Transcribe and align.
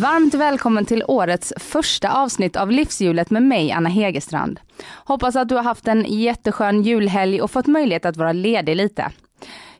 Varmt 0.00 0.34
välkommen 0.34 0.84
till 0.84 1.04
årets 1.08 1.52
första 1.56 2.12
avsnitt 2.12 2.56
av 2.56 2.70
Livshjulet 2.70 3.30
med 3.30 3.42
mig, 3.42 3.72
Anna 3.72 3.88
Hegerstrand. 3.88 4.60
Hoppas 5.04 5.36
att 5.36 5.48
du 5.48 5.54
har 5.54 5.62
haft 5.62 5.88
en 5.88 6.04
jätteskön 6.08 6.82
julhelg 6.82 7.42
och 7.42 7.50
fått 7.50 7.66
möjlighet 7.66 8.04
att 8.04 8.16
vara 8.16 8.32
ledig 8.32 8.76
lite. 8.76 9.10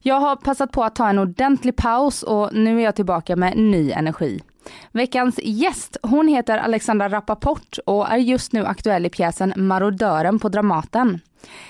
Jag 0.00 0.20
har 0.20 0.36
passat 0.36 0.72
på 0.72 0.84
att 0.84 0.94
ta 0.94 1.08
en 1.08 1.18
ordentlig 1.18 1.76
paus 1.76 2.22
och 2.22 2.54
nu 2.54 2.80
är 2.80 2.84
jag 2.84 2.96
tillbaka 2.96 3.36
med 3.36 3.56
ny 3.56 3.92
energi. 3.92 4.40
Veckans 4.92 5.40
gäst, 5.42 5.96
hon 6.02 6.28
heter 6.28 6.58
Alexandra 6.58 7.08
Rappaport 7.08 7.78
och 7.86 8.10
är 8.10 8.16
just 8.16 8.52
nu 8.52 8.66
aktuell 8.66 9.06
i 9.06 9.10
pjäsen 9.10 9.52
Marodören 9.56 10.38
på 10.38 10.48
Dramaten. 10.48 11.20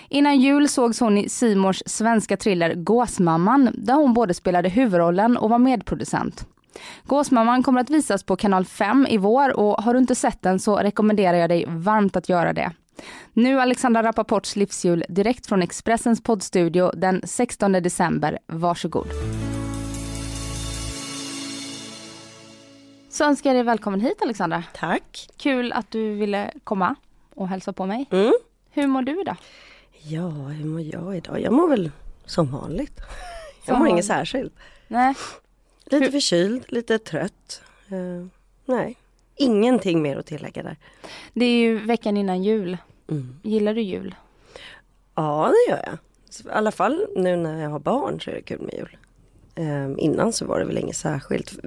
Innan 0.08 0.40
jul 0.40 0.68
sågs 0.68 1.00
hon 1.00 1.18
i 1.18 1.28
Simors 1.28 1.82
svenska 1.86 2.36
thriller 2.36 2.74
Gåsmamman 2.74 3.70
där 3.74 3.94
hon 3.94 4.14
både 4.14 4.34
spelade 4.34 4.68
huvudrollen 4.68 5.36
och 5.36 5.50
var 5.50 5.58
medproducent. 5.58 6.46
Gåsmamman 7.04 7.62
kommer 7.62 7.80
att 7.80 7.90
visas 7.90 8.22
på 8.22 8.36
kanal 8.36 8.64
5 8.64 9.06
i 9.10 9.16
vår 9.18 9.56
och 9.60 9.82
har 9.82 9.92
du 9.94 9.98
inte 10.00 10.14
sett 10.14 10.42
den 10.42 10.58
så 10.60 10.76
rekommenderar 10.76 11.36
jag 11.36 11.50
dig 11.50 11.64
varmt 11.68 12.16
att 12.16 12.28
göra 12.28 12.52
det. 12.52 12.72
Nu 13.32 13.60
Alexandra 13.60 14.02
Rappaports 14.02 14.56
livshjul 14.56 15.04
direkt 15.08 15.46
från 15.46 15.62
Expressens 15.62 16.22
poddstudio 16.22 16.90
den 16.96 17.20
16 17.24 17.72
december. 17.72 18.38
Varsågod. 18.46 19.06
Så 23.10 23.24
önskar 23.24 23.50
jag 23.50 23.56
dig 23.56 23.62
välkommen 23.62 24.00
hit 24.00 24.22
Alexandra. 24.22 24.64
Tack. 24.74 25.28
Kul 25.36 25.72
att 25.72 25.90
du 25.90 26.14
ville 26.14 26.50
komma 26.64 26.94
och 27.34 27.48
hälsa 27.48 27.72
på 27.72 27.86
mig. 27.86 28.06
Mm. 28.10 28.32
Hur 28.70 28.86
mår 28.86 29.02
du 29.02 29.20
idag? 29.20 29.36
Ja, 30.02 30.28
hur 30.28 30.64
mår 30.64 30.80
jag 30.80 31.16
idag? 31.16 31.40
Jag 31.40 31.52
mår 31.52 31.68
väl 31.68 31.90
som 32.24 32.50
vanligt. 32.52 32.92
Jag 32.98 33.06
Som 33.64 33.72
mår 33.72 33.78
vanligt. 33.78 33.92
inget 33.92 34.04
särskilt. 34.04 34.54
Nej, 34.88 35.14
Lite 35.90 36.04
Hur- 36.04 36.10
förkyld, 36.12 36.64
lite 36.68 36.98
trött. 36.98 37.62
Eh, 37.88 38.26
nej, 38.64 38.96
ingenting 39.36 40.02
mer 40.02 40.16
att 40.16 40.26
tillägga 40.26 40.62
där. 40.62 40.76
det 41.34 41.44
är 41.44 41.58
ju 41.58 41.78
veckan 41.86 42.16
innan 42.16 42.42
jul. 42.42 42.76
Mm. 43.08 43.34
Gillar 43.42 43.74
du 43.74 43.80
jul? 43.82 44.14
Ja, 45.14 45.52
det 45.66 45.70
gör 45.72 45.82
jag. 45.86 45.94
I 45.94 46.48
alla 46.56 46.72
fall 46.72 47.06
nu 47.16 47.36
när 47.36 47.62
jag 47.62 47.70
har 47.70 47.78
barn 47.78 48.20
så 48.20 48.30
är 48.30 48.34
det 48.34 48.42
kul 48.42 48.60
med 48.60 48.74
jul. 48.74 48.96
Eh, 49.54 50.04
innan 50.04 50.32
så 50.32 50.46
var 50.46 50.58
det 50.58 50.64
väl 50.64 50.78
inget 50.78 50.96
särskilt. 50.96 51.58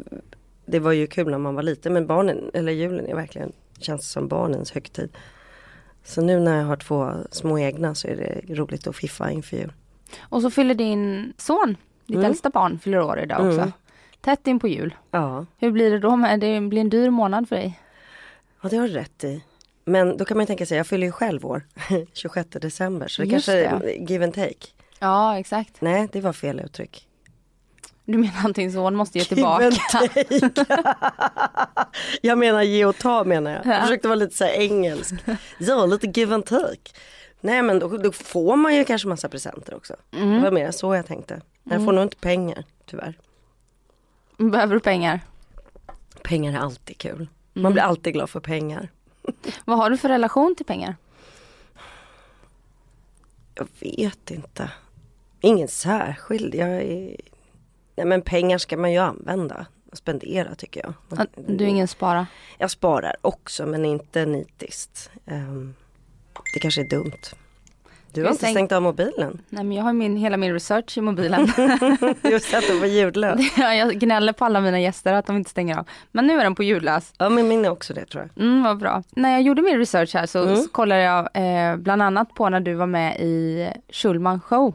Det 0.66 0.80
var 0.80 0.92
ju 0.92 1.08
kul 1.08 1.32
när 1.32 1.38
man 1.38 1.56
var 1.56 1.64
liten 1.64 1.94
men 1.94 2.08
barnen, 2.08 2.52
eller 2.54 2.72
julen 2.72 3.06
är 3.08 3.16
verkligen, 3.16 3.52
känns 3.80 4.12
som 4.12 4.28
barnens 4.28 4.72
högtid. 4.72 5.10
Så 6.04 6.22
nu 6.22 6.40
när 6.40 6.58
jag 6.58 6.66
har 6.66 6.76
två 6.78 7.12
små 7.32 7.60
egna 7.60 7.96
så 7.96 8.08
är 8.08 8.16
det 8.16 8.54
roligt 8.56 8.88
att 8.88 8.96
fiffa 8.96 9.32
inför 9.32 9.58
jul. 9.58 9.74
Och 10.20 10.42
så 10.42 10.50
fyller 10.50 10.76
din 10.76 11.34
son, 11.38 11.76
ditt 12.06 12.16
Mm. 12.16 12.26
äldsta 12.26 12.50
barn, 12.50 12.80
fyller 12.80 13.02
år 13.02 13.20
idag 13.20 13.38
också. 13.48 13.60
Mm. 13.60 13.72
Tätt 14.24 14.48
in 14.48 14.60
på 14.60 14.68
jul. 14.68 14.96
Ja, 15.12 15.46
Hur 15.58 15.72
blir 15.72 15.92
det 15.92 16.00
då? 16.00 16.16
Med? 16.16 16.40
Det 16.40 16.62
blir 16.62 16.82
en 16.82 16.90
dyr 16.90 17.10
månad 17.10 17.50
för 17.50 17.56
dig. 17.56 17.80
Ja 18.62 18.70
det 18.70 18.78
har 18.78 18.88
du 18.88 18.94
rätt 18.94 19.24
i. 19.24 19.44
Men 19.86 20.18
då 20.18 20.26
kan 20.26 20.38
man 20.38 20.44
ju 20.44 20.48
tänka 20.48 20.66
sig, 20.66 20.78
jag 20.78 20.88
fyller 20.88 21.08
ju 21.08 21.12
själv 21.12 21.46
år 21.46 21.62
26 22.14 22.50
december 22.50 23.08
så 23.08 23.22
det 23.22 23.28
Just 23.28 23.46
kanske 23.46 23.52
det. 23.80 23.96
är 23.96 24.10
give 24.10 24.24
and 24.26 24.34
take. 24.34 24.68
Ja, 25.00 25.40
exakt. 25.40 25.82
Nej 25.82 26.08
det 26.12 26.22
var 26.22 26.34
fel 26.34 26.60
uttryck. 26.66 27.08
Du 28.06 28.18
menar 28.18 28.50
att 28.50 28.56
din 28.56 28.72
son 28.74 28.96
måste 28.96 29.18
ge 29.18 29.24
Give 29.24 29.36
tillbaka? 29.36 29.66
and 29.66 29.76
take. 29.92 30.50
jag 32.22 32.38
menar 32.38 32.62
ge 32.62 32.86
och 32.86 32.98
ta 32.98 33.24
menar 33.24 33.52
jag. 33.52 33.66
Jag 33.66 33.76
Ja. 33.76 33.82
försökte 33.82 34.08
vara 34.08 34.16
lite 34.16 34.36
så 34.36 34.46
engelsk. 34.46 35.14
Ja 35.60 35.86
lite 35.86 36.08
give 36.20 36.36
and 36.36 36.46
take. 36.46 36.92
Nej 37.42 37.62
men 37.62 37.80
då, 37.80 37.98
då 37.98 38.12
får 38.12 38.56
man 38.56 38.76
ju 38.76 38.84
kanske 38.84 39.08
massa 39.08 39.30
presenter 39.30 39.74
också. 39.76 39.96
Mm. 40.16 40.32
Det 40.34 40.40
var 40.40 40.52
mer 40.52 40.72
så 40.72 40.96
jag 40.96 41.06
tänkte. 41.06 41.42
Jag 41.64 41.86
får 41.86 41.92
nog 41.94 42.04
inte 42.04 42.18
pengar 42.18 42.64
tyvärr. 42.86 43.18
Behöver 44.52 44.74
du 44.76 44.80
pengar? 44.80 45.20
Pengar 46.24 46.54
är 46.54 46.58
alltid 46.58 46.98
kul. 46.98 47.28
Man 47.54 47.62
Mm. 47.62 47.74
blir 47.74 47.84
alltid 47.84 48.14
glad 48.14 48.30
för 48.30 48.40
pengar. 48.40 48.90
Vad 49.66 49.78
har 49.78 49.90
du 49.90 49.98
för 49.98 50.10
relation 50.10 50.56
till 50.56 50.66
pengar? 50.66 50.96
Jag 53.56 53.68
vet 53.80 54.32
inte. 54.32 54.72
Ingen 55.42 55.68
särskild. 55.68 56.56
Jag 56.56 56.70
är... 56.70 57.16
Nej 57.96 58.06
men 58.06 58.22
pengar 58.22 58.58
ska 58.58 58.78
man 58.78 58.92
ju 58.92 58.98
använda. 58.98 59.66
och 59.92 59.98
Spendera 59.98 60.56
tycker 60.56 60.82
jag. 61.10 61.28
Du 61.36 61.64
är 61.64 61.68
ingen 61.70 61.88
spara? 61.88 62.28
Jag 62.58 62.72
sparar 62.72 63.16
också 63.22 63.66
men 63.66 63.86
inte 63.86 64.26
nitiskt. 64.26 65.10
Ehm, 65.26 65.74
det 66.54 66.60
kanske 66.60 66.82
är 66.82 66.90
dumt. 66.90 67.12
Du 68.14 68.24
har 68.24 68.30
inte 68.32 68.46
sänk- 68.46 68.52
stängt 68.52 68.72
av 68.72 68.82
mobilen. 68.82 69.42
Nej 69.50 69.64
men 69.64 69.72
jag 69.78 69.84
har 69.84 69.94
min, 69.94 70.18
hela 70.18 70.38
min 70.38 70.54
research 70.54 70.98
i 70.98 71.02
mobilen. 71.02 71.48
Har 71.50 72.40
satt 72.40 72.68
den 72.68 72.80
på 72.80 72.86
ljudlös. 72.86 73.40
Ja, 73.58 73.74
jag 73.76 73.94
gnäller 74.00 74.34
på 74.34 74.46
alla 74.46 74.62
mina 74.62 74.80
gäster 74.80 75.14
att 75.14 75.26
de 75.28 75.36
inte 75.38 75.50
stänger 75.50 75.78
av. 75.78 75.88
Men 76.12 76.28
nu 76.28 76.40
är 76.40 76.44
den 76.44 76.56
på 76.56 76.64
ljudlös. 76.64 77.14
Ja 77.18 77.30
men 77.30 77.48
min 77.48 77.66
är 77.66 77.70
också 77.70 77.94
det 77.94 78.06
tror 78.06 78.30
jag. 78.36 78.44
Mm, 78.46 78.64
vad 78.64 78.78
bra. 78.78 79.04
När 79.10 79.32
jag 79.32 79.42
gjorde 79.42 79.62
min 79.62 79.78
research 79.78 80.14
här 80.16 80.26
så, 80.26 80.44
Mm. 80.44 80.56
så 80.56 80.70
kollade 80.70 81.02
jag 81.02 81.30
eh, 81.34 81.76
bland 81.78 82.02
annat 82.02 82.34
på 82.34 82.50
när 82.50 82.60
du 82.60 82.74
var 82.74 82.86
med 82.88 83.18
i 83.20 83.68
Schulman 83.90 84.42
show. 84.42 84.74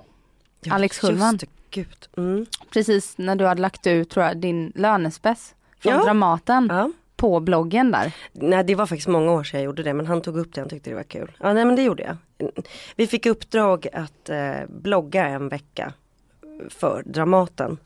Ja, 0.60 0.74
Alex 0.74 0.98
Schulman. 0.98 1.32
Just 1.32 1.44
gud. 1.70 2.08
Mm. 2.16 2.46
Precis 2.72 3.18
när 3.18 3.36
du 3.36 3.46
hade 3.46 3.60
lagt 3.62 3.86
ut 3.86 4.10
tror 4.10 4.26
jag 4.26 4.36
din 4.36 4.72
lönespec 4.74 5.54
från 5.80 5.92
Ja. 5.92 6.04
Dramaten 6.04 6.68
Ja. 6.70 6.90
på 7.16 7.40
bloggen 7.40 7.90
där. 7.90 8.12
Nej 8.32 8.64
det 8.64 8.74
var 8.74 8.86
faktiskt 8.86 9.08
många 9.08 9.32
år 9.32 9.44
sedan 9.44 9.60
jag 9.60 9.64
gjorde 9.64 9.82
det 9.82 9.94
men 9.94 10.06
han 10.06 10.20
tog 10.20 10.38
upp 10.38 10.54
det, 10.54 10.60
han 10.60 10.70
tyckte 10.70 10.90
det 10.90 10.96
var 10.96 11.02
kul. 11.02 11.30
Ja 11.40 11.52
nej 11.52 11.64
men 11.64 11.76
det 11.76 11.82
gjorde 11.82 12.02
jag. 12.02 12.16
Vi 12.96 13.06
fick 13.06 13.26
uppdrag 13.26 13.88
att 13.92 14.28
eh, 14.28 14.60
blogga 14.68 15.26
en 15.26 15.48
vecka 15.48 15.92
för 16.68 17.02
Dramaten. 17.06 17.78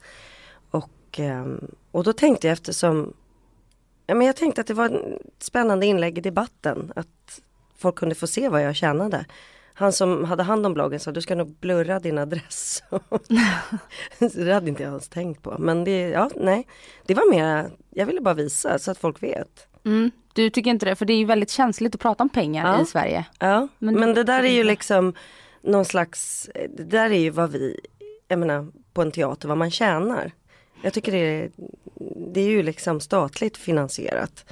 Och, 0.70 1.20
eh, 1.20 1.46
och 1.90 2.04
då 2.04 2.12
tänkte 2.12 2.46
jag 2.46 2.52
eftersom 2.52 3.14
ja, 4.06 4.14
men 4.14 4.26
jag 4.26 4.36
tänkte 4.36 4.60
att 4.60 4.66
det 4.66 4.74
var 4.74 4.88
ett 4.88 5.42
spännande 5.42 5.86
inlägg 5.86 6.18
i 6.18 6.20
debatten 6.20 6.92
att 6.96 7.40
folk 7.76 7.96
kunde 7.96 8.14
få 8.14 8.26
se 8.26 8.48
vad 8.48 8.62
jag 8.62 8.76
tjänade. 8.76 9.24
Han 9.74 9.92
som 9.92 10.24
hade 10.24 10.42
hand 10.42 10.66
om 10.66 10.74
bloggen 10.74 11.00
sa 11.00 11.12
du 11.12 11.20
ska 11.20 11.34
nog 11.34 11.54
blurra 11.60 11.98
din 12.00 12.18
adress. 12.18 12.82
Det 14.18 14.52
hade 14.52 14.68
inte 14.68 14.82
jag 14.82 14.90
ens 14.90 15.08
tänkt 15.08 15.42
på. 15.42 15.56
Men 15.58 15.84
det, 15.84 16.08
ja, 16.08 16.30
nej. 16.36 16.66
det 17.06 17.14
var 17.14 17.30
mer, 17.30 17.70
jag 17.90 18.06
ville 18.06 18.20
bara 18.20 18.34
visa 18.34 18.78
så 18.78 18.90
att 18.90 18.98
folk 18.98 19.22
vet. 19.22 19.66
Mm. 19.84 20.10
Du 20.32 20.50
tycker 20.50 20.70
inte 20.70 20.86
det, 20.86 20.94
för 20.94 21.04
det 21.04 21.12
är 21.12 21.18
ju 21.18 21.24
väldigt 21.24 21.50
känsligt 21.50 21.94
att 21.94 22.00
prata 22.00 22.22
om 22.22 22.28
pengar 22.28 22.72
Ja. 22.76 22.82
i 22.82 22.86
Sverige. 22.86 23.24
Ja, 23.38 23.68
Men 23.78 23.94
men, 23.94 24.14
det 24.14 24.24
där 24.24 24.42
är 24.42 24.52
ju 24.52 24.64
liksom 24.64 25.14
någon 25.62 25.84
slags, 25.84 26.50
det 26.76 26.84
där 26.84 27.10
är 27.10 27.18
ju 27.18 27.30
vad 27.30 27.50
vi, 27.50 27.80
jag 28.28 28.38
menar 28.38 28.66
på 28.92 29.02
en 29.02 29.12
teater, 29.12 29.48
vad 29.48 29.58
man 29.58 29.70
tjänar. 29.70 30.32
Jag 30.82 30.92
tycker 30.92 31.12
det 31.12 31.18
är, 31.18 31.50
det 32.32 32.40
är 32.40 32.48
ju 32.48 32.62
liksom 32.62 33.00
statligt 33.00 33.56
finansierat. 33.56 34.44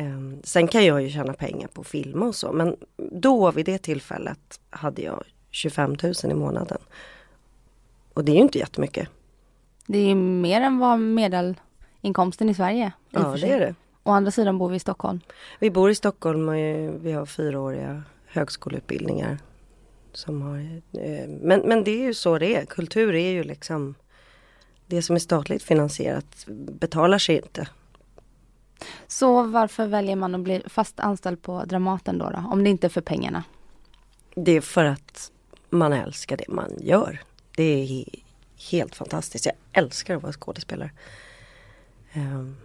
Ehm, 0.00 0.40
sen 0.44 0.68
kan 0.68 0.84
jag 0.84 1.02
ju 1.02 1.10
tjäna 1.10 1.32
pengar 1.32 1.68
på 1.68 1.84
film 1.84 2.22
och 2.22 2.34
så, 2.34 2.52
men 2.52 2.76
då 2.96 3.50
vid 3.50 3.66
det 3.66 3.78
tillfället 3.78 4.60
hade 4.70 5.02
jag 5.02 5.24
25 5.50 5.96
000 6.02 6.14
i 6.24 6.34
månaden. 6.34 6.78
Och 8.14 8.24
det 8.24 8.32
är 8.32 8.36
ju 8.36 8.42
inte 8.42 8.58
jättemycket. 8.58 9.08
Det 9.86 9.98
är 9.98 10.06
ju 10.06 10.14
mer 10.14 10.60
än 10.60 10.78
vad 10.78 10.98
medelinkomsten 10.98 12.48
i 12.48 12.54
Sverige 12.54 12.92
Ja, 13.10 13.36
det 13.40 13.50
är 13.50 13.60
det. 13.60 13.74
Å 14.02 14.10
andra 14.10 14.30
sidan 14.30 14.58
bor 14.58 14.68
vi 14.68 14.76
i 14.76 14.80
Stockholm. 14.80 15.20
Vi 15.58 15.70
bor 15.70 15.90
i 15.90 15.94
Stockholm 15.94 16.48
och 16.48 16.54
vi 17.04 17.12
har 17.12 17.26
fyraåriga 17.26 18.02
högskoleutbildningar. 18.26 19.38
Som 20.12 20.42
har, 20.42 20.58
eh, 21.02 21.28
men, 21.28 21.60
men 21.60 21.84
det 21.84 21.90
är 21.90 22.02
ju 22.02 22.14
så 22.14 22.38
det 22.38 22.56
är. 22.56 22.64
Kultur 22.64 23.14
är 23.14 23.30
ju 23.30 23.44
liksom 23.44 23.94
det 24.86 25.02
som 25.02 25.16
är 25.16 25.20
statligt 25.20 25.62
finansierat 25.62 26.44
betalar 26.80 27.18
sig 27.18 27.36
inte. 27.36 27.68
Så 29.06 29.42
varför 29.42 29.86
väljer 29.86 30.16
man 30.16 30.34
att 30.34 30.40
bli 30.40 30.62
fast 30.66 31.00
anställd 31.00 31.42
på 31.42 31.64
Dramaten 31.64 32.18
då, 32.18 32.30
då? 32.30 32.44
Om 32.52 32.64
det 32.64 32.70
inte 32.70 32.86
är 32.86 32.88
för 32.88 33.00
pengarna? 33.00 33.44
Det 34.34 34.52
är 34.52 34.60
för 34.60 34.84
att 34.84 35.30
man 35.70 35.92
älskar 35.92 36.36
det 36.36 36.48
man 36.48 36.70
gör. 36.80 37.20
Det 37.56 37.62
är 37.62 37.86
he- 37.86 38.22
helt 38.70 38.94
fantastiskt. 38.94 39.46
Jag 39.46 39.54
älskar 39.72 40.16
att 40.16 40.22
vara 40.22 40.32
skådespelare. 40.32 40.90
Ehm, 42.12 42.56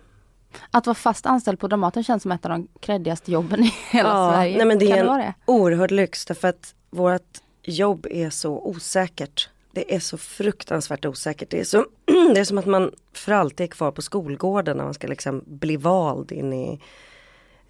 Att 0.71 0.85
vara 0.85 0.95
fast 0.95 1.25
anställd 1.25 1.59
på 1.59 1.67
Dramaten 1.67 2.03
känns 2.03 2.23
som 2.23 2.31
ett 2.31 2.45
av 2.45 2.49
de 2.51 2.67
kreddigaste 2.79 3.31
jobben 3.31 3.63
i 3.63 3.73
hela 3.91 4.09
Ja, 4.09 4.31
Sverige. 4.31 4.57
nej, 4.57 4.65
men 4.65 4.79
det 4.79 4.85
är 4.85 4.89
kan 4.89 4.97
en- 4.99 5.05
det 5.05 5.09
vara 5.11 5.21
det? 5.23 5.33
oerhörd 5.45 5.91
lyx 5.91 6.25
därför 6.25 6.47
att 6.47 6.75
vårt 6.89 7.37
jobb 7.63 8.07
är 8.09 8.29
så 8.29 8.59
osäkert 8.67 9.49
det 9.75 9.95
är 9.95 9.99
så 9.99 10.17
fruktansvärt 10.17 11.05
osäkert. 11.05 11.49
Det 11.49 11.59
är, 11.59 11.63
så, 11.63 11.85
det 12.05 12.39
är 12.39 12.43
som 12.43 12.57
att 12.57 12.65
man 12.65 12.91
för 13.13 13.31
alltid 13.31 13.63
är 13.63 13.67
kvar 13.67 13.91
på 13.91 14.01
skolgården 14.01 14.77
när 14.77 14.83
man 14.83 14.93
ska 14.93 15.07
liksom 15.07 15.43
bli 15.45 15.77
vald 15.77 16.31
in 16.31 16.53
i 16.53 16.79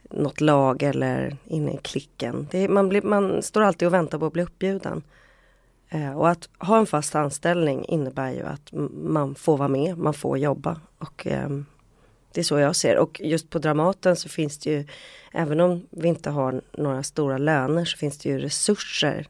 något 0.09 0.41
lag 0.41 0.83
eller 0.83 1.37
in 1.45 1.69
i 1.69 1.77
klicken. 1.77 2.47
Det 2.51 2.59
är, 2.59 2.69
man, 2.69 2.89
blir, 2.89 3.01
man 3.01 3.43
står 3.43 3.61
alltid 3.61 3.85
och 3.87 3.93
väntar 3.93 4.19
på 4.19 4.25
att 4.25 4.33
bli 4.33 4.43
uppbjuden. 4.43 5.03
Eh, 5.89 6.17
och 6.17 6.29
att 6.29 6.49
ha 6.59 6.77
en 6.77 6.85
fast 6.85 7.15
anställning 7.15 7.85
innebär 7.85 8.31
ju 8.31 8.41
att 8.41 8.69
man 8.93 9.35
får 9.35 9.57
vara 9.57 9.67
med, 9.67 9.97
man 9.97 10.13
får 10.13 10.37
jobba. 10.37 10.79
Och 10.97 11.27
eh, 11.27 11.49
det 12.31 12.41
är 12.41 12.43
så 12.43 12.59
jag 12.59 12.75
ser 12.75 12.97
och 12.97 13.21
just 13.23 13.49
på 13.49 13.59
Dramaten 13.59 14.15
så 14.15 14.29
finns 14.29 14.57
det 14.57 14.69
ju 14.69 14.85
Även 15.37 15.59
om 15.59 15.87
vi 15.89 16.07
inte 16.07 16.29
har 16.29 16.61
några 16.71 17.03
stora 17.03 17.37
löner 17.37 17.85
så 17.85 17.97
finns 17.97 18.17
det 18.17 18.29
ju 18.29 18.39
resurser 18.39 19.27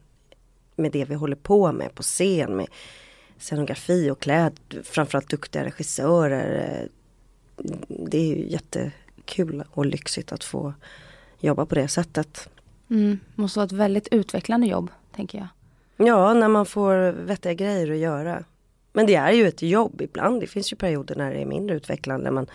med 0.75 0.91
det 0.91 1.05
vi 1.05 1.15
håller 1.15 1.35
på 1.35 1.71
med 1.71 1.95
på 1.95 2.03
scen 2.03 2.55
med 2.55 2.67
scenografi 3.37 4.09
och 4.09 4.19
kläd, 4.19 4.59
framförallt 4.83 5.29
duktiga 5.29 5.65
regissörer. 5.65 6.87
Det 7.87 8.17
är 8.17 8.35
ju 8.35 8.49
jättekul 8.49 9.63
och 9.71 9.85
lyxigt 9.85 10.31
att 10.31 10.43
få 10.43 10.73
jobba 11.39 11.65
på 11.65 11.75
det 11.75 11.87
sättet. 11.87 12.49
Mm, 12.89 13.19
måste 13.35 13.59
vara 13.59 13.65
ett 13.65 13.71
väldigt 13.71 14.07
utvecklande 14.07 14.67
jobb, 14.67 14.91
tänker 15.15 15.37
jag. 15.37 15.47
Ja, 16.07 16.33
när 16.33 16.47
man 16.47 16.65
får 16.65 17.11
vettiga 17.11 17.53
grejer 17.53 17.91
att 17.91 17.97
göra. 17.97 18.43
Men 18.93 19.05
det 19.05 19.15
är 19.15 19.31
ju 19.31 19.47
ett 19.47 19.61
jobb 19.61 20.01
ibland. 20.01 20.41
Det 20.41 20.47
finns 20.47 20.71
ju 20.71 20.75
perioder 20.75 21.15
när 21.15 21.33
det 21.33 21.41
är 21.41 21.45
mindre 21.45 21.75
utvecklande. 21.75 22.31
Man, 22.31 22.47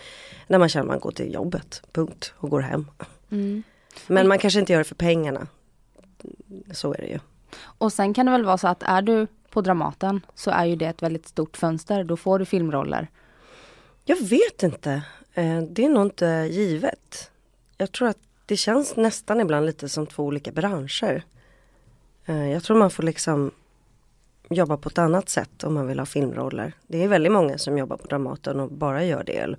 när 0.47 0.59
man 0.59 0.69
känner 0.69 0.85
att 0.85 0.89
man 0.89 1.01
går 1.01 1.11
till 1.11 1.35
jobbet, 1.35 1.83
punkt, 1.93 2.35
och 2.37 2.51
går 2.51 2.61
hem. 2.61 2.87
Mm. 3.31 3.63
Men 4.07 4.29
man 4.29 4.39
kanske 4.39 4.61
inte 4.61 4.73
gör 4.73 4.81
det 4.81 4.85
för 4.85 4.95
pengarna. 4.95 5.47
Så 6.73 6.95
är 6.95 6.99
det 6.99 7.07
ju. 7.07 7.19
Och 7.61 7.93
sen 7.93 8.15
kan 8.15 8.27
det 8.27 8.33
väl 8.33 8.45
vara 8.45 8.59
så 8.59 8.69
att 8.69 8.83
är 8.83 9.03
du 9.03 9.27
på 9.51 9.61
Dramaten 9.61 10.21
så 10.35 10.51
är 10.51 10.65
ju 10.65 10.77
det 10.77 10.87
ett 10.87 11.03
väldigt 11.03 11.29
stort 11.29 11.57
fönster. 11.57 12.05
Då 12.05 12.17
får 12.17 12.39
du 12.39 12.45
filmroller. 12.45 13.09
Jag 14.05 14.23
vet 14.23 14.63
inte. 14.63 15.03
Eh, 15.35 15.63
det 15.63 15.85
är 15.85 15.89
nog 15.89 16.07
inte 16.07 16.49
givet. 16.51 17.31
Jag 17.77 17.93
tror 17.93 18.09
att 18.09 18.19
det 18.47 18.57
känns 18.57 18.97
nästan 18.97 19.41
ibland 19.41 19.67
lite 19.67 19.89
som 19.89 20.07
två 20.07 20.25
olika 20.25 20.53
branscher. 20.53 21.25
Eh, 22.27 22.51
jag 22.51 22.63
tror 22.63 22.77
man 22.77 22.91
får 22.91 23.03
liksom 23.03 23.51
jobba 24.51 24.77
på 24.77 24.89
ett 24.89 24.99
annat 24.99 25.29
sätt 25.29 25.65
om 25.65 25.75
man 25.75 25.87
vill 25.87 25.99
ha 25.99 26.07
filmroller. 26.07 26.73
Det 26.87 27.05
är 27.05 27.09
väldigt 27.09 27.33
många 27.33 27.59
som 27.59 27.79
jobbar 27.79 27.97
på 27.97 28.07
Dramaten 28.07 28.61
och 28.61 28.73
bara 28.73 29.05
gör 29.05 29.25
det. 29.25 29.57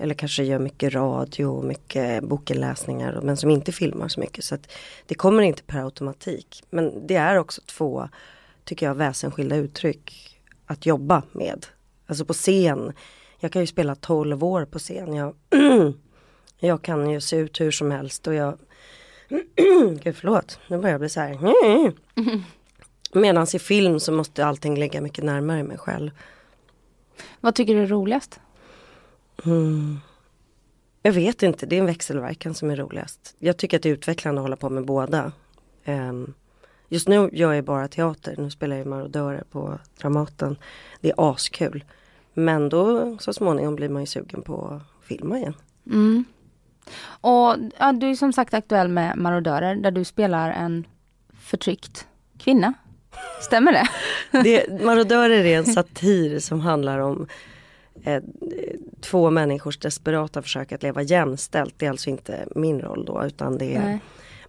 Eller, 0.00 0.14
kanske 0.14 0.44
gör 0.44 0.58
mycket 0.58 0.94
radio 0.94 1.46
och 1.46 1.64
mycket 1.64 2.24
bokenläsningar 2.24 3.20
men 3.22 3.36
som 3.36 3.50
inte 3.50 3.72
filmar 3.72 4.08
så 4.08 4.20
mycket. 4.20 4.44
Så 4.44 4.54
att 4.54 4.72
det 5.06 5.14
kommer 5.14 5.42
inte 5.42 5.62
per 5.62 5.84
automatik. 5.84 6.62
Men 6.70 7.06
det 7.06 7.16
är 7.16 7.36
också 7.36 7.60
två, 7.66 8.08
tycker 8.64 8.86
jag, 8.86 8.94
väsensskilda 8.94 9.56
uttryck 9.56 10.38
att 10.66 10.86
jobba 10.86 11.22
med. 11.32 11.66
Alltså 12.06 12.24
på 12.24 12.32
scen. 12.32 12.92
Jag 13.38 13.52
kan 13.52 13.62
ju 13.62 13.66
spela 13.66 13.94
12 13.94 14.44
år 14.44 14.64
på 14.64 14.78
scen. 14.78 15.14
Jag, 15.14 15.34
jag 16.58 16.82
kan 16.82 17.10
ju 17.10 17.20
se 17.20 17.36
ut 17.36 17.60
hur 17.60 17.70
som 17.70 17.90
helst 17.90 18.26
och 18.26 18.34
jag 18.34 18.58
Gud 20.02 20.16
förlåt, 20.16 20.58
nu 20.68 20.76
börjar 20.78 20.92
jag 20.92 21.00
bli 21.00 21.08
så 21.08 21.20
här. 21.20 21.38
Medan 23.18 23.46
i 23.54 23.58
film 23.58 24.00
så 24.00 24.12
måste 24.12 24.46
allting 24.46 24.78
ligga 24.78 25.00
mycket 25.00 25.24
närmare 25.24 25.62
mig 25.62 25.78
själv. 25.78 26.10
Vad 27.40 27.54
tycker 27.54 27.74
du 27.74 27.82
är 27.82 27.86
roligast? 27.86 28.40
Jag 31.02 31.12
vet 31.12 31.42
inte, 31.42 31.66
det 31.66 31.76
är 31.76 31.80
en 31.80 31.86
växelverkan 31.86 32.54
som 32.54 32.70
är 32.70 32.76
roligast. 32.76 33.34
Jag 33.38 33.56
tycker 33.56 33.76
att 33.76 33.82
det 33.82 33.88
är 33.88 33.92
utvecklande 33.92 34.40
att 34.40 34.44
hålla 34.44 34.56
på 34.56 34.70
med 34.70 34.84
båda. 34.84 35.32
Ehm, 35.84 36.34
just 36.88 37.08
nu 37.08 37.30
gör 37.32 37.52
jag 37.52 37.64
bara 37.64 37.88
teater, 37.88 38.34
nu 38.38 38.50
spelar 38.50 38.76
jag 38.76 38.86
marodörer 38.86 39.44
på 39.50 39.78
Dramaten. 40.00 40.56
Det 41.00 41.10
är 41.10 41.32
askul. 41.32 41.84
Men 42.34 42.68
då 42.68 43.16
så 43.20 43.32
småningom 43.32 43.76
blir 43.76 43.88
man 43.88 44.02
ju 44.02 44.06
sugen 44.06 44.42
på 44.42 44.66
att 44.66 45.06
filma 45.06 45.38
igen. 45.38 45.54
Mm. 45.86 46.24
Och 47.02 47.56
ja, 47.78 47.92
du 47.92 48.10
är 48.10 48.14
som 48.14 48.32
sagt 48.32 48.54
aktuell 48.54 48.88
med 48.88 49.18
Marodörer 49.18 49.74
där 49.74 49.90
du 49.90 50.04
spelar 50.04 50.50
en 50.50 50.86
förtryckt 51.40 52.06
kvinna. 52.38 52.74
Stämmer 53.42 53.72
det? 53.72 53.88
Det, 54.42 54.82
marodörer 54.84 55.44
är 55.44 55.58
en 55.58 55.66
satir 55.66 56.38
som 56.38 56.60
handlar 56.60 56.98
om 56.98 57.26
eh, 58.04 58.22
två 59.00 59.30
människors 59.30 59.78
desperata 59.78 60.42
försök 60.42 60.72
att 60.72 60.82
leva 60.82 61.02
jämställt. 61.02 61.74
Det 61.78 61.86
är 61.86 61.90
alltså 61.90 62.10
inte 62.10 62.46
min 62.54 62.80
roll 62.80 63.04
då 63.04 63.24
utan 63.26 63.58
det 63.58 63.74
är 63.74 63.84
Nej. 63.84 64.00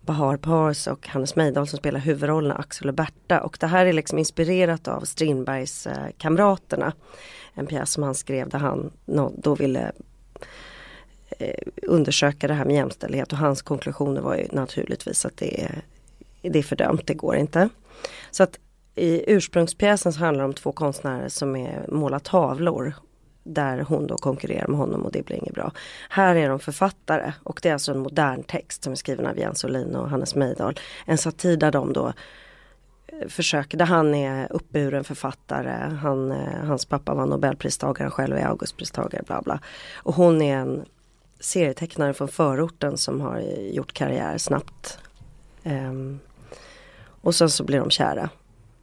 Bahar 0.01 0.37
Pars 0.37 0.87
och 0.87 1.07
Hannes 1.07 1.35
Meidal 1.35 1.67
som 1.67 1.77
spelar 1.79 1.99
huvudrollerna, 1.99 2.55
Axel 2.55 2.87
och 2.87 2.93
Berta. 2.93 3.41
Och 3.41 3.57
det 3.59 3.67
här 3.67 3.85
är 3.85 3.93
liksom 3.93 4.17
inspirerat 4.17 4.87
av 4.87 5.01
Strindbergs 5.01 5.87
eh, 5.87 6.07
Kamraterna. 6.17 6.93
En 7.53 7.67
pjäs 7.67 7.91
som 7.91 8.03
han 8.03 8.15
skrev 8.15 8.49
där 8.49 8.59
han 8.59 8.91
då 9.37 9.55
ville 9.55 9.91
eh, 11.39 11.67
undersöka 11.83 12.47
det 12.47 12.53
här 12.53 12.65
med 12.65 12.75
jämställdhet 12.75 13.31
och 13.31 13.37
hans 13.37 13.61
konklusioner 13.61 14.21
var 14.21 14.35
ju 14.35 14.47
naturligtvis 14.51 15.25
att 15.25 15.37
det 15.37 15.63
är, 15.63 15.81
det 16.41 16.59
är 16.59 16.63
fördömt, 16.63 17.07
det 17.07 17.13
går 17.13 17.35
inte. 17.35 17.69
Så 18.31 18.43
att 18.43 18.59
i 18.95 19.31
ursprungspjäsen 19.31 20.13
så 20.13 20.19
handlar 20.19 20.43
det 20.43 20.47
om 20.47 20.53
två 20.53 20.71
konstnärer 20.71 21.29
som 21.29 21.55
är, 21.55 21.85
målar 21.87 22.19
tavlor 22.19 22.93
där 23.43 23.79
hon 23.79 24.07
då 24.07 24.17
konkurrerar 24.17 24.67
med 24.67 24.77
honom 24.77 25.01
och 25.01 25.11
det 25.11 25.25
blir 25.25 25.37
inget 25.37 25.53
bra. 25.53 25.71
Här 26.09 26.35
är 26.35 26.49
de 26.49 26.59
författare 26.59 27.33
och 27.43 27.59
det 27.63 27.69
är 27.69 27.73
alltså 27.73 27.91
en 27.91 27.99
modern 27.99 28.43
text 28.43 28.83
som 28.83 28.91
är 28.91 28.95
skriven 28.95 29.25
av 29.25 29.37
Jens 29.37 29.63
Olin 29.63 29.95
och 29.95 30.09
Hannes 30.09 30.35
Meidal. 30.35 30.79
En 31.05 31.17
satir 31.17 31.57
där 31.57 31.71
de 31.71 31.93
då 31.93 32.13
eh, 33.07 33.27
försöker, 33.27 33.77
där 33.77 33.85
han 33.85 34.15
är 34.15 34.47
uppburen 34.51 35.03
författare, 35.03 35.95
han, 35.95 36.31
eh, 36.31 36.63
hans 36.65 36.85
pappa 36.85 37.13
var 37.13 37.25
nobelpristagare, 37.25 38.03
han 38.03 38.11
själv 38.11 38.37
är 38.37 38.45
augustpristagare, 38.45 39.23
bla 39.27 39.41
bla. 39.41 39.59
Och 39.95 40.15
hon 40.15 40.41
är 40.41 40.57
en 40.57 40.85
serietecknare 41.39 42.13
från 42.13 42.27
förorten 42.27 42.97
som 42.97 43.21
har 43.21 43.39
gjort 43.71 43.93
karriär 43.93 44.37
snabbt. 44.37 44.99
Um, 45.63 46.19
och 47.21 47.35
sen 47.35 47.49
så 47.49 47.63
blir 47.63 47.79
de 47.79 47.89
kära. 47.89 48.29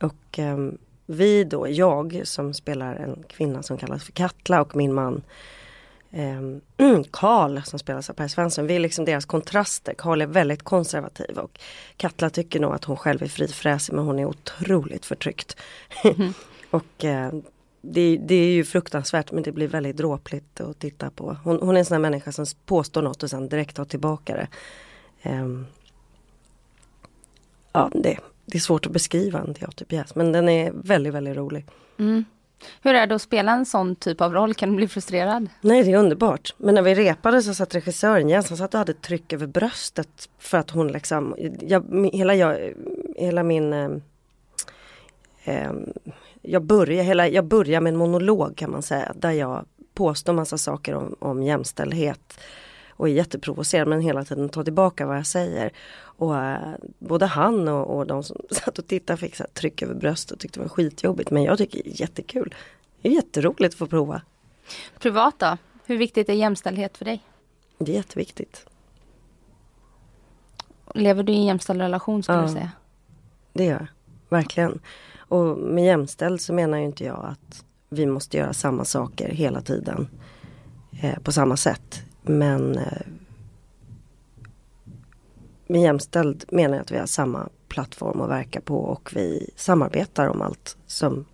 Och 0.01 0.39
um, 0.39 0.79
vi 1.11 1.45
då, 1.45 1.69
jag 1.69 2.21
som 2.25 2.55
spelar 2.55 2.97
en 2.97 3.25
kvinna 3.29 3.63
som 3.63 3.77
kallas 3.77 4.05
för 4.05 4.13
Katla 4.13 4.61
och 4.61 4.77
min 4.77 4.95
man 4.95 5.23
ehm, 6.11 6.61
Karl 7.11 7.61
som 7.63 7.79
spelas 7.79 8.11
av 8.11 8.15
Per 8.15 8.29
Svensson. 8.29 8.67
Vi 8.67 8.77
är 8.77 8.81
liksom 8.81 9.05
deras 9.05 9.25
kontraster. 9.25 9.95
Karl 9.99 10.21
är 10.21 10.27
väldigt 10.27 10.63
konservativ 10.63 11.39
och 11.39 11.61
Katla 11.97 12.31
tycker 12.31 12.61
nog 12.61 12.75
att 12.75 12.85
hon 12.85 12.97
själv 12.97 13.23
är 13.23 13.27
frifräsig 13.27 13.95
men 13.95 14.05
hon 14.05 14.19
är 14.19 14.25
otroligt 14.25 15.07
förtryckt. 15.07 15.57
och 16.71 17.05
eh, 17.05 17.33
det, 17.81 18.17
det 18.17 18.35
är 18.35 18.53
ju 18.53 18.65
fruktansvärt 18.65 19.33
men 19.33 19.43
det 19.43 19.53
blir 19.53 19.69
väldigt 19.69 19.97
dråpligt 19.97 20.61
att 20.61 20.79
titta 20.79 21.11
på. 21.11 21.37
Hon, 21.45 21.59
hon 21.63 21.75
är 21.75 21.79
en 21.79 21.85
sån 21.85 21.95
här 21.95 22.11
människa 22.11 22.33
som 22.33 22.47
påstår 22.67 23.03
något 23.03 23.23
och 23.23 23.31
sen 23.31 23.49
direkt 23.49 23.77
tar 23.77 23.85
tillbaka 23.85 24.35
det. 24.35 24.49
Ehm, 25.23 25.67
ja, 27.73 27.91
det, 27.95 28.19
det 28.51 28.59
är 28.59 28.61
svårt 28.61 28.87
att 28.87 28.93
beskriva 28.93 29.39
en 29.39 29.55
teaterpjäs 29.55 30.15
men 30.15 30.33
den 30.33 30.49
är 30.49 30.73
väldigt, 30.75 31.15
väldigt 31.15 31.37
rolig. 31.37 31.67
Mm. 31.99 32.25
Hur 32.83 32.95
är 32.95 33.07
det 33.07 33.15
att 33.15 33.23
spela 33.23 33.53
en 33.53 33.67
sån 33.67 33.97
typ 33.97 34.21
av 34.21 34.33
roll? 34.33 34.55
Kan 34.55 34.71
du 34.71 34.77
bli 34.77 34.89
frustrerad? 34.89 35.49
Nej 35.61 35.83
det 35.83 35.93
är 35.93 35.99
underbart. 35.99 36.55
Men 36.57 36.75
när 36.75 36.83
vi 36.83 36.95
repade 36.95 37.43
så 37.43 37.55
satt 37.55 37.75
regissören 37.75 38.29
Jens, 38.29 38.49
han 38.49 38.59
satt 38.59 38.75
och 38.75 38.79
hade 38.79 38.95
tryck 38.95 39.33
över 39.33 39.47
bröstet 39.47 40.29
för 40.39 40.59
att 40.59 40.71
hon 40.71 40.89
liksom, 40.89 41.37
jag, 41.61 42.11
hela, 42.13 42.35
jag, 42.35 42.73
hela 43.17 43.43
min 43.43 43.73
eh, 43.73 43.91
eh, 45.45 45.73
jag, 46.43 46.63
börjar, 46.63 47.03
hela, 47.03 47.29
jag 47.29 47.45
börjar 47.45 47.81
med 47.81 47.93
en 47.93 47.99
monolog 47.99 48.57
kan 48.57 48.71
man 48.71 48.83
säga 48.83 49.13
där 49.17 49.33
jag 49.33 49.65
påstår 49.95 50.33
massa 50.33 50.59
saker 50.59 50.95
om, 50.95 51.17
om 51.19 51.43
jämställdhet 51.43 52.41
och 52.99 53.09
är 53.09 53.13
jätteprovocerad 53.13 53.89
men 53.89 54.01
hela 54.01 54.25
tiden 54.25 54.49
tar 54.49 54.65
tillbaka 54.65 55.07
vad 55.07 55.17
jag 55.17 55.27
säger. 55.27 55.73
Och 56.01 56.37
eh, 56.37 56.59
både 56.99 57.27
han 57.27 57.69
och, 57.69 57.97
och 57.97 58.07
de 58.07 58.23
som 58.23 58.37
satt 58.51 58.79
och 58.79 58.87
tittade 58.87 59.17
fick 59.17 59.35
så 59.37 59.43
här 59.43 59.51
tryck 59.51 59.83
över 59.83 59.95
bröstet 59.95 60.31
och 60.33 60.39
tyckte 60.39 60.61
det 60.61 60.65
var 60.65 60.69
skitjobbigt 60.69 61.31
men 61.31 61.43
jag 61.43 61.59
tycker 61.59 61.83
det 61.83 61.91
är 61.91 62.01
jättekul. 62.01 62.55
Det 63.03 63.09
är 63.09 63.13
jätteroligt 63.13 63.75
att 63.75 63.79
få 63.79 63.87
prova. 63.87 64.23
Privat 64.99 65.35
då? 65.39 65.57
Hur 65.87 65.99
viktigt 65.99 66.29
är 66.29 66.33
jämställdhet 66.35 66.97
för 66.99 67.05
dig? 67.05 67.23
Det 67.79 67.93
är 67.93 67.97
jätteviktigt. 67.97 68.67
Lever 70.95 71.23
du 71.23 71.33
i 71.33 71.37
en 71.37 71.45
jämställd 71.45 71.81
relation 71.81 72.23
skulle 72.23 72.39
Ja. 72.39 72.43
du 72.47 72.53
säga? 72.53 72.71
Det 73.53 73.65
gör 73.65 73.73
jag. 73.73 73.87
Verkligen. 74.29 74.81
Och 75.19 75.59
med 75.59 75.85
jämställd 75.85 76.41
så 76.41 76.53
menar 76.53 76.79
ju 76.79 76.85
inte 76.85 77.05
jag 77.05 77.25
att 77.25 77.65
vi 77.89 78.07
måste 78.07 78.37
göra 78.37 78.53
samma 78.53 78.85
saker 78.85 79.29
hela 79.29 79.61
tiden. 79.61 80.09
Eh, 81.03 81.19
på 81.19 81.33
samma 81.33 81.57
sätt. 81.57 82.03
Men 82.29 82.79
eh, 82.79 83.03
med 85.67 85.83
jämställd 85.83 86.45
menar 86.49 86.75
jag 86.77 86.83
att 86.83 86.91
vi 86.93 86.99
har 86.99 87.07
samma 87.07 87.49
plattform 87.69 88.21
att 88.21 88.31
verka 88.31 88.61
på 88.61 88.79
och 88.79 89.11
vi 89.15 89.51
samarbetar 89.57 90.29
om 90.29 90.43
allt 90.43 90.77
som 90.87 91.25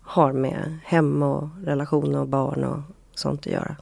har 0.00 0.32
med 0.32 0.78
hem 0.84 1.22
och 1.22 1.48
relation 1.64 2.14
och 2.14 2.28
barn 2.28 2.64
och 2.64 2.80
sånt 3.14 3.40
att 3.40 3.52
göra. 3.52 3.76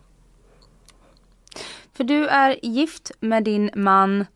För 1.92 2.04
du 2.04 2.28
är 2.28 2.64
gift 2.66 3.10
med 3.20 3.44
din 3.44 3.70
man 3.74 4.26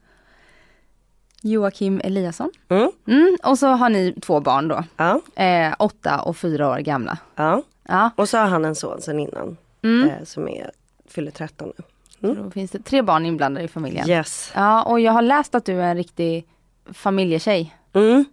Joakim 1.42 2.00
Eliasson. 2.04 2.50
Mm. 2.68 2.90
Mm, 3.06 3.36
och 3.42 3.58
så 3.58 3.66
har 3.66 3.88
ni 3.88 4.14
två 4.22 4.40
barn 4.40 4.68
då. 4.68 4.84
Ja, 4.96 5.20
Eh, 5.34 5.74
åtta 5.78 6.20
och 6.20 6.36
fyra 6.36 6.70
år 6.70 6.78
gamla. 6.78 7.18
ja. 7.34 7.62
Ja, 7.88 8.10
Och 8.16 8.28
så 8.28 8.38
har 8.38 8.46
han 8.46 8.64
en 8.64 8.74
son 8.74 9.00
sen 9.00 9.20
innan 9.20 9.56
mm. 9.82 10.08
eh, 10.08 10.24
som 10.24 10.48
är, 10.48 10.70
fyller 11.08 11.30
13 11.30 11.72
nu. 11.78 11.84
Mm. 12.28 12.44
då 12.44 12.50
finns 12.50 12.70
det 12.70 12.82
tre 12.82 13.02
barn 13.02 13.26
inblandade 13.26 13.64
i 13.64 13.68
familjen. 13.68 14.08
Yes. 14.08 14.52
Ja, 14.54 14.82
och 14.82 15.00
jag 15.00 15.12
har 15.12 15.22
läst 15.22 15.54
att 15.54 15.64
du 15.64 15.82
är 15.82 15.90
en 15.90 15.96
riktig 15.96 16.46
familjetjej. 16.92 17.74
Mm. 17.92 18.24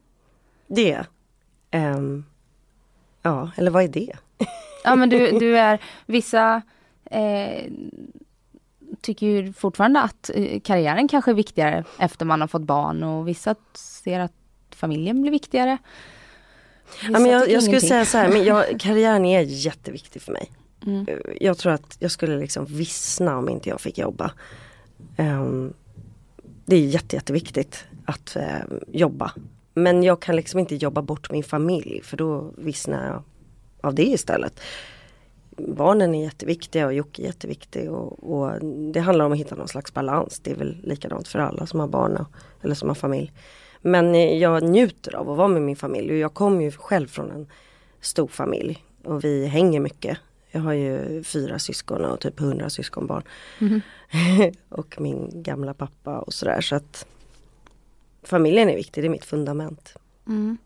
Det. 0.68 1.06
Ehm, 1.72 2.26
ja, 3.22 3.52
eller 3.56 3.72
vad 3.72 3.84
är 3.84 3.88
det? 3.88 4.14
Ja 4.84 4.96
men 4.96 5.10
du, 5.10 5.40
du 5.40 5.58
är, 5.58 5.80
vissa 6.06 6.62
eh, 7.06 7.72
tycker 9.02 9.28
ju 9.28 9.54
fortfarande 9.54 10.02
att 10.02 10.30
eh, 10.34 10.60
karriären 10.60 11.08
kanske 11.08 11.32
är 11.32 11.36
viktigare 11.36 11.84
efter 12.00 12.26
man 12.26 12.42
har 12.42 12.48
fått 12.48 12.62
barn 12.62 13.04
och 13.04 13.28
vissa 13.28 13.56
ser 13.74 14.20
att 14.20 14.34
familjen 14.76 15.22
blir 15.22 15.32
viktigare. 15.32 15.78
Vissa 17.02 17.12
Ja, 17.12 17.20
men 17.20 17.32
jag, 17.32 17.50
jag 17.50 17.64
skulle 17.64 17.82
säga 17.82 18.06
så 18.06 18.18
här, 18.18 18.30
men 18.30 18.44
jag, 18.44 18.80
karriären 18.80 19.26
är 19.26 19.42
jätteviktig 19.42 20.22
för 20.22 20.32
mig. 20.32 20.52
Mm. 20.86 21.06
Eh, 21.08 21.18
jag 21.42 21.58
tror 21.58 21.74
att 21.74 21.98
jag 22.00 22.12
skulle 22.12 22.38
liksom 22.38 22.66
vissna 22.66 23.38
om 23.38 23.50
inte 23.50 23.70
jag 23.70 23.82
fick 23.82 23.98
jobba. 23.98 24.32
Um, 25.18 25.74
det 26.66 26.76
är 26.76 26.80
jätte, 26.80 27.16
jätteviktigt 27.16 27.86
att 28.06 28.38
uh, 28.40 28.78
jobba. 28.88 29.32
Men 29.74 30.04
jag 30.04 30.22
kan 30.22 30.36
liksom 30.36 30.60
inte 30.60 30.76
jobba 30.76 31.02
bort 31.02 31.32
min 31.32 31.44
familj 31.44 32.02
för 32.04 32.18
då 32.18 32.54
vissnar 32.58 33.08
jag 33.08 33.24
av 33.82 33.96
det 33.96 34.06
istället. 34.06 34.60
Barnen 35.58 36.16
är 36.16 36.24
jätteviktiga 36.24 36.86
och 36.86 36.94
Jocke 36.94 37.22
är 37.22 37.26
jätteviktig 37.26 37.92
och, 37.92 38.34
och 38.34 38.66
det 38.94 39.00
handlar 39.00 39.26
om 39.26 39.32
att 39.32 39.38
hitta 39.38 39.56
någon 39.56 39.68
slags 39.68 39.94
balans. 39.94 40.40
Det 40.40 40.52
är 40.52 40.56
väl 40.56 40.78
likadant 40.84 41.28
för 41.28 41.40
alla 41.40 41.66
som 41.66 41.80
har 41.80 41.88
barn 41.88 42.18
och, 42.18 42.28
eller 42.62 42.76
som 42.76 42.88
har 42.88 42.96
familj. 42.96 43.32
Men 43.82 44.16
eh, 44.16 44.38
jag 44.38 44.64
njuter 44.64 45.16
av 45.16 45.30
att 45.30 45.38
vara 45.38 45.48
med 45.48 45.62
min 45.62 45.76
familj 45.76 46.12
och 46.12 46.18
jag 46.18 46.34
kommer 46.34 46.62
ju 46.62 46.72
själv 46.72 47.08
från 47.08 47.32
en 47.32 47.48
stor 48.02 48.28
familj 48.28 48.86
och 49.04 49.24
vi 49.24 49.46
hänger 49.46 49.80
mycket. 49.80 50.18
Jag 50.56 50.62
har 50.62 50.74
ju 50.74 51.24
fyra 51.24 51.60
syskon 51.60 52.06
och 52.06 52.20
typ 52.20 52.40
hundra 52.40 52.70
syskonbarn. 52.70 53.24
Mhm. 53.60 53.82
och 54.70 54.96
min 55.02 55.44
gamla 55.44 55.74
pappa 55.74 56.20
och 56.20 56.34
sådär 56.34 56.62
så 56.62 56.76
att 56.76 57.06
familjen 58.24 58.70
är 58.70 58.76
viktig, 58.76 59.04
det 59.04 59.08
är 59.08 59.10
mitt 59.10 59.26
fundament. 59.26 59.94
Mm. 60.28 60.58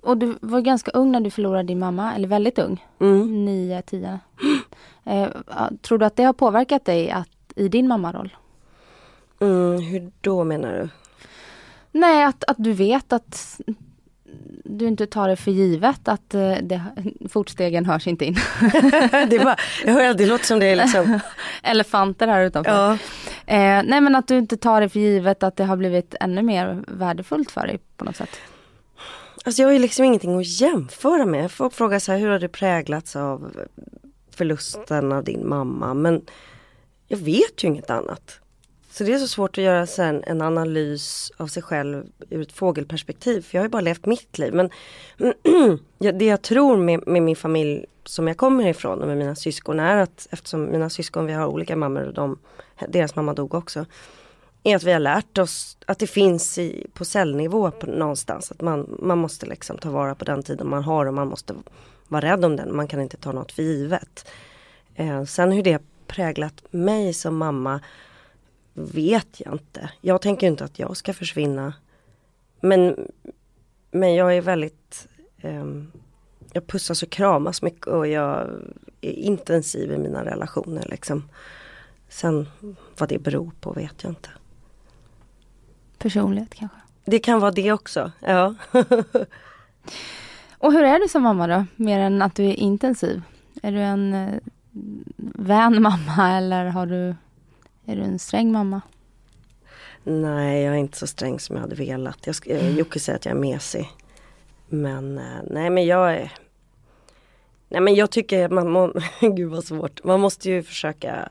Och 0.00 0.16
du 0.18 0.38
var 0.40 0.60
ganska 0.60 0.90
ung 0.90 1.12
när 1.12 1.20
du 1.20 1.30
förlorade 1.30 1.62
din 1.62 1.78
mamma, 1.78 2.14
eller 2.14 2.28
väldigt 2.28 2.58
ung, 2.58 2.86
Mm. 3.00 3.44
nio, 3.44 3.82
tio. 3.82 4.18
Eh, 5.04 5.28
tror 5.82 5.98
du 5.98 6.06
att 6.06 6.16
det 6.16 6.22
har 6.22 6.32
påverkat 6.32 6.84
dig 6.84 7.10
att, 7.10 7.28
i 7.56 7.68
din 7.68 7.88
mammaroll? 7.88 8.36
Mm, 9.40 9.80
hur 9.82 10.12
då 10.20 10.44
menar 10.44 10.72
du? 10.72 10.88
Nej, 11.92 12.24
att, 12.24 12.44
att 12.44 12.56
du 12.58 12.72
vet 12.72 13.12
att 13.12 13.60
du 14.64 14.86
inte 14.88 15.06
tar 15.06 15.28
det 15.28 15.36
för 15.36 15.50
givet 15.50 16.08
att 16.08 16.34
eh, 16.34 16.56
det, 16.62 16.82
fotstegen 17.28 17.86
hörs 17.86 18.06
inte 18.06 18.24
in. 18.24 18.34
det, 19.30 19.38
var, 19.44 19.60
jag 19.84 19.92
hör, 19.92 20.14
det 20.14 20.26
låter 20.26 20.44
som 20.44 20.58
det 20.58 20.66
är 20.66 20.76
liksom, 20.76 21.20
Elefanter 21.62 22.28
här 22.28 22.44
utanför. 22.44 22.72
ja. 22.72 22.92
Eh, 23.46 23.82
nej 23.84 24.00
men 24.00 24.14
att 24.14 24.28
du 24.28 24.38
inte 24.38 24.56
tar 24.56 24.80
det 24.80 24.88
för 24.88 25.00
givet 25.00 25.42
att 25.42 25.56
det 25.56 25.64
har 25.64 25.76
blivit 25.76 26.14
ännu 26.20 26.42
mer 26.42 26.84
värdefullt 26.86 27.50
för 27.50 27.66
dig 27.66 27.78
på 27.96 28.04
något 28.04 28.16
sätt. 28.16 28.40
Alltså 29.44 29.62
jag 29.62 29.68
har 29.68 29.72
ju 29.72 29.78
liksom 29.78 30.04
ingenting 30.04 30.38
att 30.38 30.60
jämföra 30.60 31.26
med. 31.26 31.52
Folk 31.52 31.74
frågar 31.74 31.98
så 31.98 32.12
här, 32.12 32.18
hur 32.18 32.28
har 32.28 32.38
det 32.38 32.48
präglats 32.48 33.16
av 33.16 33.52
förlusten 34.30 35.12
av 35.12 35.24
din 35.24 35.48
mamma? 35.48 35.94
Men 35.94 36.22
jag 37.06 37.18
vet 37.18 37.64
ju 37.64 37.68
inget 37.68 37.90
annat. 37.90 38.40
Så 38.90 39.04
det 39.04 39.14
är 39.14 39.18
så 39.18 39.28
svårt 39.28 39.58
att 39.58 39.64
göra 39.64 39.86
sen 39.86 40.22
en 40.26 40.42
analys 40.42 41.32
av 41.36 41.46
sig 41.46 41.62
själv 41.62 42.06
ur 42.30 42.42
ett 42.42 42.52
fågelperspektiv. 42.52 43.42
För 43.42 43.56
jag 43.56 43.60
har 43.60 43.66
ju 43.66 43.70
bara 43.70 43.80
levt 43.82 44.06
mitt 44.06 44.38
liv. 44.38 44.54
Men 44.54 44.70
det 46.18 46.24
jag 46.24 46.42
tror 46.42 46.76
med, 46.76 47.06
med 47.06 47.22
min 47.22 47.36
familj 47.36 47.86
som 48.04 48.28
jag 48.28 48.36
kommer 48.36 48.66
ifrån 48.66 49.02
och 49.02 49.08
med 49.08 49.16
mina 49.16 49.34
syskon 49.34 49.80
är 49.80 49.96
att 49.96 50.28
eftersom 50.30 50.64
mina 50.64 50.90
syskon 50.90 51.26
vi 51.26 51.32
har 51.32 51.46
olika 51.46 51.76
mammor 51.76 52.02
och 52.02 52.14
de, 52.14 52.38
deras 52.88 53.16
mamma 53.16 53.34
dog 53.34 53.54
också. 53.54 53.86
Är 54.62 54.76
att 54.76 54.82
vi 54.82 54.92
har 54.92 55.00
lärt 55.00 55.38
oss 55.38 55.76
att 55.86 55.98
det 55.98 56.06
finns 56.06 56.58
i, 56.58 56.86
på 56.94 57.04
cellnivå 57.04 57.70
på, 57.70 57.86
någonstans. 57.86 58.50
Att 58.50 58.60
man, 58.60 58.96
man 59.02 59.18
måste 59.18 59.46
liksom 59.46 59.78
ta 59.78 59.90
vara 59.90 60.14
på 60.14 60.24
den 60.24 60.42
tiden 60.42 60.68
man 60.68 60.82
har 60.82 61.06
och 61.06 61.14
man 61.14 61.28
måste 61.28 61.54
vara 62.08 62.32
rädd 62.32 62.44
om 62.44 62.56
den. 62.56 62.76
Man 62.76 62.88
kan 62.88 63.00
inte 63.00 63.16
ta 63.16 63.32
något 63.32 63.52
för 63.52 63.62
givet. 63.62 64.28
Eh, 64.94 65.24
sen 65.24 65.52
hur 65.52 65.62
det 65.62 65.72
har 65.72 65.82
präglat 66.06 66.62
mig 66.70 67.14
som 67.14 67.36
mamma 67.36 67.80
vet 68.78 69.40
jag 69.40 69.52
inte. 69.54 69.90
Jag 70.00 70.20
tänker 70.22 70.46
inte 70.46 70.64
att 70.64 70.78
jag 70.78 70.96
ska 70.96 71.12
försvinna. 71.12 71.74
Men, 72.60 73.10
men 73.90 74.14
jag 74.14 74.36
är 74.36 74.40
väldigt 74.40 75.08
ehm, 75.40 75.92
Jag 76.52 76.66
pussas 76.66 77.02
och 77.02 77.10
kramas 77.10 77.62
mycket 77.62 77.86
och 77.86 78.06
jag 78.06 78.48
är 79.00 79.12
intensiv 79.12 79.92
i 79.92 79.98
mina 79.98 80.24
relationer 80.24 80.86
liksom. 80.90 81.28
Sen 82.08 82.48
vad 82.98 83.08
det 83.08 83.18
beror 83.18 83.50
på 83.60 83.72
vet 83.72 84.02
jag 84.02 84.10
inte. 84.10 84.28
Personlighet 85.98 86.54
kanske. 86.54 86.78
Det 87.04 87.18
kan 87.18 87.40
vara 87.40 87.50
det 87.50 87.72
också, 87.72 88.12
ja. 88.20 88.54
Och 90.58 90.72
hur 90.72 90.84
är 90.84 90.98
du 90.98 91.08
som 91.08 91.22
mamma 91.22 91.46
då? 91.46 91.64
Mer 91.76 91.98
än 92.00 92.22
att 92.22 92.34
du 92.34 92.44
är 92.44 92.54
intensiv? 92.54 93.22
Är 93.62 93.72
du 93.72 93.78
en 93.78 94.14
eh, 94.14 94.34
vän 95.34 95.82
mamma 95.82 96.36
eller 96.36 96.66
har 96.66 96.86
du, 96.86 97.14
är 97.88 97.96
du 97.96 98.02
en 98.02 98.18
sträng 98.18 98.52
mamma? 98.52 98.80
nej, 100.04 100.62
jag 100.62 100.74
är 100.74 100.78
inte 100.78 100.98
så 100.98 101.06
sträng 101.06 101.40
som 101.40 101.56
jag 101.56 101.62
hade 101.62 101.74
velat. 101.74 102.26
Jag, 102.26 102.36
eh, 102.46 102.78
Jocke 102.78 103.00
säger 103.00 103.16
att 103.16 103.24
jag 103.24 103.36
är 103.36 103.40
mesig. 103.40 103.88
Men 104.68 105.18
eh, 105.18 105.40
nej 105.50 105.70
men 105.70 105.86
jag 105.86 106.14
är 106.14 106.32
Nej 107.68 107.80
men 107.80 107.94
jag 107.94 108.10
tycker 108.10 108.44
att 108.44 108.50
man 108.50 108.70
må, 108.70 108.92
gud 109.20 109.50
vad 109.50 109.64
svårt. 109.64 110.04
Man 110.04 110.20
måste 110.20 110.50
ju 110.50 110.62
försöka 110.62 111.28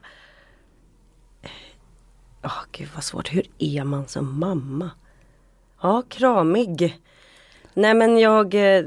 Åh 2.43 2.61
gud 2.71 2.89
vad 2.95 3.03
svårt. 3.03 3.33
Hur 3.33 3.47
är 3.57 3.83
man 3.83 4.07
som 4.07 4.39
mamma? 4.39 4.91
Ja, 5.81 6.03
kramig. 6.09 6.99
Nej 7.73 7.93
men 7.93 8.19
jag 8.19 8.77
eh, 8.77 8.85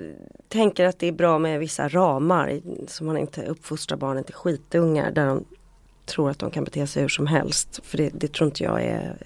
tänker 0.48 0.84
att 0.84 0.98
det 0.98 1.06
är 1.06 1.12
bra 1.12 1.38
med 1.38 1.60
vissa 1.60 1.88
ramar. 1.88 2.60
Så 2.86 3.04
man 3.04 3.16
inte 3.16 3.46
uppfostrar 3.46 3.98
barnen 3.98 4.24
till 4.24 4.34
skitungar 4.34 5.10
där 5.10 5.26
de 5.26 5.44
tror 6.10 6.30
att 6.30 6.38
de 6.38 6.50
kan 6.50 6.64
bete 6.64 6.86
sig 6.86 7.02
hur 7.02 7.08
som 7.08 7.26
helst. 7.26 7.80
För 7.84 7.96
det, 7.96 8.10
det 8.14 8.32
tror 8.32 8.46
inte 8.48 8.64
jag 8.64 8.82
är 8.82 9.16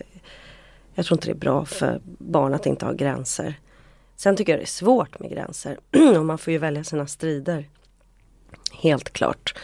Jag 0.94 1.06
tror 1.06 1.16
inte 1.16 1.26
det 1.26 1.32
är 1.32 1.34
bra 1.34 1.64
för 1.64 2.00
barn 2.04 2.54
att 2.54 2.66
inte 2.66 2.86
ha 2.86 2.92
gränser. 2.92 3.54
Sen 4.16 4.36
tycker 4.36 4.52
jag 4.52 4.60
det 4.60 4.64
är 4.64 4.66
svårt 4.66 5.18
med 5.18 5.30
gränser. 5.30 5.78
och 6.18 6.24
man 6.24 6.38
får 6.38 6.52
ju 6.52 6.58
välja 6.58 6.84
sina 6.84 7.06
strider. 7.06 7.68
Helt 8.72 9.12
klart. 9.12 9.54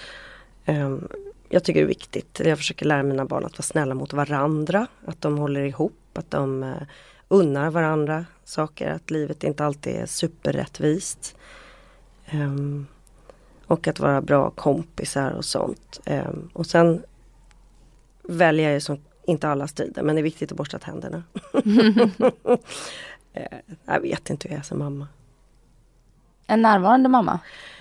Ehm, 0.64 1.08
jag 1.48 1.64
tycker 1.64 1.80
det 1.80 1.84
är 1.84 1.88
viktigt. 1.88 2.40
Jag 2.44 2.58
försöker 2.58 2.86
lära 2.86 3.02
mina 3.02 3.24
barn 3.24 3.44
att 3.44 3.52
vara 3.52 3.62
snälla 3.62 3.94
mot 3.94 4.12
varandra. 4.12 4.86
Att 5.06 5.20
de 5.20 5.38
håller 5.38 5.60
ihop. 5.60 5.92
Att 6.12 6.30
de 6.30 6.62
uh, 6.62 6.74
unnar 7.28 7.70
varandra 7.70 8.26
saker. 8.44 8.90
Att 8.90 9.10
livet 9.10 9.44
inte 9.44 9.64
alltid 9.64 9.94
är 9.94 10.06
superrättvist. 10.06 11.36
Ehm, 12.26 12.86
och 13.66 13.88
att 13.88 14.00
vara 14.00 14.20
bra 14.20 14.50
kompisar 14.50 15.30
och 15.30 15.44
sånt. 15.44 16.00
Ehm, 16.04 16.50
och 16.52 16.66
sen 16.66 17.02
väljer 18.22 18.66
jag 18.66 18.74
ju 18.74 18.80
som 18.80 18.98
inte 19.26 19.48
alla 19.48 19.68
strider 19.68 20.02
men 20.02 20.16
det 20.16 20.20
är 20.20 20.22
viktigt 20.22 20.52
att 20.52 20.58
borsta 20.58 20.78
tänderna. 20.78 21.22
Eh, 23.32 23.58
jag 23.84 24.00
vet 24.00 24.30
inte 24.30 24.48
hur 24.48 24.54
jag 24.54 24.60
är 24.60 24.64
som 24.64 24.78
mamma. 24.78 25.08
En 26.46 26.62
närvarande 26.62 27.08
mamma? 27.08 27.38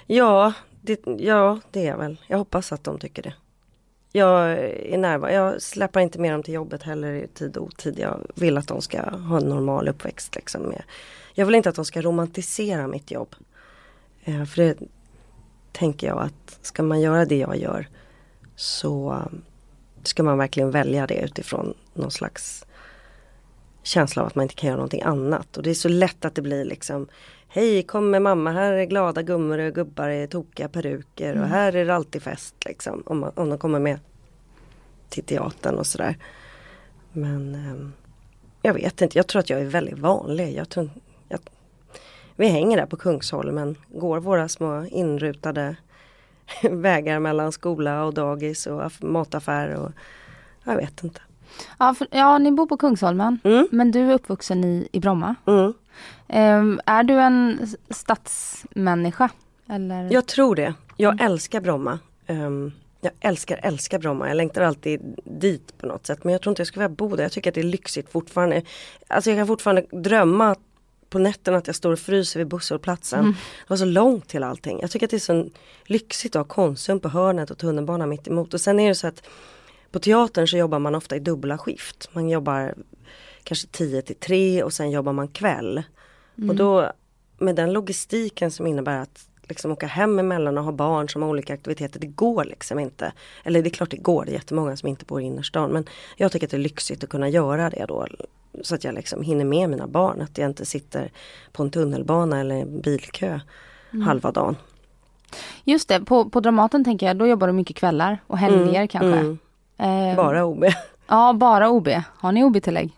Ja 0.08 0.53
det, 0.81 1.00
ja, 1.17 1.60
det 1.72 1.79
är 1.79 1.88
jag 1.88 1.98
väl. 1.98 2.17
Jag 2.27 2.38
hoppas 2.38 2.72
att 2.72 2.84
de 2.84 3.00
tycker 3.00 3.24
det. 3.24 3.34
Jag 4.12 4.51
är 4.60 4.98
närvarande. 4.98 5.38
Jag 5.38 5.62
släpper 5.62 6.00
inte 6.00 6.19
med 6.19 6.31
dem 6.31 6.43
till 6.43 6.53
jobbet 6.53 6.84
heller 6.84 7.13
i 7.13 7.27
tid 7.27 7.58
och 7.58 7.63
otid. 7.63 8.00
Jag 8.00 8.25
vill 8.36 8.58
att 8.58 8.67
de 8.67 8.81
ska 8.81 9.10
ha 9.10 9.38
en 9.38 9.50
normal 9.50 9.88
uppväxt. 9.88 10.36
Liksom 10.36 10.62
med. 10.62 10.84
Jag 11.34 11.46
vill 11.46 11.55
inte 11.55 11.69
att 11.69 11.75
de 11.75 11.86
ska 11.86 12.01
romantisera 12.01 12.88
mitt 12.88 13.12
jobb. 13.12 13.36
Eh, 14.24 14.46
för 14.46 14.62
det 14.62 14.77
tänker 15.72 16.08
jag 16.08 16.19
att 16.19 16.60
ska 16.62 16.84
man 16.84 17.01
göra 17.01 17.25
det 17.25 17.38
jag 17.38 17.58
gör 17.58 17.88
så 18.55 19.24
ska 20.08 20.24
man 20.24 20.38
verkligen 20.38 20.72
välja 20.72 21.08
det 21.08 21.22
utifrån 21.22 21.74
någon 21.94 22.12
slags 22.12 22.65
känsla 23.84 24.22
av 24.22 24.27
att 24.27 24.36
man 24.36 24.44
inte 24.44 24.56
kan 24.56 24.68
göra 24.68 24.77
någonting 24.77 25.01
annat. 25.01 25.58
Och 25.58 25.63
det 25.63 25.70
är 25.70 25.74
så 25.74 25.89
lätt 25.89 26.25
att 26.25 26.36
det 26.36 26.41
blir 26.41 26.65
liksom 26.65 27.08
Hej 27.51 27.84
kom 27.84 28.10
med 28.10 28.22
mamma, 28.22 28.51
här 28.51 28.74
är 28.74 28.86
glada 28.86 29.22
gummor 29.22 29.58
och 29.58 29.74
gubbar 29.74 30.10
i 30.10 30.27
tokiga 30.27 30.70
peruker 30.70 31.41
och 31.41 31.48
här 31.48 31.75
är 31.75 31.86
det 31.86 31.96
alltid 31.96 32.24
fest 32.24 32.56
liksom. 32.65 33.03
Om, 33.06 33.20
man, 33.20 33.32
om 33.36 33.50
de 33.50 33.58
kommer 33.58 33.79
med 33.79 34.00
till 35.10 35.24
teatern 35.24 35.75
och 35.75 35.88
sådär. 35.88 36.18
Men 37.12 37.56
ehm, 37.56 37.94
jag 38.62 38.74
vet 38.74 39.01
inte, 39.01 39.18
jag 39.18 39.27
tror 39.27 39.39
att 39.39 39.50
jag 39.50 39.62
är 39.62 39.65
väldigt 39.65 40.00
vanlig. 40.00 40.56
Jag 40.56 40.70
tror, 40.70 40.89
jag, 41.29 41.39
vi 42.36 42.48
hänger 42.48 42.77
där 42.77 42.86
på 42.86 42.98
Kungsholmen, 42.98 43.75
går 43.88 44.20
våra 44.20 44.50
små 44.50 44.86
inrutade 44.86 45.75
vägar 46.72 47.20
mellan 47.20 47.51
skola 47.51 48.03
och 48.03 48.13
dagis 48.13 48.68
och 48.68 48.82
aff- 48.84 49.06
mataffär 49.06 49.75
och 49.75 49.91
jag 50.63 50.75
vet 50.75 51.03
inte. 51.03 51.22
Ja, 51.79 51.94
för, 51.94 52.08
ja, 52.12 52.38
ni 52.38 52.51
bor 52.51 52.65
på 52.65 52.77
Kungsholmen. 52.77 53.39
Mm. 53.44 53.68
Men 53.72 53.91
du 53.91 54.00
är 54.00 54.13
uppvuxen 54.13 54.63
i, 54.63 54.88
i 54.91 55.00
Bromma. 55.00 55.36
Mm. 55.46 55.74
Ehm, 56.27 56.82
är 56.86 57.03
du 57.03 57.13
en 57.13 57.68
stadsmänniska? 57.89 59.29
Eller? 59.70 60.13
Jag 60.13 60.25
tror 60.25 60.56
det. 60.56 60.74
Jag 60.98 61.22
älskar 61.22 61.62
Bromma. 61.62 62.00
Ehm, 62.27 62.72
jag 63.01 63.12
älskar, 63.20 63.60
älskar 63.63 64.00
Bromma. 64.00 64.27
Jag 64.27 64.38
längtar 64.38 64.62
alltid 64.62 65.01
dit 65.24 65.77
på 65.77 65.86
något 65.88 66.06
sätt. 66.06 66.24
Men 66.24 66.32
jag 66.34 66.41
tror 66.41 66.51
inte 66.51 66.60
jag 66.60 66.68
skulle 66.68 66.88
vilja 66.88 66.96
bo 66.96 67.15
där. 67.15 67.24
Jag 67.24 67.32
tycker 67.32 67.51
att 67.51 67.56
det 67.56 67.62
är 67.62 67.63
lyxigt 67.63 68.12
fortfarande. 68.12 68.62
Alltså 69.08 69.29
jag 69.29 69.39
kan 69.39 69.48
fortfarande 69.48 69.86
drömma 69.91 70.56
på 71.10 71.20
nätterna 71.20 71.58
att 71.58 71.68
jag 71.68 71.75
står 71.75 71.92
och 71.92 72.00
fryser 72.00 72.39
vid 72.39 72.48
busshållplatsen. 72.48 73.25
Det 73.32 73.70
var 73.70 73.78
så 73.78 73.86
långt 73.86 74.28
till 74.28 74.44
allting. 74.44 74.80
Jag 74.82 74.92
tycker 74.92 75.08
att 75.08 75.12
det 75.12 75.18
är 75.18 75.20
så 75.20 75.50
lyxigt 75.86 76.36
att 76.36 76.39
ha 76.48 76.54
Konsum 76.54 77.00
på 77.00 77.10
hörnet 77.10 77.51
och 77.51 77.58
tunnelbana 77.58 78.06
mitt 78.06 78.28
emot. 78.28 78.54
Och 78.54 78.62
sen 78.62 78.80
är 78.80 78.88
det 78.88 78.96
så 78.96 79.08
att 79.08 79.24
på 79.92 80.00
teatern 80.00 80.48
så 80.48 80.58
jobbar 80.58 80.80
man 80.80 80.96
ofta 80.96 81.16
i 81.16 81.20
dubbla 81.20 81.58
skift. 81.58 82.10
Man 82.13 82.30
jobbar 82.30 82.74
kanske 83.44 83.68
10 83.68 84.01
till 84.01 84.16
3 84.16 84.63
och 84.63 84.74
sen 84.74 84.92
jobbar 84.92 85.13
man 85.13 85.28
kväll. 85.28 85.84
Och 86.50 86.56
då 86.56 86.92
med 87.38 87.56
den 87.56 87.74
logistiken 87.74 88.51
som 88.51 88.68
innebär 88.68 88.98
att 88.98 89.28
liksom 89.44 89.72
åka 89.72 89.88
hem 89.88 90.20
emellan 90.20 90.58
och 90.58 90.63
ha 90.63 90.72
barn 90.72 91.10
som 91.10 91.22
har 91.22 91.30
olika 91.30 91.54
aktiviteter, 91.54 92.00
det 92.00 92.08
går 92.08 92.44
liksom 92.44 92.80
inte. 92.80 93.13
Eller 93.44 93.62
det 93.62 93.70
är 93.70 93.72
klart 93.72 93.92
det 93.92 93.98
går, 93.98 94.25
det 94.25 94.32
är 94.32 94.34
jättemånga 94.34 94.78
som 94.78 94.89
inte 94.89 95.06
bor 95.06 95.22
i 95.22 95.24
innerstan. 95.24 95.72
Men 95.72 95.86
jag 96.18 96.32
tycker 96.32 96.48
att 96.48 96.51
det 96.51 96.58
är 96.58 96.62
lyxigt 96.62 97.04
att 97.04 97.10
kunna 97.10 97.30
göra 97.30 97.70
det 97.70 97.86
då. 97.88 98.08
Så 98.62 98.75
att 98.75 98.84
jag 98.84 98.96
liksom 98.96 99.22
hinner 99.22 99.46
med 99.46 99.70
mina 99.70 99.88
barn, 99.88 100.22
att 100.22 100.38
jag 100.38 100.50
inte 100.50 100.65
sitter 100.65 101.12
på 101.51 101.63
en 101.63 101.72
tunnelbana 101.72 102.39
eller 102.39 102.56
en 102.56 102.82
bilkö 102.82 103.39
halva 104.06 104.32
dagen. 104.32 104.56
Just 105.63 105.89
det, 105.89 106.00
på, 106.06 106.29
på 106.29 106.39
Dramaten 106.39 106.84
tänker 106.84 107.06
jag, 107.08 107.18
då 107.18 107.27
jobbar 107.27 107.48
du 107.48 107.53
mycket 107.53 107.75
kvällar 107.75 108.18
och 108.27 108.38
helger 108.38 108.70
Mm, 108.75 108.88
kanske. 108.88 109.20
mm. 109.20 109.38
Ehm, 109.77 110.15
Bara 110.15 110.46
OB. 110.46 110.63
Ja, 111.08 111.34
bara 111.34 111.70
OB. 111.70 111.88
Har 112.18 112.32
ni 112.32 112.44
OB-tillägg? 112.44 112.91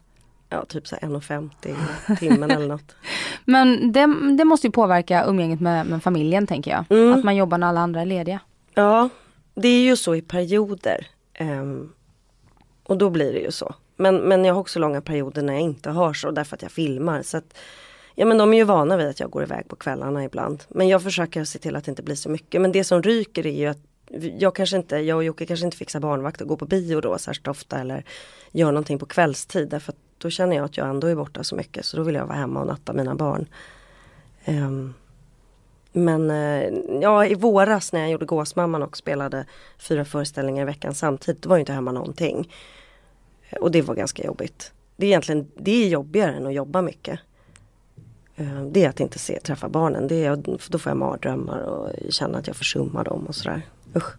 Ja, 0.50 0.66
typ 0.66 0.88
så 0.88 0.96
här 1.02 1.08
1,50 1.10 2.16
timmen 2.20 2.52
eller 2.52 2.68
något. 2.68 2.96
Men 3.46 3.92
det, 3.92 4.08
det 4.38 4.46
måste 4.46 4.68
ju 4.68 4.72
påverka 4.72 5.24
umgänget 5.26 5.62
med, 5.62 5.86
med 5.86 6.04
familjen 6.04 6.48
tänker 6.48 6.72
jag. 6.72 6.86
Mm. 6.98 7.14
Att 7.20 7.24
man 7.24 7.36
jobbar 7.36 7.58
när 7.58 7.68
alla 7.68 7.80
andra 7.80 8.02
är 8.02 8.06
lediga. 8.06 8.40
Ja, 8.74 9.10
det 9.56 9.68
är 9.68 9.82
ju 9.84 9.96
så 9.96 10.16
i 10.16 10.22
perioder. 10.22 11.08
Ehm, 11.34 11.90
och 12.84 12.98
då 12.98 13.10
blir 13.10 13.34
det 13.34 13.40
ju 13.40 13.52
så. 13.52 13.76
Men, 14.02 14.18
men 14.18 14.46
jag 14.46 14.54
har 14.54 14.62
också 14.62 14.80
långa 14.80 15.02
perioder 15.02 15.42
när 15.42 15.54
jag 15.54 15.62
inte 15.62 15.90
har 15.90 16.14
så 16.14 16.32
därför 16.32 16.56
att 16.56 16.62
jag 16.62 16.72
filmar. 16.72 17.22
Så 17.22 17.38
att, 17.38 17.58
ja 18.16 18.26
men 18.26 18.38
de 18.38 18.54
är 18.54 18.58
ju 18.58 18.64
vana 18.64 18.98
vid 18.98 19.08
att 19.08 19.20
jag 19.20 19.30
går 19.30 19.44
iväg 19.44 19.68
på 19.68 19.76
kvällarna 19.76 20.24
ibland. 20.24 20.64
Men 20.70 20.88
jag 20.88 21.04
försöker 21.04 21.44
se 21.44 21.60
till 21.60 21.76
att 21.76 21.86
det 21.86 21.90
inte 21.90 22.04
blir 22.04 22.16
så 22.16 22.30
mycket. 22.30 22.62
Men 22.62 22.72
det 22.72 22.84
som 22.84 23.04
ryker 23.04 23.46
är 23.48 23.52
ju 23.60 23.68
att 23.68 23.78
jag 24.40 24.56
kanske 24.56 24.78
inte, 24.78 24.98
jag 24.98 25.18
och 25.18 25.24
Jocke 25.24 25.46
kanske 25.46 25.66
inte 25.66 25.78
fixar 25.78 26.00
barnvakt 26.00 26.42
och 26.42 26.48
går 26.48 26.58
på 26.58 26.66
bio 26.66 27.02
då 27.02 27.18
särskilt 27.18 27.48
ofta 27.48 27.80
eller 27.80 28.06
gör 28.52 28.72
någonting 28.72 29.00
på 29.00 29.06
kvällstid. 29.06 29.70
Därför 29.70 29.92
att 29.92 29.98
då 30.18 30.30
känner 30.30 30.56
jag 30.56 30.66
att 30.66 30.78
jag 30.78 30.90
ändå 30.90 31.08
är 31.08 31.16
borta 31.16 31.44
så 31.44 31.56
mycket 31.56 31.86
så 31.86 31.98
då 31.98 32.04
vill 32.04 32.16
jag 32.16 32.26
vara 32.26 32.38
hemma 32.38 32.60
och 32.60 32.68
natta 32.68 32.94
mina 32.94 33.16
barn. 33.16 33.48
Um, 34.46 34.94
men 35.92 36.32
eh, 36.32 36.74
ja, 37.02 37.26
i 37.26 37.36
våras 37.36 37.94
när 37.94 38.00
jag 38.00 38.10
gjorde 38.10 38.26
Gåsmamman 38.26 38.84
och 38.84 38.98
spelade 38.98 39.46
fyra 39.78 40.06
föreställningar 40.06 40.62
i 40.62 40.66
veckan 40.66 40.94
samtidigt, 40.94 41.42
då 41.42 41.50
var 41.50 41.56
jag 41.56 41.62
inte 41.62 41.74
hemma 41.74 41.92
någonting. 41.92 42.50
Och 43.60 43.72
det 43.72 43.82
var 43.82 43.96
ganska 43.96 44.24
jobbigt. 44.24 44.72
Det 44.98 45.06
är 45.06 45.08
egentligen 45.08 45.48
det 45.58 45.72
är 45.84 45.88
jobbigare 45.88 46.32
än 46.34 46.48
att 46.48 46.54
jobba 46.54 46.82
mycket. 46.82 47.20
Eh, 48.36 48.62
Det 48.72 48.84
är 48.86 48.90
att 48.90 49.00
inte 49.00 49.20
se, 49.20 49.40
träffa 49.40 49.70
barnen. 49.70 50.08
Det 50.08 50.26
är, 50.26 50.36
då 50.70 50.78
får 50.78 50.90
jag 50.90 50.98
mardrömmar 50.98 51.60
och 51.60 51.90
känna 52.10 52.38
att 52.38 52.48
jag 52.48 52.56
försummar 52.56 53.04
dem 53.04 53.26
och 53.28 53.36
sådär. 53.36 53.62
Usch. 53.96 54.14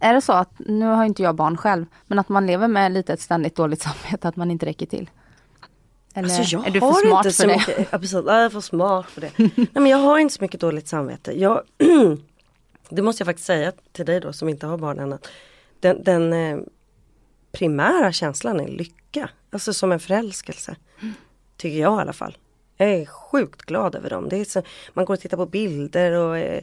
Är 0.00 0.14
det 0.14 0.20
så 0.20 0.32
att, 0.32 0.50
nu 0.58 0.86
har 0.86 1.04
inte 1.04 1.22
jag 1.22 1.34
barn 1.34 1.56
själv, 1.56 1.86
men 2.06 2.18
att 2.18 2.28
man 2.28 2.46
lever 2.46 2.68
med 2.68 2.92
lite 2.92 3.12
ett 3.12 3.20
ständigt 3.20 3.56
dåligt 3.56 3.80
samvete 3.82 4.28
att 4.28 4.36
man 4.36 4.50
inte 4.50 4.66
räcker 4.66 4.86
till? 4.86 5.10
Eller 6.14 6.28
Alltså 6.28 6.56
jag 6.56 6.66
är 6.66 6.70
du 6.70 6.80
för 6.80 6.92
smart 7.08 7.24
för 7.24 7.30
så 7.30 7.46
det? 7.46 7.56
mycket, 7.56 7.88
ja, 7.92 7.98
precis, 7.98 8.12
jag 8.12 8.28
är 8.44 8.48
för 8.48 8.60
smart 8.60 9.06
för 9.06 9.20
det. 9.20 9.30
Nej 9.38 9.68
men 9.72 9.86
jag 9.86 9.98
har 9.98 10.18
inte 10.18 10.34
så 10.34 10.44
mycket 10.44 10.60
dåligt 10.60 10.88
samvete. 10.88 11.40
Jag, 11.40 11.62
det 12.88 13.02
måste 13.02 13.20
jag 13.20 13.26
faktiskt 13.26 13.46
säga 13.46 13.72
till 13.92 14.06
dig 14.06 14.20
då 14.20 14.32
som 14.32 14.48
inte 14.48 14.66
har 14.66 14.78
barn 14.78 14.98
än. 14.98 15.18
Den, 15.80 16.02
den 16.04 16.32
eh, 16.32 16.58
primära 17.58 18.12
känslan 18.12 18.60
är 18.60 18.68
lycka. 18.68 19.30
Alltså 19.50 19.72
som 19.74 19.92
en 19.92 20.00
förälskelse. 20.00 20.76
Tycker 21.56 21.78
jag 21.78 21.98
i 21.98 22.00
alla 22.00 22.12
fall. 22.12 22.36
Jag 22.76 22.88
är 22.88 23.06
sjukt 23.06 23.62
glad 23.62 23.94
över 23.94 24.10
dem. 24.10 24.28
Det 24.28 24.36
är 24.36 24.44
så, 24.44 24.62
man 24.94 25.04
går 25.04 25.14
och 25.14 25.20
tittar 25.20 25.36
på 25.36 25.46
bilder 25.46 26.12
och 26.12 26.38
eh, 26.38 26.62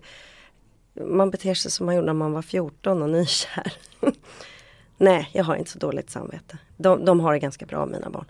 man 0.93 1.31
beter 1.31 1.53
sig 1.53 1.71
som 1.71 1.85
man 1.85 1.95
gjorde 1.95 2.05
när 2.05 2.13
man 2.13 2.33
var 2.33 2.41
14 2.41 3.01
och 3.01 3.09
nykär. 3.09 3.73
Nej, 4.97 5.29
jag 5.33 5.43
har 5.43 5.55
inte 5.55 5.71
så 5.71 5.79
dåligt 5.79 6.09
samvete. 6.09 6.57
De, 6.77 7.05
de 7.05 7.19
har 7.19 7.33
det 7.33 7.39
ganska 7.39 7.65
bra 7.65 7.85
mina 7.85 8.09
barn. 8.09 8.25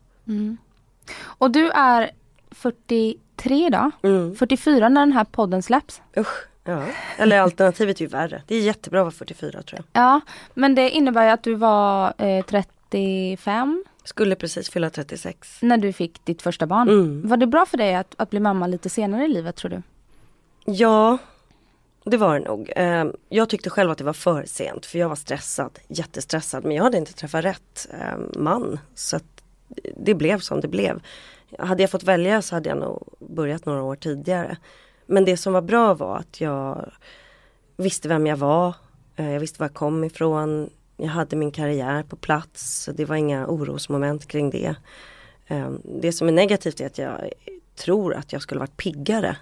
Och 1.22 1.52
du 1.52 1.70
är 1.72 2.12
43 2.52 3.66
idag, 3.68 3.92
Mm. 4.04 4.36
44 4.36 4.90
när 4.90 5.02
den 5.02 5.12
här 5.12 5.24
podden 5.26 5.64
släpps. 5.64 6.02
Usch, 6.18 6.48
ja. 6.63 6.84
Eller 7.17 7.39
alternativet 7.39 7.97
är 7.97 8.02
ju 8.02 8.08
värre. 8.08 8.41
Det 8.47 8.56
är 8.56 8.62
jättebra 8.62 8.99
att 8.99 9.04
vara 9.06 9.12
44 9.12 9.62
tror 9.63 9.82
jag. 9.93 10.04
Ja, 10.04 10.21
men 10.54 10.76
det 10.76 10.89
innebär 10.89 11.23
ju 11.26 11.30
att 11.30 11.43
du 11.43 11.56
var 11.56 12.13
eh, 12.17 12.45
35 12.45 13.84
Skulle 14.04 14.36
precis 14.36 14.69
fylla 14.69 14.89
36. 14.89 15.58
när 15.62 15.78
du 15.78 15.93
fick 15.93 16.26
ditt 16.26 16.41
första 16.41 16.67
barn. 16.67 16.89
Mm. 16.89 17.28
Var 17.28 17.38
det 17.38 17.47
bra 17.47 17.65
för 17.65 17.78
dig 17.78 17.95
att, 17.95 18.15
att 18.17 18.30
bli 18.30 18.39
mamma 18.39 18.67
lite 18.67 18.89
senare 18.89 19.26
i 19.26 19.28
livet 19.28 19.56
tror 19.56 19.71
du? 19.71 19.82
Ja, 20.65 21.17
det 22.06 22.17
var 22.17 22.39
det 22.39 22.45
nog. 22.45 22.71
Eh, 22.76 23.06
Jag 23.30 23.49
tyckte 23.49 23.69
själv 23.69 23.91
att 23.91 23.97
det 23.97 24.04
var 24.04 24.13
för 24.13 24.45
sent 24.45 24.86
för 24.86 24.99
jag 24.99 25.10
var 25.10 25.15
stressad, 25.15 25.80
jättestressad. 25.88 26.63
Men 26.63 26.76
jag 26.76 26.84
hade 26.84 26.97
inte 26.97 27.13
träffat 27.13 27.45
rätt 27.45 27.88
eh, 27.93 28.17
man. 28.41 28.80
Så 28.95 29.19
det 29.97 30.13
blev 30.13 30.39
som 30.39 30.62
det 30.62 30.67
blev. 30.67 31.02
Hade 31.60 31.84
jag 31.84 31.89
fått 31.91 32.04
välja 32.04 32.41
så 32.41 32.56
hade 32.56 32.69
jag 32.69 32.78
nog 32.78 33.08
börjat 33.19 33.65
några 33.65 33.84
år 33.84 33.95
tidigare. 33.95 34.58
Men 35.06 35.26
det 35.26 35.38
som 35.38 35.54
var 35.54 35.62
bra 35.62 35.94
var 35.94 36.18
att 36.18 36.42
jag 36.42 36.92
visste 37.78 38.08
vem 38.08 38.28
jag 38.28 38.38
var. 38.38 38.76
eh, 39.16 39.32
Jag 39.32 39.39
visste 39.39 39.60
var 39.60 39.66
jag 39.68 39.74
kom 39.74 40.04
ifrån. 40.04 40.70
Jag 40.98 41.08
hade 41.10 41.36
min 41.36 41.52
karriär 41.52 42.04
på 42.04 42.16
plats. 42.16 42.89
Det 42.94 43.06
var 43.06 43.16
inga 43.16 43.48
orosmoment 43.48 44.28
kring 44.28 44.50
det. 44.50 44.76
Eh, 45.48 45.72
Det 45.84 46.12
som 46.12 46.28
är 46.28 46.32
negativt 46.32 46.82
är 46.82 46.86
att 46.86 46.98
jag 46.98 47.30
tror 47.76 48.13
att 48.16 48.34
jag 48.34 48.42
skulle 48.42 48.60
varit 48.60 48.78
piggare 48.78 49.38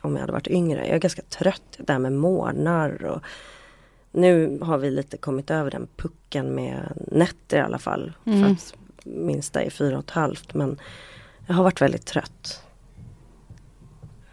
om 0.00 0.12
jag 0.14 0.20
hade 0.20 0.32
varit 0.32 0.48
yngre. 0.48 0.86
Jag 0.86 0.94
är 0.94 0.98
ganska 0.98 1.22
trött 1.22 1.62
där 1.78 1.98
med 1.98 2.12
månar 2.12 3.04
och 3.04 3.22
nu 4.10 4.58
har 4.62 4.78
vi 4.78 4.90
lite 4.90 5.16
kommit 5.16 5.50
över 5.50 5.70
den 5.70 5.88
pucken 5.96 6.54
med 6.54 6.92
nätter 7.12 7.56
i 7.56 7.60
alla 7.60 7.78
fall. 7.78 8.12
För 8.24 8.30
att 8.52 8.74
minsta 9.04 9.62
är 9.62 9.70
fyra 9.70 9.98
och 9.98 10.04
ett 10.04 10.10
halvt 10.10 10.54
men 10.54 10.78
jag 11.46 11.54
har 11.54 11.64
varit 11.64 11.80
väldigt 11.82 12.06
trött. 12.06 12.62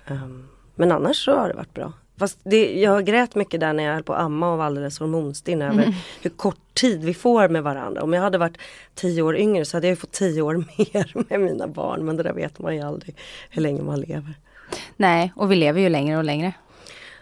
Ehm, 0.06 0.49
men 0.80 0.92
annars 0.92 1.26
så 1.26 1.36
har 1.36 1.48
det 1.48 1.54
varit 1.54 1.74
bra. 1.74 1.94
Fast 2.18 2.40
det, 2.44 2.80
jag 2.80 3.06
grät 3.06 3.36
mycket 3.36 3.60
där 3.60 3.74
när 3.74 3.84
jag 3.84 3.94
höll 3.94 4.04
på 4.04 4.14
att 4.14 4.22
amma 4.22 4.52
och 4.52 4.58
var 4.58 4.66
alldeles 4.66 5.00
hormonstinn 5.00 5.62
över 5.62 5.96
hur 6.22 6.30
kort 6.30 6.74
tid 6.74 7.04
vi 7.04 7.14
får 7.14 7.50
med 7.50 7.64
varandra. 7.64 8.04
Om 8.04 8.14
jag 8.14 8.22
hade 8.22 8.38
varit 8.38 8.58
tio 8.96 9.22
år 9.22 9.38
yngre 9.38 9.66
så 9.66 9.78
hade 9.78 9.88
jag 9.88 10.00
fått 10.00 10.12
tio 10.12 10.42
år 10.42 10.54
mer 10.78 11.30
med 11.30 11.42
mina 11.42 11.68
barn. 11.68 12.06
Men 12.06 12.18
det 12.18 12.24
där 12.24 12.34
vet 12.34 12.60
man 12.60 12.76
ju 12.76 12.82
aldrig 12.82 13.16
hur 13.50 13.62
länge 13.62 13.82
man 13.82 14.02
lever. 14.02 14.34
Nej, 14.98 15.34
och 15.36 15.52
vi 15.52 15.56
lever 15.56 15.82
ju 15.82 15.90
längre 15.90 16.18
och 16.18 16.24
längre. 16.24 16.54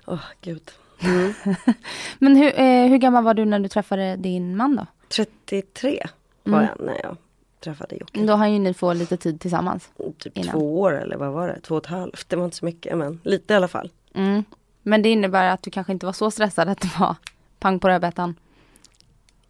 Åh 0.06 0.24
gud. 0.42 0.72
Mm. 1.04 1.34
Men 2.20 2.36
hur, 2.36 2.60
eh, 2.60 2.88
hur 2.88 2.98
gammal 2.98 3.24
var 3.24 3.34
du 3.34 3.46
när 3.46 3.60
du 3.60 3.68
träffade 3.68 4.16
din 4.16 4.58
man 4.58 4.76
då? 4.76 4.86
33 5.10 6.08
var 6.44 6.62
jag 6.62 6.86
när 6.86 7.00
jag 7.04 7.18
träffade 7.60 7.96
Jocke. 7.96 8.26
Då 8.26 8.34
har 8.34 8.48
ju 8.48 8.60
ni 8.60 8.74
få 8.74 8.94
lite 8.94 9.18
tid 9.18 9.42
tillsammans. 9.42 9.90
Typ 10.18 10.38
innan. 10.38 10.52
två 10.52 10.80
år 10.82 11.02
eller 11.02 11.18
vad 11.18 11.32
var 11.34 11.48
det? 11.48 11.60
Två 11.62 11.76
och 11.76 11.84
ett 11.84 11.90
halvt. 11.90 12.30
Det 12.30 12.36
var 12.36 12.46
inte 12.46 12.58
så 12.58 12.66
mycket 12.66 12.98
men 12.98 13.20
lite 13.24 13.54
i 13.54 13.58
alla 13.58 13.68
fall. 13.68 13.92
Mm. 14.14 14.44
Men 14.84 15.02
det 15.02 15.10
innebär 15.10 15.50
att 15.50 15.64
du 15.64 15.72
kanske 15.72 15.94
inte 15.94 16.06
var 16.06 16.14
så 16.14 16.32
stressad 16.32 16.70
att 16.70 16.82
det 16.82 16.92
var 17.00 17.16
pang 17.60 17.80
på 17.80 17.88
rödbetan. 17.90 18.36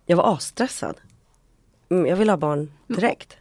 Jag 0.06 0.18
var 0.18 0.34
asstressad. 0.34 0.96
Mm, 1.90 2.06
Jag 2.06 2.16
ville 2.18 2.32
ha 2.32 2.38
barn 2.38 2.72
direkt. 2.88 3.38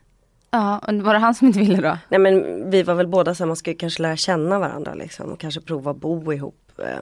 Ja, 0.51 0.79
och 0.79 0.95
var 0.95 1.13
det 1.15 1.19
han 1.21 1.35
som 1.35 1.47
inte 1.47 1.59
ville 1.59 1.81
då? 1.89 1.99
Nej 2.09 2.21
men 2.21 2.71
vi 2.71 2.83
var 2.83 2.95
väl 2.95 3.07
båda 3.07 3.35
så 3.35 3.45
här, 3.45 3.47
man 3.47 3.57
ska 3.57 3.71
ju 3.71 3.77
kanske 3.77 4.03
lära 4.03 4.17
känna 4.17 4.59
varandra 4.59 4.95
liksom 4.95 5.33
och 5.33 5.39
kanske 5.41 5.61
prova 5.61 5.91
att 5.91 5.97
bo 5.97 6.33
ihop. 6.33 6.73
Eh, 6.79 6.99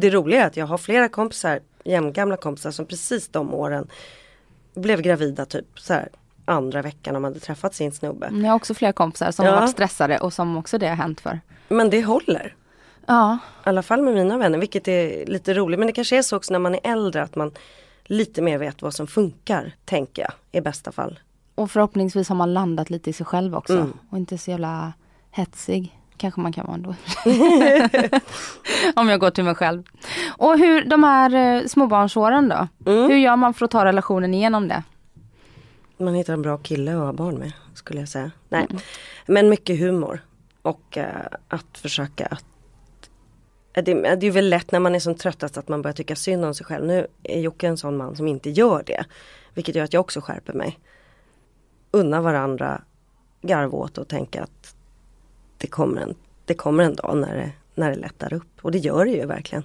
Det 0.00 0.10
roliga 0.10 0.42
är 0.42 0.46
att 0.46 0.56
jag 0.56 0.66
har 0.66 0.78
flera 0.78 1.08
kompisar, 1.08 1.60
jämngamla 1.84 2.36
kompisar 2.36 2.70
som 2.70 2.86
precis 2.86 3.28
de 3.28 3.54
åren 3.54 3.88
blev 4.74 5.00
gravida 5.02 5.46
typ 5.46 5.80
så 5.80 5.92
här 5.92 6.08
andra 6.48 6.82
veckan 6.82 7.16
om 7.16 7.22
de 7.22 7.28
hade 7.28 7.40
träffat 7.40 7.74
sin 7.74 7.92
snubbe. 7.92 8.30
Jag 8.32 8.48
har 8.48 8.54
också 8.56 8.74
flera 8.74 8.92
kompisar 8.92 9.30
som 9.30 9.44
Ja. 9.46 9.52
har 9.52 9.60
varit 9.60 9.70
stressade 9.70 10.18
och 10.18 10.32
som 10.32 10.56
också 10.56 10.78
det 10.78 10.88
har 10.88 10.96
hänt 10.96 11.20
för. 11.20 11.40
Men 11.68 11.90
det 11.90 12.04
håller. 12.04 12.54
Ja, 13.06 13.38
I 13.66 13.68
alla 13.68 13.82
fall 13.82 14.02
med 14.02 14.14
mina 14.14 14.38
vänner, 14.38 14.58
vilket 14.58 14.88
är 14.88 15.26
lite 15.26 15.54
roligt. 15.54 15.78
Men 15.78 15.86
det 15.86 15.92
kanske 15.92 16.18
är 16.18 16.22
så 16.22 16.36
också 16.36 16.52
när 16.52 16.58
man 16.58 16.74
är 16.74 16.80
äldre 16.84 17.22
att 17.22 17.36
man 17.36 17.52
lite 18.04 18.42
mer 18.42 18.58
vet 18.58 18.82
vad 18.82 18.94
som 18.94 19.06
funkar, 19.06 19.72
tänker 19.84 20.22
jag, 20.22 20.32
i 20.52 20.60
bästa 20.60 20.92
fall. 20.92 21.18
och 21.54 21.70
förhoppningsvis 21.70 22.28
har 22.28 22.36
man 22.36 22.54
landat 22.54 22.90
lite 22.90 23.10
i 23.10 23.12
sig 23.12 23.26
själv 23.26 23.54
också. 23.56 23.72
Mm. 23.74 23.92
Och 24.10 24.18
inte 24.18 24.38
så 24.38 24.50
jävla 24.50 24.92
hetsig. 25.30 25.94
Kanske 26.16 26.40
man 26.40 26.52
kan 26.52 26.66
vara 26.66 26.74
ändå. 26.74 26.94
Om 28.94 29.08
jag 29.08 29.20
går 29.20 29.30
till 29.30 29.44
mig 29.44 29.54
själv. 29.54 29.82
Och 30.36 30.58
hur, 30.58 30.84
de 30.84 31.04
här 31.04 31.34
eh, 31.34 31.66
småbarnsåren 31.66 32.48
då? 32.48 32.68
Mm. 32.92 33.10
Hur 33.10 33.16
gör 33.16 33.36
man 33.36 33.54
för 33.54 33.64
att 33.64 33.70
ta 33.70 33.84
relationen 33.84 34.34
igenom 34.34 34.68
det? 34.68 34.82
Man 35.98 36.14
hittar 36.14 36.32
en 36.32 36.42
bra 36.42 36.58
kille 36.58 36.92
att 36.92 36.98
ha 36.98 37.12
barn 37.12 37.34
med 37.34 37.52
skulle 37.74 38.00
jag 38.00 38.08
säga. 38.08 38.30
Nej. 38.48 38.66
Men 39.26 39.48
mycket 39.48 39.78
humor. 39.78 40.20
Och 40.62 40.98
eh, 40.98 41.26
att 41.48 41.78
försöka 41.78 42.26
att 42.26 42.44
eh, 43.72 43.84
det, 43.84 44.14
det 44.14 44.26
är 44.26 44.30
väl 44.30 44.48
lätt 44.48 44.72
när 44.72 44.80
man 44.80 44.94
är 44.94 45.00
som 45.00 45.14
tröttast 45.14 45.58
att 45.58 45.68
man 45.68 45.82
börjar 45.82 45.94
tycka 45.94 46.16
synd 46.16 46.44
om 46.44 46.54
sig 46.54 46.66
själv. 46.66 46.86
Nu 46.86 47.06
är 47.22 47.40
Jocke 47.40 47.68
en 47.68 47.76
sån 47.76 47.96
man 47.96 48.16
som 48.16 48.28
inte 48.28 48.50
gör 48.50 48.82
det. 48.86 49.04
Vilket 49.54 49.74
gör 49.74 49.84
att 49.84 49.92
jag 49.92 50.00
också 50.00 50.20
skärper 50.20 50.52
mig. 50.52 50.78
Unna 51.90 52.20
varandra 52.20 52.82
garv 53.42 53.74
åt 53.74 53.98
och 53.98 54.08
tänka 54.08 54.42
att 54.42 54.76
det 55.58 55.66
kommer 55.66 56.00
en, 56.00 56.14
det 56.44 56.54
kommer 56.54 56.84
en 56.84 56.94
dag 56.94 57.16
när 57.16 57.36
det, 57.36 57.52
när 57.74 57.90
det 57.90 57.96
lättar 57.96 58.32
upp. 58.32 58.58
Och 58.62 58.72
det 58.72 58.78
gör 58.78 59.04
det 59.04 59.10
ju 59.10 59.26
verkligen. 59.26 59.64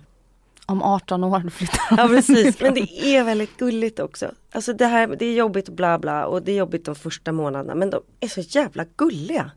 Om 0.66 0.82
18 0.82 1.24
år 1.24 1.50
flyttar 1.56 1.80
Ja 1.98 2.08
precis, 2.08 2.60
men 2.62 2.74
det 2.74 3.06
är 3.16 3.24
väldigt 3.24 3.58
gulligt 3.58 4.00
också. 4.00 4.32
Alltså 4.52 4.74
det 4.74 4.86
här, 4.86 5.08
det 5.08 5.26
är 5.26 5.34
jobbigt 5.34 5.70
bla 5.70 6.00
bla 6.00 6.26
och 6.26 6.42
det 6.44 6.52
är 6.52 6.56
jobbigt 6.56 6.86
de 6.86 6.96
första 6.96 7.32
månaderna 7.32 7.76
men 7.76 7.90
de 7.90 8.02
är 8.20 8.28
så 8.28 8.42
jävla 8.42 8.86
gulliga. 8.96 9.52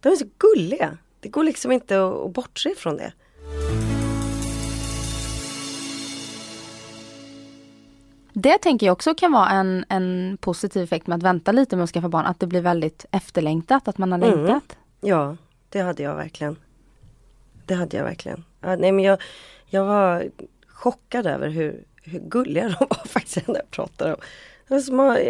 De 0.00 0.08
är 0.08 0.16
så 0.16 0.26
gulliga. 0.38 0.98
Det 1.20 1.28
går 1.28 1.44
liksom 1.44 1.72
inte 1.72 2.06
att, 2.06 2.14
att 2.14 2.32
bortse 2.32 2.70
ifrån 2.70 2.96
det. 2.96 3.12
Det 8.32 8.58
tänker 8.58 8.86
jag 8.86 8.92
också 8.92 9.14
kan 9.14 9.32
vara 9.32 9.48
en, 9.50 9.84
en 9.88 10.38
positiv 10.40 10.82
effekt 10.82 11.06
med 11.06 11.16
att 11.16 11.22
vänta 11.22 11.52
lite 11.52 11.76
med 11.76 11.84
att 11.84 11.90
skaffa 11.90 12.08
barn. 12.08 12.26
Att 12.26 12.40
det 12.40 12.46
blir 12.46 12.60
väldigt 12.60 13.04
efterlängtat, 13.10 13.88
att 13.88 13.98
man 13.98 14.12
har 14.12 14.18
Mm. 14.18 14.44
längtat. 14.44 14.76
Ja, 15.00 15.36
det 15.68 15.80
hade 15.80 16.02
jag 16.02 16.14
verkligen. 16.16 16.56
Det 17.66 17.74
hade 17.74 17.96
jag 17.96 18.04
verkligen. 18.04 18.44
Ja, 18.60 18.76
nej 18.76 18.92
men 18.92 19.04
jag, 19.04 19.18
jag 19.66 19.84
var 19.84 20.28
chockad 20.68 21.26
över 21.26 21.48
hur, 21.48 21.84
hur 22.02 22.18
gulliga 22.20 22.64
de 22.68 22.86
var 22.90 23.06
faktiskt 23.08 23.48
när 23.48 23.54
jag 23.54 23.70
pratade 23.70 24.14
om. 24.14 24.20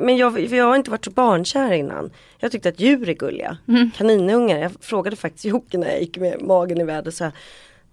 Men 0.02 0.16
jag, 0.16 0.32
för 0.32 0.56
jag 0.56 0.64
har 0.64 0.76
inte 0.76 0.90
varit 0.90 1.04
så 1.04 1.10
barnkär 1.10 1.72
innan. 1.72 2.10
Jag 2.38 2.52
tyckte 2.52 2.68
att 2.68 2.80
djur 2.80 3.08
är 3.08 3.14
gulliga. 3.14 3.58
Kaninungar. 3.96 4.58
Jag 4.58 4.72
frågade 4.80 5.16
faktiskt 5.16 5.44
Jocke 5.44 5.78
när 5.78 5.86
jag 5.86 6.00
gick 6.00 6.18
med 6.18 6.42
magen 6.42 6.80
i 6.80 6.84
väder. 6.84 7.10
Så 7.10 7.24
här, 7.24 7.32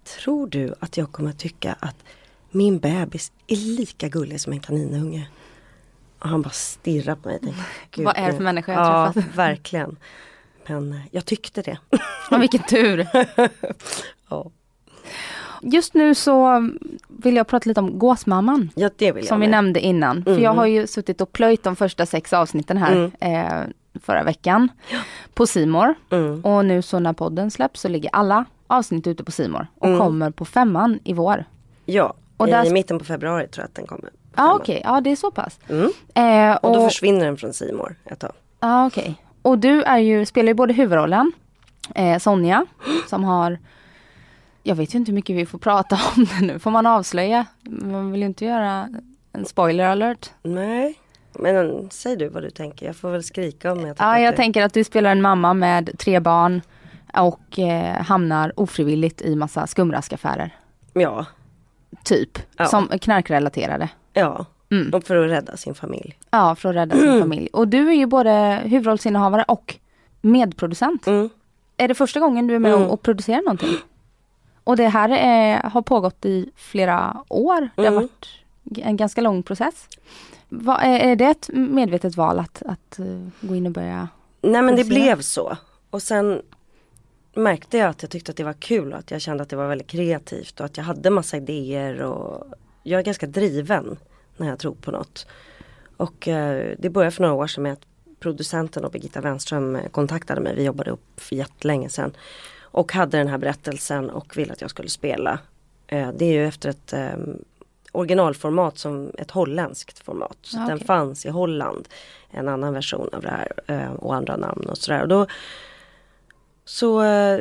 Tror 0.04 0.46
du 0.46 0.74
att 0.80 0.96
jag 0.96 1.12
kommer 1.12 1.32
tycka 1.32 1.76
att 1.80 1.96
min 2.50 2.78
bebis 2.78 3.32
är 3.46 3.56
lika 3.56 4.08
gullig 4.08 4.40
som 4.40 4.52
en 4.52 4.60
kaninunge? 4.60 5.28
Och 6.18 6.28
han 6.28 6.42
bara 6.42 6.50
stirrade 6.50 7.20
på 7.20 7.28
mig. 7.28 7.38
Tänkte, 7.40 7.62
"Gud, 7.90 8.04
Vad 8.04 8.16
är 8.16 8.26
det 8.26 8.32
för 8.32 8.38
nu." 8.38 8.44
människa 8.44 8.72
jag 8.72 8.80
Ja, 8.80 9.12
träffat? 9.12 9.34
verkligen. 9.36 9.96
Men 10.66 10.92
eh, 10.92 11.00
jag 11.10 11.24
tyckte 11.24 11.62
det. 11.62 11.78
Ja, 12.30 12.38
vilken 12.38 12.62
tur! 12.62 13.06
ja. 14.30 14.50
Just 15.66 15.94
nu 15.94 16.14
så 16.14 16.68
vill 17.08 17.36
jag 17.36 17.46
prata 17.46 17.68
lite 17.68 17.80
om 17.80 17.98
Gåsmamman. 17.98 18.70
ja, 18.74 18.90
det 18.96 19.12
vill 19.12 19.24
jag 19.24 19.28
Som 19.28 19.40
vi 19.40 19.46
med. 19.46 19.50
nämnde 19.50 19.80
innan. 19.80 20.24
För 20.24 20.38
jag 20.38 20.54
har 20.54 20.66
ju 20.66 20.86
suttit 20.86 21.20
och 21.20 21.32
plöjt 21.32 21.62
de 21.62 21.76
första 21.76 22.06
sex 22.06 22.32
avsnitten 22.32 22.76
här 22.76 23.10
eh, 23.20 23.68
förra 24.00 24.22
veckan. 24.22 24.68
På 25.34 25.46
Simor. 25.46 25.94
Mm. 26.10 26.44
Och 26.44 26.64
nu 26.64 26.82
så 26.82 26.98
när 26.98 27.12
podden 27.12 27.50
släpps 27.50 27.80
så 27.80 27.88
ligger 27.88 28.10
alla 28.12 28.44
avsnitt 28.66 29.06
ute 29.06 29.24
på 29.24 29.30
Simor 29.32 29.66
Och 29.78 29.98
kommer 29.98 30.30
på 30.30 30.44
femman 30.44 30.98
i 31.04 31.12
vår. 31.12 31.44
Ja, 31.84 32.14
Och 32.36 32.48
i 32.48 32.50
där- 32.50 32.70
mitten 32.70 32.98
på 32.98 33.04
februari 33.04 33.48
tror 33.48 33.62
jag 33.62 33.68
att 33.68 33.74
den 33.74 33.86
kommer. 33.86 34.10
Ja 34.36 34.54
okej, 34.54 34.80
ja 34.84 35.00
det 35.00 35.10
är 35.10 35.16
så 35.16 35.30
pass. 35.30 35.58
Mm. 35.68 35.90
Eh, 36.14 36.56
Och 36.56 36.72
då 36.74 36.80
och, 36.80 36.90
försvinner 36.90 37.24
den 37.24 37.36
från 37.36 37.52
Simor 37.52 37.96
ett 38.04 38.18
tag. 38.18 38.32
ja, 38.60 38.86
okej. 38.86 39.14
och 39.42 39.58
du 39.58 39.82
är 39.82 39.98
ju, 39.98 40.26
spelar 40.26 40.48
ju 40.48 40.54
både 40.54 40.72
huvudrollen, 40.74 41.32
eh, 41.94 42.18
Sonja, 42.18 42.66
som 43.08 43.24
har 43.24 43.58
jag 44.66 44.74
vet 44.74 44.94
ju 44.94 44.98
inte 44.98 45.10
hur 45.10 45.14
mycket 45.14 45.36
vi 45.36 45.46
får 45.46 45.58
prata 45.58 45.98
om 46.16 46.24
det 46.24 46.46
nu. 46.46 46.58
Får 46.58 46.70
man 46.70 46.86
avslöja? 46.86 47.46
Man 47.62 48.12
vill 48.12 48.20
ju 48.20 48.26
inte 48.26 48.44
göra 48.44 48.88
en 49.32 49.44
spoiler 49.44 49.84
alert. 49.84 50.30
Nej, 50.42 50.98
men 51.32 51.56
mm, 51.56 51.90
säg 51.90 52.16
du 52.16 52.28
vad 52.28 52.42
du 52.42 52.50
tänker. 52.50 52.86
Jag 52.86 52.96
får 52.96 53.10
väl 53.10 53.22
skrika 53.24 53.72
om 53.72 53.80
jag 53.86 53.96
tycker 53.96 54.04
Ja, 54.06 54.18
jag 54.20 54.32
det... 54.32 54.36
tänker 54.36 54.62
att 54.62 54.74
du 54.74 54.84
spelar 54.84 55.10
en 55.10 55.22
mamma 55.22 55.54
med 55.54 55.90
tre 55.98 56.20
barn 56.20 56.60
och 57.14 57.58
eh, 57.58 58.02
hamnar 58.02 58.52
ofrivilligt 58.60 59.22
i 59.22 59.36
massa 59.36 59.66
skumraskaffärer. 59.66 60.56
Ja, 60.92 61.26
Typ. 62.04 62.38
Ja. 62.56 62.64
Som 62.66 62.88
knarkrelaterade. 62.88 63.88
ja. 64.12 64.46
Mm. 64.70 64.94
Och 64.94 65.04
för 65.04 65.16
att 65.24 65.30
rädda 65.30 65.56
sin 65.56 65.74
familj. 65.74 66.18
Ja, 66.30 66.54
för 66.54 66.68
att 66.68 66.74
rädda 66.74 66.96
sin 66.96 67.20
familj. 67.20 67.48
Och 67.52 67.68
du 67.68 67.88
är 67.88 67.92
ju 67.94 68.06
både 68.06 68.60
huvudrollsinnehavare 68.64 69.44
och 69.48 69.74
medproducent. 70.20 71.06
Mm. 71.06 71.28
Är 71.76 71.88
det 71.88 71.94
första 71.94 72.20
gången 72.20 72.46
du 72.46 72.54
är 72.54 72.58
med 72.58 72.72
Mm. 72.74 72.88
och 72.88 73.02
producerar 73.02 73.42
någonting? 73.42 73.76
Och 74.64 74.76
det 74.76 74.88
här 74.88 75.08
är, 75.08 75.62
har 75.62 75.82
pågått 75.82 76.24
i 76.24 76.50
flera 76.56 77.24
år. 77.28 77.68
Det 77.76 77.82
har 77.82 77.88
Mm. 77.88 77.94
varit 77.94 78.26
en 78.86 78.96
ganska 78.96 79.20
lång 79.20 79.42
process. 79.42 79.88
Vad, 80.48 80.78
är, 80.82 80.98
är 80.98 81.16
det 81.16 81.24
ett 81.26 81.50
medvetet 81.52 82.16
val 82.16 82.38
att, 82.38 82.62
att 82.66 82.98
eh, 82.98 83.28
gå 83.40 83.54
in 83.54 83.66
och 83.66 83.72
börja? 83.72 84.08
Nej 84.42 84.62
men 84.62 84.76
det 84.76 84.84
blev 84.84 85.20
så. 85.20 85.56
Och 85.90 86.02
sen 86.02 86.42
märkte 87.34 87.78
jag 87.78 87.88
att 87.90 88.02
jag 88.02 88.10
tyckte 88.10 88.30
att 88.30 88.36
det 88.36 88.44
var 88.44 88.52
kul 88.52 88.92
och 88.92 88.98
att 88.98 89.10
jag 89.10 89.20
kände 89.20 89.42
att 89.42 89.48
det 89.48 89.56
var 89.56 89.66
väldigt 89.68 89.86
kreativt 89.86 90.60
och 90.60 90.66
att 90.66 90.76
jag 90.76 90.84
hade 90.84 91.10
massa 91.10 91.36
idéer 91.36 92.02
och 92.02 92.44
jag 92.82 92.98
är 93.00 93.04
ganska 93.04 93.26
driven 93.26 93.96
när 94.36 94.48
jag 94.48 94.58
tror 94.58 94.74
på 94.74 94.90
något. 94.90 95.26
Och 95.96 96.28
eh, 96.28 96.74
det 96.78 96.90
började 96.90 97.10
för 97.10 97.22
några 97.22 97.34
år 97.34 97.46
sedan 97.46 97.62
med 97.62 97.72
att 97.72 97.86
producenten 98.20 98.84
och 98.84 98.90
Birgitta 98.92 99.20
Wenström 99.20 99.76
eh, 99.76 99.88
kontaktade 99.88 100.40
mig. 100.40 100.54
Vi 100.54 100.64
jobbade 100.64 100.90
upp 100.90 101.20
för 101.20 101.36
jättelänge 101.36 101.88
sedan. 101.88 102.16
Och 102.74 102.92
hade 102.92 103.18
den 103.18 103.28
här 103.28 103.38
berättelsen 103.38 104.10
och 104.10 104.36
ville 104.36 104.52
att 104.52 104.60
jag 104.60 104.70
skulle 104.70 104.88
spela. 104.88 105.38
Eh, 105.86 106.08
det 106.16 106.24
är 106.24 106.32
ju 106.32 106.46
efter 106.46 106.68
ett 106.68 106.92
eh, 106.92 107.16
originalformat 107.92 108.78
som 108.78 109.10
ett 109.18 109.30
holländskt 109.30 109.98
format. 109.98 110.36
Så 110.42 110.56
Ja, 110.56 110.60
Den 110.66 110.74
okej. 110.74 110.86
fanns 110.86 111.26
i 111.26 111.28
Holland. 111.28 111.88
En 112.30 112.48
annan 112.48 112.74
version 112.74 113.08
av 113.12 113.22
det 113.22 113.28
här 113.28 113.52
eh, 113.66 113.92
och 113.92 114.14
andra 114.14 114.36
namn 114.36 114.66
och 114.66 114.78
sådär. 114.78 115.02
Och 115.02 115.08
då 115.08 115.26
så 116.64 117.02
eh, 117.02 117.40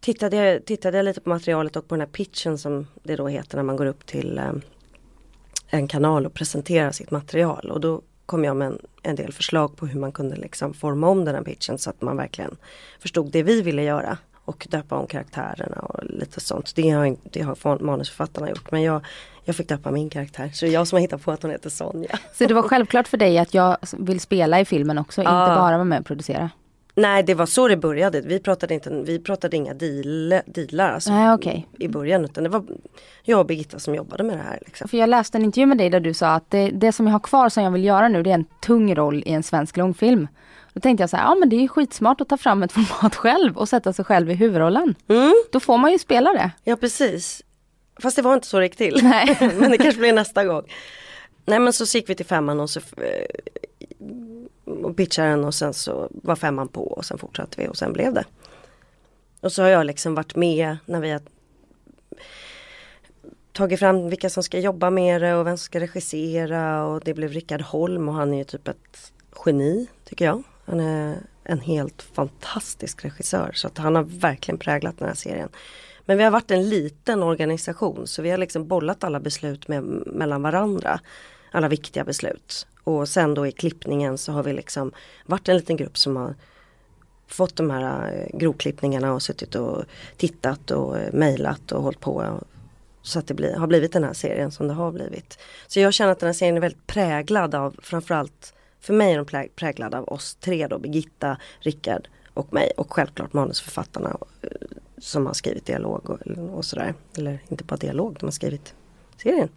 tittade, 0.00 0.36
jag, 0.36 0.64
tittade 0.64 0.96
jag 0.96 1.04
lite 1.04 1.20
på 1.20 1.28
materialet 1.28 1.76
och 1.76 1.88
på 1.88 1.94
den 1.94 2.00
här 2.00 2.08
pitchen 2.08 2.58
som 2.58 2.86
det 3.02 3.16
då 3.16 3.28
heter 3.28 3.56
när 3.56 3.64
man 3.64 3.76
går 3.76 3.86
upp 3.86 4.06
till 4.06 4.40
en 5.66 5.88
kanal 5.88 6.26
och 6.26 6.34
presenterar 6.34 6.90
sitt 6.90 7.10
material. 7.10 7.70
Och 7.70 7.80
då 7.80 8.02
kom 8.26 8.44
jag 8.44 8.56
med 8.56 8.66
en, 8.68 8.78
en 9.02 9.16
del 9.16 9.32
förslag 9.32 9.76
på 9.76 9.86
hur 9.86 10.00
man 10.00 10.12
kunde 10.12 10.36
liksom 10.36 10.74
forma 10.74 11.08
om 11.08 11.24
den 11.24 11.34
här 11.34 11.42
pitchen 11.42 11.78
så 11.78 11.90
att 11.90 12.02
man 12.02 12.16
verkligen 12.16 12.56
förstod 12.98 13.32
det 13.32 13.42
vi 13.42 13.62
ville 13.62 13.82
göra. 13.82 14.18
Och 14.50 14.66
döpa 14.70 14.96
om 14.96 15.06
karaktärerna 15.06 15.76
och 15.76 16.04
lite 16.04 16.40
sånt. 16.40 16.72
Det 16.76 16.90
har, 16.90 17.04
inte- 17.04 17.28
det 17.32 17.40
har 17.42 17.82
manusförfattarna 17.82 18.48
gjort 18.48 18.70
men 18.70 18.82
jag, 18.82 19.04
jag 19.44 19.56
fick 19.56 19.68
döpa 19.68 19.90
min 19.90 20.10
karaktär. 20.10 20.50
Så 20.54 20.64
det 20.64 20.70
är 20.70 20.72
jag 20.74 20.86
som 20.86 20.96
har 20.96 21.00
hittat 21.00 21.22
på 21.22 21.30
att 21.30 21.42
hon 21.42 21.50
heter 21.50 21.70
Sonja. 21.70 22.18
Så 22.34 22.46
det 22.46 22.54
var 22.54 22.62
självklart 22.62 23.08
för 23.08 23.16
dig 23.16 23.38
att 23.38 23.54
jag 23.54 23.76
vill 23.98 24.20
spela 24.20 24.60
i 24.60 24.64
filmen 24.64 24.98
också, 24.98 25.20
inte 25.20 25.32
Ja. 25.32 25.46
bara 25.46 25.72
vara 25.72 25.84
med 25.84 26.00
och 26.00 26.06
producera? 26.06 26.50
Nej 26.94 27.22
det 27.22 27.34
var 27.34 27.46
så 27.46 27.68
det 27.68 27.76
började. 27.76 28.20
Vi 28.20 28.38
pratade, 28.38 28.74
inte, 28.74 28.90
vi 29.06 29.18
pratade 29.18 29.56
inga 29.56 29.74
deal, 29.74 30.34
dealar 30.46 30.92
alltså, 30.92 31.10
Nej, 31.10 31.32
okej. 31.34 31.68
i 31.78 31.88
början. 31.88 32.24
Utan 32.24 32.44
det 32.44 32.50
var 32.50 32.64
jag 33.22 33.40
och 33.40 33.46
Birgitta 33.46 33.78
som 33.78 33.94
jobbade 33.94 34.22
med 34.24 34.36
det 34.36 34.42
här. 34.42 34.58
Liksom. 34.66 34.88
För 34.88 34.96
jag 34.98 35.08
läste 35.08 35.38
en 35.38 35.44
intervju 35.44 35.66
med 35.66 35.78
dig 35.78 35.90
där 35.90 36.00
du 36.00 36.14
sa 36.14 36.28
att 36.34 36.50
det, 36.50 36.70
det 36.70 36.92
som 36.92 37.06
jag 37.06 37.12
har 37.12 37.20
kvar 37.20 37.48
som 37.48 37.62
jag 37.64 37.70
vill 37.70 37.84
göra 37.84 38.08
nu 38.08 38.22
det 38.22 38.30
är 38.30 38.34
en 38.34 38.44
tung 38.60 38.94
roll 38.94 39.22
i 39.26 39.32
en 39.32 39.42
svensk 39.42 39.76
långfilm. 39.76 40.28
Då 40.72 40.80
tänkte 40.80 41.02
jag 41.02 41.10
så 41.10 41.16
här, 41.16 41.24
ja 41.24 41.34
men 41.34 41.48
det 41.48 41.56
är 41.56 41.60
ju 41.60 41.68
skitsmart 41.68 42.20
att 42.20 42.28
ta 42.28 42.36
fram 42.36 42.62
ett 42.62 42.72
format 42.86 43.14
själv 43.14 43.58
och 43.58 43.68
sätta 43.68 43.92
sig 43.92 44.04
själv 44.04 44.30
i 44.30 44.34
huvudrollen. 44.34 44.94
Mm, 45.08 45.34
Då 45.52 45.60
får 45.60 45.78
man 45.78 45.92
ju 45.92 45.98
spela 45.98 46.32
det. 46.32 46.50
ja 46.64 46.76
precis. 46.76 47.42
Fast 48.02 48.16
det 48.16 48.22
var 48.22 48.34
inte 48.34 48.46
så 48.46 48.58
det 48.58 48.64
gick 48.64 48.76
till. 48.76 49.00
Nej. 49.02 49.36
men 49.40 49.70
det 49.70 49.78
kanske 49.78 50.00
blir 50.00 50.12
nästa 50.12 50.44
gång. 50.44 50.62
Nej 51.44 51.58
men 51.58 51.72
så 51.72 51.84
gick 51.98 52.08
vi 52.10 52.14
till 52.14 52.26
femman 52.26 52.60
och 52.60 52.70
så 52.70 52.80
eh, 52.80 53.26
och 54.84 54.96
pitchade 54.96 55.28
den 55.28 55.44
och 55.44 55.54
sen 55.54 55.74
så 55.74 56.08
var 56.10 56.36
femman 56.36 56.68
på 56.68 56.82
och 56.88 57.04
sen 57.04 57.18
fortsatte 57.18 57.60
vi 57.62 57.68
och 57.68 57.76
sen 57.76 57.92
blev 57.92 58.14
det. 58.14 58.24
Och 59.40 59.52
så 59.52 59.62
har 59.62 59.68
jag 59.68 59.86
liksom 59.86 60.14
varit 60.14 60.36
med 60.36 60.76
när 60.86 61.00
vi 61.00 61.10
har 61.10 61.20
tagit 63.52 63.78
fram 63.78 64.08
vilka 64.10 64.30
som 64.30 64.42
ska 64.42 64.58
jobba 64.58 64.90
med 64.90 65.22
det 65.22 65.34
och 65.34 65.46
vem 65.46 65.56
som 65.56 65.64
ska 65.64 65.80
regissera 65.80 66.84
och 66.86 67.00
det 67.04 67.14
blev 67.14 67.30
Rickard 67.32 67.60
Holm 67.60 68.08
och 68.08 68.14
han 68.14 68.34
är 68.34 68.38
ju 68.38 68.44
typ 68.44 68.68
ett 68.68 69.12
geni 69.46 69.86
tycker 70.04 70.24
jag. 70.24 70.42
Han 70.70 70.80
är 70.80 71.18
en 71.44 71.60
helt 71.60 72.02
fantastisk 72.02 73.04
regissör 73.04 73.50
så 73.54 73.66
att 73.66 73.78
han 73.78 73.94
har 73.94 74.02
verkligen 74.02 74.58
präglat 74.58 74.98
den 74.98 75.08
här 75.08 75.14
serien. 75.14 75.48
Men 76.04 76.18
vi 76.18 76.24
har 76.24 76.30
varit 76.30 76.50
en 76.50 76.68
liten 76.68 77.22
organisation 77.22 78.06
så 78.06 78.22
vi 78.22 78.30
har 78.30 78.38
liksom 78.38 78.68
bollat 78.68 79.04
alla 79.04 79.20
beslut 79.20 79.68
med, 79.68 79.82
mellan 80.06 80.42
varandra. 80.42 81.00
Alla 81.50 81.68
viktiga 81.68 82.04
beslut. 82.04 82.66
Och 82.84 83.08
sen 83.08 83.34
då 83.34 83.46
i 83.46 83.52
klippningen 83.52 84.18
så 84.18 84.32
har 84.32 84.42
vi 84.42 84.52
liksom 84.52 84.92
varit 85.26 85.48
en 85.48 85.56
liten 85.56 85.76
grupp 85.76 85.98
som 85.98 86.16
har 86.16 86.34
fått 87.26 87.56
de 87.56 87.70
här 87.70 88.12
eh, 88.12 88.38
grovklippningarna 88.38 89.12
och 89.12 89.22
suttit 89.22 89.54
och 89.54 89.84
tittat 90.16 90.70
och 90.70 90.98
eh, 90.98 91.12
mejlat 91.12 91.72
och 91.72 91.82
hållit 91.82 92.00
på. 92.00 92.40
Så 93.02 93.18
att 93.18 93.26
det 93.26 93.34
bli, 93.34 93.52
har 93.52 93.66
blivit 93.66 93.92
den 93.92 94.04
här 94.04 94.12
serien 94.12 94.50
som 94.50 94.68
det 94.68 94.74
har 94.74 94.92
blivit. 94.92 95.38
Så 95.66 95.80
jag 95.80 95.94
känner 95.94 96.12
att 96.12 96.20
den 96.20 96.26
här 96.26 96.34
serien 96.34 96.56
är 96.56 96.60
väldigt 96.60 96.86
präglad 96.86 97.54
av 97.54 97.76
framförallt 97.82 98.54
för 98.80 98.94
mig 98.94 99.12
är 99.12 99.16
den 99.16 99.26
plä- 99.26 99.48
präglad 99.56 99.94
av 99.94 100.04
oss 100.08 100.34
tre 100.34 100.66
då, 100.66 100.78
Birgitta, 100.78 101.36
Rickard 101.60 102.08
och 102.34 102.52
mig 102.52 102.72
och 102.76 102.92
självklart 102.92 103.32
manusförfattarna 103.32 104.16
eh, 104.42 104.48
som 104.98 105.26
har 105.26 105.32
skrivit 105.34 105.66
dialog 105.66 106.10
och, 106.10 106.18
och 106.56 106.64
sådär. 106.64 106.94
Eller 107.18 107.38
inte 107.48 107.64
bara 107.64 107.76
dialog, 107.76 108.16
de 108.20 108.26
har 108.26 108.30
skrivit 108.30 108.74
serien. 109.22 109.48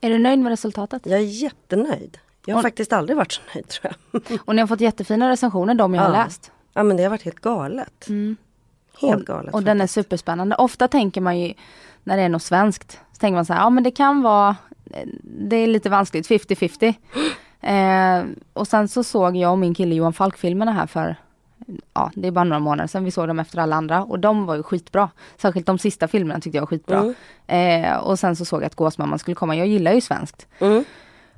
Är 0.00 0.10
du 0.10 0.18
nöjd 0.18 0.38
med 0.38 0.50
resultatet? 0.50 1.02
Jag 1.06 1.18
är 1.20 1.24
jättenöjd. 1.24 2.18
Jag 2.46 2.54
har 2.54 2.58
Och- 2.58 2.62
faktiskt 2.62 2.92
aldrig 2.92 3.16
varit 3.16 3.32
så 3.32 3.40
nöjd 3.54 3.68
tror 3.68 3.92
jag. 4.12 4.22
Och 4.44 4.54
ni 4.54 4.60
har 4.62 4.66
fått 4.68 4.80
jättefina 4.80 5.30
recensioner 5.30 5.74
de 5.74 5.94
jag 5.94 6.02
har 6.02 6.14
Ja. 6.16 6.24
läst. 6.24 6.50
Ja 6.74 6.82
men 6.82 6.96
det 6.96 7.02
har 7.02 7.10
varit 7.10 7.22
helt 7.22 7.40
galet. 7.40 8.06
Helt 9.00 9.24
galet. 9.24 9.54
Och 9.54 9.62
den 9.62 9.80
är 9.80 9.86
superspännande. 9.86 10.56
Ofta 10.56 10.88
tänker 10.88 11.20
man 11.20 11.38
ju 11.40 11.54
när 12.04 12.16
det 12.16 12.22
är 12.22 12.28
något 12.28 12.42
svenskt. 12.42 12.92
Så 13.12 13.18
tänker 13.18 13.34
man 13.34 13.46
så 13.46 13.52
här, 13.52 13.60
ja 13.60 13.70
men 13.70 13.84
det 13.84 13.90
kan 13.90 14.22
vara, 14.22 14.56
eh, 14.90 15.08
det 15.22 15.56
är 15.56 15.66
lite 15.66 15.90
vanskligt, 15.90 16.28
50-50. 16.28 16.94
Eh, 17.62 18.24
och 18.52 18.68
sen 18.68 18.88
så 18.88 19.04
såg 19.04 19.36
jag 19.36 19.52
och 19.52 19.58
min 19.58 19.74
kille 19.74 19.94
Johan 19.94 20.12
Falk 20.12 20.38
filmerna 20.38 20.72
här 20.72 20.86
för, 20.86 21.16
ja 21.94 22.10
det 22.14 22.28
är 22.28 22.32
bara 22.32 22.44
några 22.44 22.60
månader 22.60 22.88
sedan 22.88 23.04
vi 23.04 23.10
såg 23.10 23.28
dem 23.28 23.40
efter 23.40 23.58
alla 23.58 23.76
andra 23.76 24.04
och 24.04 24.18
de 24.18 24.46
var 24.46 24.54
ju 24.54 24.62
skitbra. 24.62 25.10
Särskilt 25.36 25.66
de 25.66 25.78
sista 25.78 26.08
filmerna 26.08 26.40
tyckte 26.40 26.56
jag 26.56 26.62
var 26.62 26.66
skitbra. 26.66 27.14
Eh, 27.46 27.96
och 27.96 28.18
sen 28.18 28.36
så 28.36 28.44
såg 28.44 28.60
jag 28.60 28.66
att 28.66 28.74
Gåsmamman 28.74 29.18
skulle 29.18 29.34
komma, 29.34 29.56
jag 29.56 29.66
gillar 29.66 29.92
ju 29.92 30.00
svenskt. 30.00 30.46
Mm. 30.58 30.84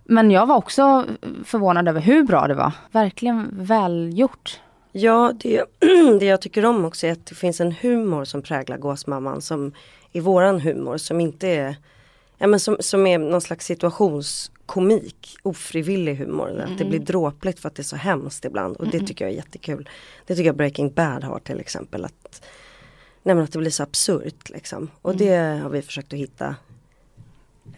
Men 0.05 0.31
jag 0.31 0.47
var 0.47 0.57
också 0.57 1.07
förvånad 1.45 1.89
över 1.89 2.01
hur 2.01 2.23
bra 2.23 2.47
det 2.47 2.55
var. 2.55 2.73
Verkligen 2.91 3.49
välgjort. 3.53 4.61
Ja, 4.93 5.33
det, 5.41 5.65
det 6.21 6.27
jag 6.27 6.41
tycker 6.41 6.65
om 6.65 6.85
också 6.85 7.07
är 7.07 7.13
att 7.13 7.27
det 7.27 7.35
finns 7.35 7.61
en 7.61 7.73
humor 7.73 8.25
som 8.25 8.43
präglar 8.43 8.79
Gåsmamman 8.79 9.41
som 9.41 9.73
är 10.13 10.21
våran 10.21 10.61
humor 10.61 10.97
som 10.97 11.21
inte 11.21 11.49
är 11.49 11.77
Ja 12.39 12.47
men 12.47 12.61
som, 12.61 12.77
som 12.81 13.07
är 13.07 13.19
någon 13.19 13.41
slags 13.41 13.67
situationskomik, 14.65 15.37
ofrivillig 15.43 16.17
humor. 16.17 16.61
Att 16.61 16.79
det 16.79 16.85
blir 16.85 16.99
dråpligt 16.99 17.61
för 17.61 17.69
att 17.69 17.75
det 17.75 17.83
är 17.83 17.85
så 17.85 17.97
hemskt 17.97 18.45
ibland 18.45 18.77
och 18.77 18.89
det 18.89 19.01
tycker 19.07 19.25
jag 19.25 19.33
är 19.33 19.37
jättekul. 19.37 19.89
Det 20.27 20.35
tycker 20.35 20.47
jag 20.47 20.57
Breaking 20.57 20.93
Bad 20.95 21.25
har 21.25 21.39
till 21.39 21.61
exempel. 21.61 22.05
Att, 22.05 22.47
nej 23.23 23.39
att 23.39 23.53
det 23.53 23.59
blir 23.59 23.71
så 23.71 23.83
absurt 23.83 24.51
liksom. 24.51 24.91
Och 25.03 25.17
det 25.17 25.61
har 25.63 25.71
vi 25.71 25.83
försökt 25.83 26.13
att 26.13 26.19
hitta 26.19 26.57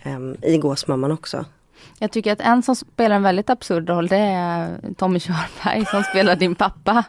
em, 0.03 0.37
i 0.43 0.59
Gåsmamman 0.59 1.13
också. 1.13 1.45
Jag 1.99 2.13
tycker 2.13 2.33
att 2.33 2.41
en 2.41 2.63
som 2.63 2.77
spelar 2.77 3.17
en 3.17 3.23
väldigt 3.23 3.51
absurd 3.51 3.89
roll 3.89 4.07
det 4.07 4.17
är 4.17 4.79
Tommy 4.97 5.21
Körberg 5.21 5.87
som 5.87 6.03
spelar 6.11 6.37
din 6.37 6.55
pappa. 6.55 7.05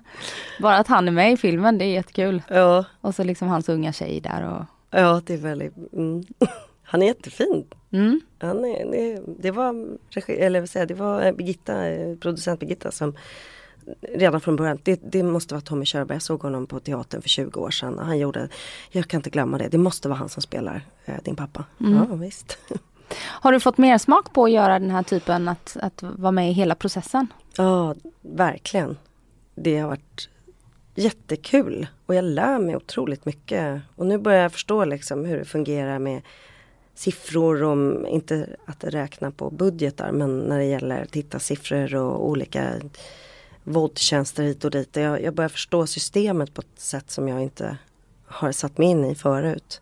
Bara 0.62 0.78
att 0.78 0.88
han 0.88 1.08
är 1.08 1.12
med 1.12 1.34
i 1.34 1.38
filmen, 1.38 1.78
det 1.78 1.86
är 1.86 1.94
jättekul. 1.94 2.42
Ja, 2.48 2.86
Och 3.02 3.16
så 3.16 3.24
liksom 3.24 3.48
hans 3.48 3.70
unga 3.70 3.94
tjej 3.94 4.20
där 4.22 4.44
och... 4.44 4.66
ja 5.00 5.22
det 5.26 5.34
är 5.34 5.38
väldigt, 5.38 5.94
mm. 5.94 6.24
han 6.84 7.02
är 7.02 7.08
jättefin. 7.08 7.66
Mm. 7.92 8.22
Han 8.40 8.66
är, 8.66 8.92
det, 8.92 9.22
det 9.40 9.52
var, 9.52 9.98
eller 10.28 10.78
jag, 10.78 10.88
det 10.88 10.94
var 10.94 11.32
Birgitta, 11.32 11.88
eh, 11.88 12.16
producent 12.16 12.60
Birgitta 12.60 12.92
som 12.92 13.14
redan 14.02 14.42
från 14.42 14.56
början, 14.56 14.80
det, 14.84 15.02
det 15.04 15.24
måste 15.24 15.54
vara 15.54 15.62
Tommy 15.62 15.86
Körberg, 15.86 16.16
jag 16.16 16.22
såg 16.22 16.42
honom 16.42 16.68
på 16.68 16.80
teatern 16.80 17.22
för 17.22 17.30
20 17.30 17.60
år 17.60 17.72
sedan. 17.72 18.00
Han 18.00 18.20
gjorde, 18.20 18.50
jag 18.92 19.08
kan 19.08 19.20
inte 19.20 19.30
glömma 19.30 19.58
det, 19.58 19.68
det 19.68 19.78
måste 19.78 20.10
vara 20.10 20.20
han 20.20 20.30
som 20.30 20.42
spelar 20.42 20.82
eh, 21.06 21.16
din 21.24 21.36
pappa. 21.36 21.66
Ja 21.78 22.06
visst. 22.06 22.58
Har 23.18 23.52
du 23.52 23.60
fått 23.60 23.78
mer 23.78 23.98
smak 23.98 24.34
på 24.34 24.44
att 24.44 24.52
göra 24.52 24.80
den 24.80 24.92
här 24.92 25.04
typen, 25.04 25.48
att, 25.48 25.78
att 25.82 26.04
vara 26.04 26.32
med 26.32 26.50
i 26.50 26.54
hela 26.54 26.76
processen? 26.76 27.28
Ja, 27.58 27.96
verkligen. 28.22 28.98
Det 29.56 29.78
har 29.78 29.88
varit 29.88 30.30
jättekul 30.96 31.88
och 32.06 32.16
jag 32.16 32.26
lär 32.26 32.60
mig 32.60 32.76
otroligt 32.76 33.26
mycket. 33.26 33.82
Och 33.96 34.06
nu 34.06 34.18
börjar 34.18 34.42
jag 34.42 34.52
förstå 34.52 34.86
liksom 34.86 35.26
hur 35.26 35.38
det 35.38 35.46
fungerar 35.46 36.00
med 36.00 36.22
siffror, 36.98 37.64
om, 37.64 38.08
inte 38.08 38.56
att 38.66 38.84
räkna 38.84 39.32
på 39.32 39.50
budgetar 39.50 40.12
men 40.12 40.40
när 40.40 40.58
det 40.58 40.66
gäller 40.66 41.06
tittarsiffror 41.06 41.96
och 41.96 42.28
olika 42.30 42.74
våldtjänster 43.64 44.44
hit 44.44 44.66
och 44.66 44.72
dit. 44.72 44.96
Jag, 44.96 45.24
jag 45.24 45.34
börjar 45.34 45.50
förstå 45.50 45.88
systemet 45.88 46.54
på 46.54 46.62
ett 46.62 46.80
sätt 46.82 47.12
som 47.12 47.28
jag 47.28 47.42
inte 47.42 47.78
har 48.26 48.52
satt 48.52 48.78
mig 48.78 48.88
in 48.88 49.06
i 49.06 49.16
förut. 49.16 49.82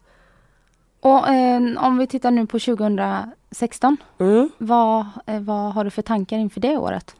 Och 0.99 1.27
eh, 1.27 1.61
om 1.77 1.97
vi 1.97 2.07
tittar 2.07 2.31
nu 2.31 2.45
på 2.45 2.59
2016, 2.59 3.97
Mm. 4.19 4.49
vad, 4.57 5.05
eh, 5.25 5.39
vad 5.39 5.73
har 5.73 5.83
du 5.83 5.89
för 5.89 6.01
tankar 6.01 6.37
inför 6.37 6.61
det 6.61 6.77
året? 6.77 7.15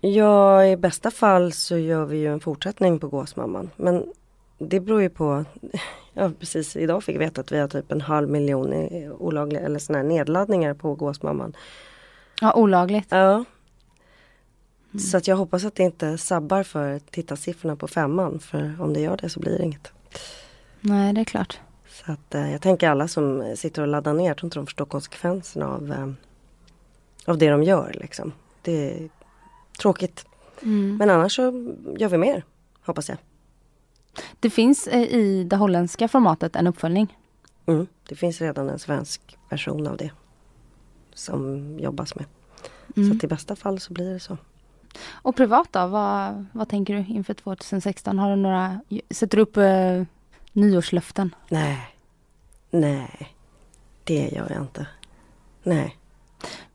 Ja, 0.00 0.64
i 0.64 0.76
bästa 0.76 1.10
fall 1.10 1.52
så 1.52 1.78
gör 1.78 2.04
vi 2.04 2.18
ju 2.18 2.32
en 2.32 2.40
fortsättning 2.40 2.98
på 2.98 3.08
Gåsmamman. 3.08 3.70
Men 3.76 4.04
det 4.60 4.80
beror 4.80 5.02
ju 5.02 5.10
på, 5.10 5.44
ja 6.12 6.30
precis 6.38 6.76
idag 6.76 7.04
fick 7.04 7.14
vi 7.14 7.18
veta 7.18 7.40
att 7.40 7.52
vi 7.52 7.58
har 7.58 7.68
typ 7.68 7.92
en 7.92 8.00
halv 8.00 8.28
miljon 8.28 8.72
olagliga 9.18 9.60
eller 9.60 9.78
såna 9.78 9.98
här 9.98 10.04
nedladdningar 10.04 10.74
på 10.74 10.94
Gåsmamman. 10.94 11.56
Ja, 12.40 12.54
olagligt. 12.54 13.06
Ja. 13.10 13.44
Så 14.98 15.16
att 15.16 15.28
jag 15.28 15.36
hoppas 15.36 15.64
att 15.64 15.74
det 15.74 15.82
inte 15.82 16.18
sabbar 16.18 16.62
för 16.62 16.98
tittarsiffrorna 16.98 17.76
på 17.76 17.88
femman. 17.88 18.38
För 18.40 18.76
om 18.80 18.94
det 18.94 19.00
gör 19.00 19.16
det 19.16 19.28
så 19.28 19.40
blir 19.40 19.58
det 19.58 19.64
inget. 19.64 19.92
Nej, 20.80 21.12
det 21.12 21.20
är 21.20 21.24
klart. 21.24 21.60
Så 21.88 22.12
att 22.12 22.34
eh, 22.34 22.52
jag 22.52 22.62
tänker 22.62 22.88
alla 22.88 23.08
som 23.08 23.54
sitter 23.56 23.82
och 23.82 23.88
laddar 23.88 24.14
ner, 24.14 24.26
jag 24.26 24.36
tror 24.36 24.46
inte 24.46 24.58
de 24.58 24.66
förstår 24.66 24.84
konsekvenserna 24.84 25.68
av, 25.68 25.92
eh, 25.92 26.12
av 27.24 27.38
det 27.38 27.50
de 27.50 27.62
gör 27.62 27.96
liksom. 28.00 28.32
Det 28.62 28.90
är 28.90 29.08
tråkigt. 29.80 30.26
Mm. 30.62 30.96
Men 30.96 31.10
annars 31.10 31.36
så 31.36 31.42
gör 31.98 32.08
vi 32.08 32.18
mer, 32.18 32.44
hoppas 32.84 33.08
jag. 33.08 33.18
Det 34.40 34.50
finns 34.50 34.86
eh, 34.86 35.02
i 35.02 35.44
det 35.44 35.56
holländska 35.56 36.08
formatet 36.08 36.56
en 36.56 36.66
uppföljning. 36.66 37.18
Mm. 37.66 37.86
Det 38.08 38.14
finns 38.14 38.40
redan 38.40 38.68
en 38.68 38.78
svensk 38.78 39.38
version 39.48 39.86
av 39.86 39.96
det. 39.96 40.10
Som 41.14 41.78
jobbas 41.78 42.14
med. 42.14 42.24
Så 42.94 43.16
att 43.16 43.24
i 43.24 43.26
bästa 43.26 43.56
fall 43.56 43.80
så 43.80 43.92
blir 43.92 44.12
det 44.12 44.20
så. 44.20 44.36
Och 45.08 45.36
privat 45.36 45.68
då, 45.72 45.86
vad, 45.86 46.46
vad 46.52 46.68
tänker 46.68 46.94
du 46.94 47.04
inför 47.14 47.34
2016? 47.34 48.18
Har 48.18 48.30
du 48.30 48.36
några, 48.36 48.80
sätter 49.10 49.36
du 49.36 49.42
upp 49.42 49.56
eh, 49.56 50.02
nyårslöften? 50.52 51.34
Nej. 51.48 51.96
Nej. 52.70 53.34
Det 54.04 54.28
gör 54.28 54.50
jag 54.50 54.62
inte. 54.62 54.86
Nej. 55.62 55.96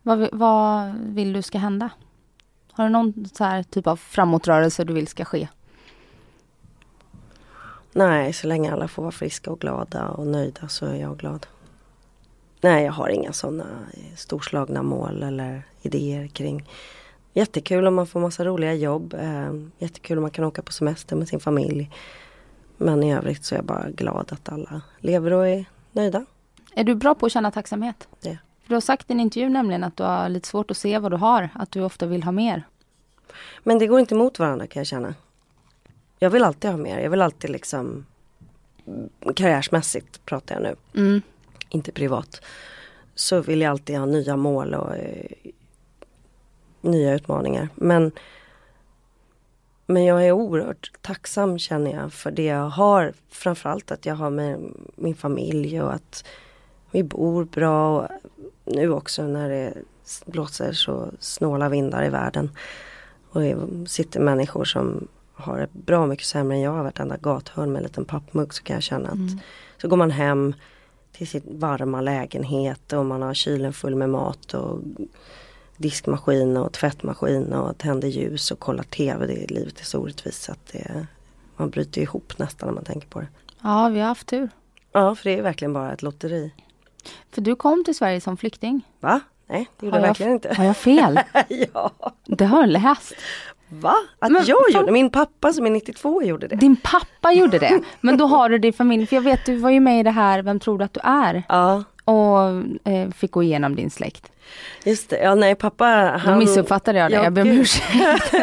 Vad, 0.02 0.30
vad 0.32 0.96
vill 0.96 1.34
du 1.34 1.42
ska 1.42 1.58
hända? 1.58 1.90
Har 2.72 2.84
du 2.84 2.90
någon 2.90 3.30
så 3.34 3.44
här 3.44 3.64
typ 3.64 3.88
av 3.88 3.96
framåtrörelse 3.96 4.84
du 4.84 4.94
vill 4.94 5.08
ska 5.08 5.26
ske? 5.26 5.48
Nej, 7.98 8.34
så 8.34 8.48
länge 8.48 8.74
alla 8.74 8.88
får 8.88 9.02
vara 9.02 9.12
friska 9.12 9.52
och 9.52 9.60
glada 9.60 10.08
och 10.08 10.28
nöjda 10.28 10.68
så 10.68 10.86
är 10.86 10.96
jag 10.96 11.18
glad. 11.18 11.48
Nej, 12.62 12.86
jag 12.86 12.92
har 12.92 13.10
inga 13.10 13.34
sådana 13.34 13.66
storslagna 14.16 14.84
mål 14.84 15.24
eller 15.24 15.64
idéer 15.82 16.28
kring. 16.28 16.70
Jättekul 17.34 17.88
om 17.88 17.96
man 17.96 18.08
får 18.08 18.20
massa 18.20 18.46
roliga 18.46 18.74
jobb. 18.74 19.14
Eh, 19.14 19.54
jättekul 19.80 20.18
om 20.18 20.22
man 20.22 20.32
kan 20.32 20.46
åka 20.46 20.62
på 20.62 20.72
semester 20.72 21.16
med 21.16 21.28
sin 21.28 21.40
familj. 21.40 21.92
Men 22.78 23.04
i 23.04 23.14
övrigt 23.14 23.46
så 23.46 23.56
är 23.56 23.60
jag 23.60 23.66
bara 23.66 23.90
glad 23.90 24.34
att 24.34 24.50
alla 24.50 24.82
lever 25.00 25.34
och 25.34 25.48
är 25.48 25.66
nöjda. 25.92 26.26
Är 26.74 26.84
du 26.84 26.96
bra 26.96 27.16
på 27.16 27.26
att 27.26 27.32
känna 27.32 27.52
tacksamhet? 27.52 28.08
Det. 28.22 28.38
För 28.62 28.70
du 28.70 28.74
har 28.74 28.82
sagt 28.82 29.10
i 29.10 29.14
en 29.14 29.20
intervju 29.20 29.50
nämligen 29.50 29.84
att 29.84 29.98
du 29.98 30.04
har 30.04 30.30
lite 30.30 30.48
svårt 30.48 30.72
att 30.72 30.78
se 30.78 31.00
vad 31.00 31.12
du 31.12 31.18
har, 31.18 31.50
att 31.54 31.72
du 31.72 31.82
ofta 31.82 32.06
vill 32.06 32.24
ha 32.24 32.32
mer. 32.32 32.64
Men 33.64 33.80
det 33.80 33.88
går 33.88 34.00
inte 34.00 34.16
emot 34.16 34.40
varandra 34.40 34.68
kan 34.68 34.80
jag 34.80 34.88
känna. 34.88 35.14
Jag 36.20 36.30
vill 36.30 36.44
alltid 36.44 36.72
ha 36.72 36.78
mer. 36.78 37.00
Jag 37.00 37.10
vill 37.10 37.22
alltid 37.22 37.50
liksom 37.50 38.06
karriärsmässigt 39.36 40.26
pratar 40.26 40.56
jag 40.56 40.64
nu. 40.64 41.02
Mm. 41.02 41.22
inte 41.70 41.92
privat. 41.92 42.42
Så 43.16 43.42
vill 43.42 43.62
jag 43.62 43.72
alltid 43.72 43.98
ha 43.98 44.06
nya 44.06 44.36
mål 44.38 44.74
och 44.74 44.96
eh, 44.96 45.52
nya 46.82 47.14
utmaningar. 47.14 47.70
Men, 47.76 48.12
men 49.86 50.06
jag 50.06 50.28
är 50.28 50.32
oerhört 50.32 50.92
tacksam 51.02 51.60
känner 51.60 51.92
jag 51.92 52.14
för 52.14 52.32
det 52.32 52.46
jag 52.46 52.70
har. 52.70 53.14
Framförallt 53.30 53.92
att 53.92 54.06
jag 54.06 54.16
har 54.16 54.30
med 54.30 54.60
min 54.96 55.16
familj 55.16 55.82
och 55.82 55.94
att 55.94 56.26
vi 56.92 57.04
bor 57.04 57.44
bra. 57.44 58.00
Och 58.00 58.08
nu 58.66 58.92
också 58.92 59.24
när 59.24 59.50
det 59.50 59.74
blåser 60.26 60.74
så 60.74 61.12
snåla 61.20 61.70
vindar 61.70 62.06
i 62.06 62.10
världen. 62.10 62.52
Och 63.30 63.42
det 63.42 63.58
sitter 63.88 64.20
människor 64.20 64.66
som 64.66 65.08
har 65.36 65.58
det 65.58 65.74
bra 65.74 66.06
mycket 66.06 66.26
sämre 66.26 66.58
än 66.58 66.62
jag. 66.62 66.84
Vartenda 66.84 67.18
gathörn 67.18 67.72
med 67.72 67.80
en 67.80 67.84
liten 67.84 68.06
pappmugg 68.06 68.54
så 68.54 68.64
kan 68.64 68.74
jag 68.74 68.84
känna 68.84 69.10
att 69.10 69.44
så 69.82 69.88
går 69.88 69.98
man 69.98 70.12
hem 70.12 70.54
till 71.12 71.28
sin 71.28 71.42
varma 71.46 72.02
lägenhet 72.02 72.94
och 72.94 73.06
man 73.06 73.22
har 73.22 73.34
kylen 73.34 73.74
full 73.74 73.96
med 73.96 74.10
mat 74.10 74.54
och 74.54 74.80
diskmaskin 75.78 76.58
och 76.58 76.74
tvättmaskin 76.74 77.54
och 77.54 77.78
tänder 77.78 78.08
ljus 78.08 78.52
och 78.52 78.60
kollar 78.60 78.84
TV. 78.84 79.28
Det 79.28 79.44
är, 79.44 79.48
livet 79.48 79.80
är 79.80 79.86
så 79.86 80.00
orättvist 80.00 80.50
att 80.50 80.66
det, 80.72 81.08
man 81.58 81.70
bryter 81.70 82.02
ihop 82.02 82.38
nästan 82.38 82.68
när 82.68 82.74
man 82.74 82.84
tänker 82.84 83.08
på 83.08 83.20
det. 83.20 83.28
Ja, 83.62 83.90
vi 83.90 84.00
har 84.00 84.08
haft 84.08 84.28
tur. 84.28 84.50
Ja, 84.92 85.16
för 85.16 85.30
det 85.30 85.38
är 85.38 85.42
verkligen 85.42 85.74
bara 85.74 85.94
ett 85.94 86.02
lotteri. 86.02 86.52
För 87.32 87.42
du 87.42 87.56
kom 87.56 87.84
till 87.84 87.96
Sverige 87.96 88.22
som 88.22 88.38
flykting. 88.38 88.88
Va? 89.00 89.22
Nej, 89.48 89.70
det 89.80 89.86
gjorde 89.86 89.98
jag 89.98 90.04
jag- 90.04 90.08
verkligen 90.08 90.32
inte. 90.32 90.54
Har 90.54 90.64
jag 90.66 90.78
fel? 90.78 91.20
ja, 91.74 91.92
Det 92.26 92.46
har 92.46 92.60
jag 92.62 92.70
läst. 92.70 93.14
va? 93.70 93.96
Att 94.20 94.32
Men 94.32 94.44
jag 94.46 94.72
gjorde 94.72 94.92
Min 94.92 95.10
pappa 95.10 95.54
som 95.54 95.66
är 95.66 95.70
92 95.70 96.24
gjorde 96.24 96.48
det. 96.48 96.56
Din 96.56 96.76
pappa 96.76 97.32
gjorde 97.32 97.60
det. 97.60 97.82
Men 98.02 98.18
då 98.18 98.26
har 98.26 98.50
du 98.50 98.58
det 98.58 98.68
i 98.68 98.72
familjen. 98.72 99.08
För 99.08 99.16
jag 99.16 99.24
vet, 99.24 99.46
du 99.46 99.56
var 99.56 99.70
ju 99.70 99.80
med 99.80 100.00
i 100.00 100.04
det 100.04 100.12
här 100.12 100.42
Vem 100.42 100.60
tror 100.60 100.78
du 100.78 100.86
att 100.86 100.94
du 100.94 101.00
är? 101.04 101.44
Ja, 101.50 101.84
Och 102.06 102.40
eh, 102.92 103.10
fick 103.10 103.32
gå 103.32 103.44
igenom 103.44 103.76
din 103.76 103.90
släkt. 103.90 104.32
just 104.84 105.10
det. 105.10 105.18
Ja, 105.24 105.36
nej, 105.36 105.56
pappa 105.56 106.12
Då 106.12 106.18
han... 106.18 106.38
missuppfattade 106.38 107.00
jag 107.00 107.12
det. 107.12 107.16
Ja, 107.16 107.24
jag 107.24 107.34
ber 107.34 107.42
om 107.42 107.48
ursäkt. 107.48 108.34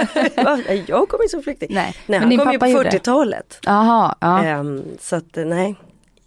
Jag 0.89 1.09
kom 1.09 1.23
in 1.23 1.29
som 1.29 1.43
flykting. 1.43 1.69
Nej, 1.75 1.85
nej 1.85 1.95
men 2.07 2.21
han 2.21 2.29
din 2.31 2.39
kom 2.39 2.53
ju 2.53 2.59
på 2.59 2.61
pappa 2.61 2.71
gjorde 2.71 2.91
det. 2.91 2.99
40-talet. 2.99 3.59
Jaha, 3.63 4.15
ja. 4.21 4.45
Ehm, 4.45 4.83
så 5.01 5.17
att 5.17 5.37
eh, 5.37 5.45
nej, 5.45 5.75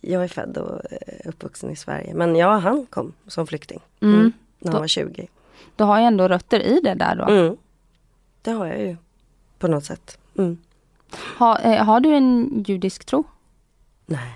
jag 0.02 0.24
är 0.24 0.28
född 0.28 0.58
och 0.58 0.80
eh, 0.92 1.30
uppvuxen 1.30 1.70
i 1.72 1.76
Sverige. 1.76 2.14
Men 2.14 2.36
ja, 2.36 2.58
han 2.58 2.86
kom 2.86 3.14
som 3.28 3.48
flykting. 3.48 3.80
Mm. 4.02 4.34
När 4.66 4.72
Då- 4.72 4.76
han 4.78 4.82
var 4.82 4.88
20. 4.88 5.28
Du 5.76 5.84
har 5.84 6.00
ju 6.00 6.06
ändå 6.06 6.28
rötter 6.28 6.60
i 6.60 6.80
det 6.84 6.94
där 6.94 7.16
då. 7.16 7.24
Mm. 7.26 7.58
Det 8.42 8.52
har 8.52 8.66
jag 8.68 8.80
ju 8.80 8.98
på 9.60 9.68
något 9.68 9.86
sätt. 9.86 10.18
Mm. 10.38 10.58
Ha, 11.38 11.60
eh, 11.60 11.84
har 11.84 12.00
du 12.00 12.10
en 12.16 12.64
judisk 12.68 13.06
tro? 13.06 13.24
Nej. 14.06 14.34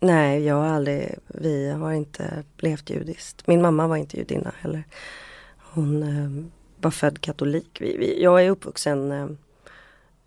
Nej, 0.00 0.44
jag 0.44 0.54
har 0.54 0.66
aldrig, 0.66 1.14
vi 1.26 1.70
har 1.70 1.92
inte 1.92 2.44
levt 2.58 2.90
judiskt. 2.90 3.46
Min 3.46 3.62
mamma 3.62 3.86
var 3.86 3.96
inte 3.96 4.16
judinna 4.16 4.52
heller. 4.60 4.84
Hon 5.58 6.02
eh, 6.02 6.44
var 6.82 6.90
född 6.90 7.20
katolik. 7.20 7.78
Vi, 7.80 7.96
vi, 7.96 8.22
jag 8.22 8.44
är 8.44 8.50
uppvuxen 8.50 9.12
eh, 9.12 9.28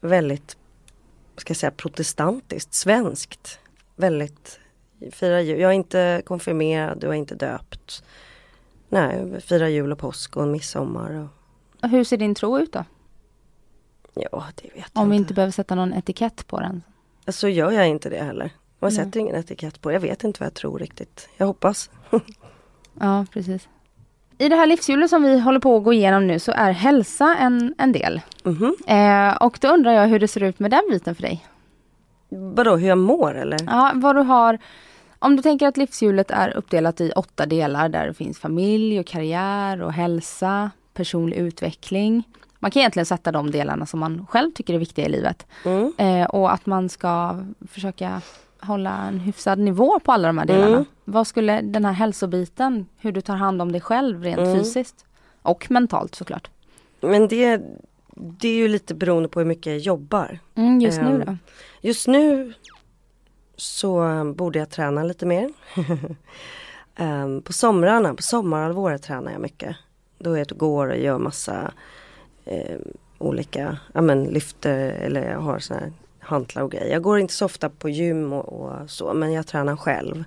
väldigt, 0.02 0.58
ska 1.38 1.52
jag 1.52 1.58
säga, 1.58 1.72
protestantiskt, 1.72 2.74
svenskt. 2.74 3.60
Väldigt, 3.96 4.60
firar 5.12 5.40
jul. 5.40 5.60
Jag 5.60 5.70
är 5.72 5.76
inte 5.76 6.22
konfirmerad, 6.26 7.04
jag 7.04 7.12
är 7.12 7.18
inte 7.18 7.36
döpt. 7.36 8.04
Nej, 8.90 9.26
vi 9.26 9.42
firar 9.42 9.68
jul 9.68 9.92
och 9.92 9.98
påsk 10.00 10.38
och 10.38 10.48
midsommar. 10.48 11.28
Och, 11.82 11.90
Hur 11.90 12.04
ser 12.04 12.18
din 12.18 12.36
tro 12.36 12.60
ut 12.60 12.74
då? 12.74 12.86
ja, 14.14 14.44
det 14.56 14.70
vet 14.76 14.92
jag 14.94 15.02
Om 15.04 15.10
vi 15.10 15.16
inte. 15.16 15.22
inte 15.24 15.34
behöver 15.34 15.52
sätta 15.52 15.76
någon 15.76 15.94
etikett 15.94 16.48
på 16.48 16.60
den. 16.60 16.84
Så 17.28 17.48
gör 17.48 17.72
jag 17.72 17.88
inte 17.88 18.10
det 18.10 18.24
heller. 18.24 18.52
Man 18.80 18.92
Nej. 18.94 19.06
sätter 19.06 19.20
ingen 19.20 19.36
etikett 19.36 19.82
på. 19.82 19.92
Jag 19.92 20.00
vet 20.00 20.24
inte 20.24 20.40
vad 20.40 20.46
jag 20.46 20.54
tror 20.54 20.80
riktigt. 20.80 21.30
Jag 21.38 21.46
hoppas. 21.48 21.90
Ja, 23.02 23.26
precis. 23.34 23.68
I 24.38 24.50
det 24.50 24.56
här 24.56 24.68
livshjulet 24.68 25.10
som 25.10 25.24
vi 25.24 25.40
håller 25.40 25.60
på 25.60 25.78
att 25.78 25.84
gå 25.84 25.94
igenom 25.94 26.28
nu 26.28 26.40
så 26.40 26.52
är 26.52 26.72
hälsa 26.72 27.36
en, 27.40 27.76
en 27.78 27.92
del. 27.92 28.22
Mhm. 28.44 28.76
Eh, 28.88 29.36
och 29.36 29.58
då 29.62 29.68
undrar 29.68 29.92
jag 29.92 30.08
hur 30.08 30.20
det 30.20 30.28
ser 30.28 30.44
ut 30.44 30.60
med 30.60 30.72
den 30.72 30.82
biten 30.90 31.16
för 31.16 31.22
dig. 31.22 31.46
Vadå, 32.30 32.76
hur 32.78 32.88
jag 32.88 32.98
mår 32.98 33.36
eller? 33.36 33.58
Ja, 33.68 33.92
vad 33.96 34.16
du 34.16 34.22
har 34.22 34.58
om 35.20 35.36
du 35.36 35.42
tänker 35.42 35.68
att 35.68 35.78
livshjulet 35.78 36.32
är 36.32 36.58
uppdelat 36.58 37.02
i 37.02 37.12
åtta 37.16 37.46
delar 37.46 37.90
där 37.90 38.08
det 38.08 38.14
finns 38.14 38.40
familj 38.40 39.00
och 39.00 39.06
karriär 39.06 39.82
och 39.82 39.94
hälsa, 39.94 40.72
personlig 40.94 41.38
utveckling. 41.38 42.24
Man 42.60 42.72
kan 42.72 42.80
egentligen 42.80 43.06
sätta 43.06 43.32
de 43.32 43.52
delarna 43.52 43.86
som 43.86 44.00
man 44.00 44.26
själv 44.30 44.52
tycker 44.52 44.74
är 44.74 44.78
viktiga 44.78 45.06
i 45.06 45.10
livet. 45.10 45.48
Mm. 45.66 45.94
Eh, 45.98 46.26
och 46.28 46.54
att 46.54 46.66
man 46.66 46.90
ska 46.90 47.44
försöka 47.72 48.22
hålla 48.62 48.98
en 49.08 49.20
hyfsad 49.20 49.60
nivå 49.60 50.00
på 50.00 50.12
alla 50.12 50.28
de 50.28 50.38
här 50.38 50.46
delarna. 50.46 50.68
Mm. 50.68 50.86
Vad 51.06 51.28
skulle 51.28 51.62
den 51.62 51.86
här 51.86 51.94
hälsobiten, 51.94 52.86
hur 52.98 53.12
du 53.12 53.22
tar 53.22 53.36
hand 53.36 53.62
om 53.62 53.72
dig 53.72 53.82
själv 53.82 54.24
rent 54.24 54.40
Mm. 54.40 54.58
fysiskt 54.60 55.06
och 55.42 55.72
mentalt 55.72 56.16
såklart. 56.16 56.50
Men 57.02 57.28
det, 57.28 57.62
det 58.16 58.48
är 58.50 58.56
ju 58.56 58.68
lite 58.68 58.94
beroende 58.96 59.30
på 59.30 59.40
hur 59.40 59.48
mycket 59.48 59.66
jag 59.66 59.78
jobbar. 59.78 60.40
Mm, 60.56 60.82
just 60.82 61.02
nu 61.02 61.10
Ehm, 61.10 61.20
då? 61.26 61.38
Just 61.88 62.08
nu 62.08 62.54
så 63.60 64.24
borde 64.36 64.60
jag 64.60 64.70
träna 64.70 65.04
lite 65.04 65.26
mer. 65.26 65.50
um, 67.00 67.42
på 67.46 67.54
somrarna, 67.54 68.14
på 68.14 68.22
sommarhalvåret 68.24 69.04
tränar 69.04 69.32
jag 69.32 69.42
mycket. 69.42 69.76
Då 70.18 70.32
är 70.32 70.36
jag 70.36 70.42
ute 70.42 70.54
och 70.54 70.60
går 70.60 70.88
och 70.88 70.98
gör 70.98 71.18
massa 71.18 71.72
eh, 72.46 72.78
olika, 73.18 73.78
ja 73.94 74.02
men 74.02 74.24
lyfter 74.24 74.78
eller 74.78 75.32
jag 75.32 75.40
har 75.40 75.60
såna 75.60 75.80
här 75.80 75.94
hantlar 76.20 76.64
och 76.64 76.72
grejer. 76.72 76.92
Jag 76.92 77.02
går 77.02 77.20
inte 77.20 77.34
så 77.34 77.46
ofta 77.46 77.70
på 77.70 77.90
gym 77.90 78.34
och, 78.34 78.54
och 78.54 78.90
så 78.90 79.14
men 79.14 79.32
jag 79.32 79.48
tränar 79.48 79.76
själv. 79.76 80.24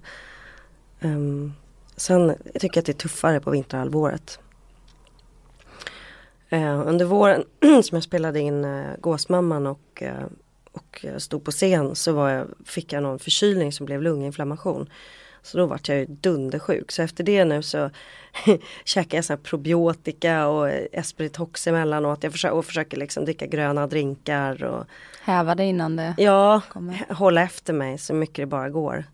Um, 1.00 1.52
sen 1.96 2.34
jag 2.52 2.60
tycker 2.60 2.76
jag 2.76 2.82
att 2.82 2.86
det 2.86 2.92
är 2.92 3.08
tuffare 3.08 3.40
på 3.40 3.50
vinterhalvåret. 3.50 4.38
Uh, 6.52 6.88
under 6.88 7.04
våren 7.04 7.44
som 7.60 7.96
jag 7.96 8.02
spelade 8.02 8.40
in 8.40 8.64
uh, 8.64 8.96
Gåsmamman 9.00 9.66
och, 9.66 10.02
uh, 10.02 10.26
och 10.72 11.04
stod 11.18 11.44
på 11.44 11.50
scen 11.50 11.94
så 11.94 12.12
var 12.12 12.30
jag, 12.30 12.46
fick 12.64 12.92
jag 12.92 13.02
någon 13.02 13.18
förkylning 13.18 13.72
som 13.72 13.86
blev 13.86 14.02
lunginflammation. 14.02 14.88
Så 15.42 15.58
då 15.58 15.66
vart 15.66 15.88
jag 15.88 15.98
ju 15.98 16.06
dundersjuk. 16.06 16.92
Så 16.92 17.02
efter 17.02 17.24
det 17.24 17.44
nu 17.44 17.62
så 17.62 17.90
käkar 18.84 19.18
jag 19.18 19.24
så 19.24 19.36
probiotika 19.36 20.48
och 20.48 20.70
Espiritox 20.92 21.66
emellanåt. 21.66 22.22
Jag 22.22 22.32
försöker, 22.32 22.54
och 22.56 22.64
försöker 22.64 22.96
liksom 22.96 23.24
dricka 23.24 23.46
gröna 23.46 23.86
drinkar 23.86 24.64
och 24.64 24.84
Häva 25.22 25.54
dig 25.54 25.68
innan 25.68 25.96
det 25.96 26.14
ja, 26.18 26.60
kommer. 26.68 27.12
hålla 27.14 27.42
efter 27.42 27.72
mig 27.72 27.98
så 27.98 28.14
mycket 28.14 28.36
det 28.36 28.46
bara 28.46 28.68
går. 28.70 29.04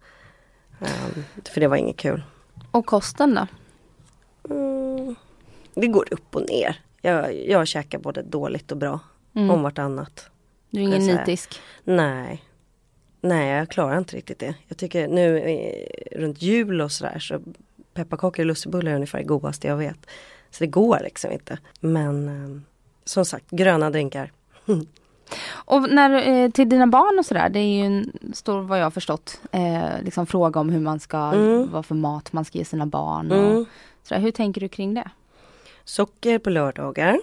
Ehm, 0.81 1.25
för 1.53 1.61
det 1.61 1.67
var 1.69 1.77
inget 1.77 1.97
kul. 1.97 2.23
Och 2.71 2.87
kosten 2.87 3.35
då? 3.35 3.47
Mm, 4.55 5.15
det 5.75 5.87
går 5.87 6.07
upp 6.11 6.37
och 6.37 6.43
ner. 6.49 6.81
Jag, 7.03 7.47
jag 7.49 7.67
käkar 7.69 7.99
både 7.99 8.23
dåligt 8.23 8.73
och 8.73 8.79
bra 8.79 9.01
Mm. 9.35 9.51
om 9.51 9.63
vartannat. 9.63 10.31
Du 10.71 10.81
är 10.81 10.85
ingen 10.85 11.07
nitisk? 11.07 11.61
Nej. 11.85 12.45
Nej, 13.21 13.49
jag 13.49 13.69
klarar 13.69 13.99
inte 13.99 14.17
riktigt 14.17 14.39
det. 14.39 14.55
Jag 14.69 14.79
tycker 14.79 15.09
nu 15.09 15.39
eh, 15.39 16.19
runt 16.19 16.43
jul 16.43 16.81
och 16.81 16.93
sådär 16.93 17.19
så 17.19 17.41
pepparkakor 17.95 18.43
och 18.43 18.47
lussebullar 18.47 18.91
är 18.91 18.95
ungefär 18.95 19.19
det 19.19 19.25
godaste 19.25 19.67
jag 19.67 19.77
vet. 19.77 20.07
Så 20.51 20.65
det 20.65 20.67
går 20.67 20.99
liksom 21.03 21.33
inte. 21.33 21.59
Men 21.81 22.29
eh, 22.29 22.61
som 23.05 23.25
sagt, 23.25 23.51
gröna 23.51 23.91
drinkar. 23.91 24.33
Och 25.51 25.91
när, 25.91 26.29
eh, 26.45 26.51
till 26.51 26.69
dina 26.69 26.87
barn 26.87 27.19
och 27.19 27.27
sådär, 27.27 27.49
det 27.49 27.59
är 27.59 27.79
ju 27.79 27.85
en 27.87 28.13
stor, 28.35 28.61
vad 28.63 28.79
jag 28.79 28.85
har 28.85 28.91
förstått, 28.91 29.41
eh, 29.53 30.03
liksom 30.03 30.27
fråga 30.27 30.61
om 30.61 30.71
hur 30.71 30.81
man 30.81 31.01
ska, 31.01 31.19
Mm. 31.19 31.69
vad 31.73 31.87
för 31.87 31.95
mat 31.95 32.33
man 32.33 32.45
ska 32.45 32.59
ge 32.59 32.65
sina 32.65 32.87
barn. 32.87 33.31
Och, 33.33 33.39
Mm. 33.39 33.65
sådär. 34.03 34.21
Hur 34.21 34.31
tänker 34.31 34.61
du 34.61 34.69
kring 34.69 34.95
det? 34.95 35.11
Socker 35.85 36.39
på 36.39 36.51
lördagar. 36.51 37.21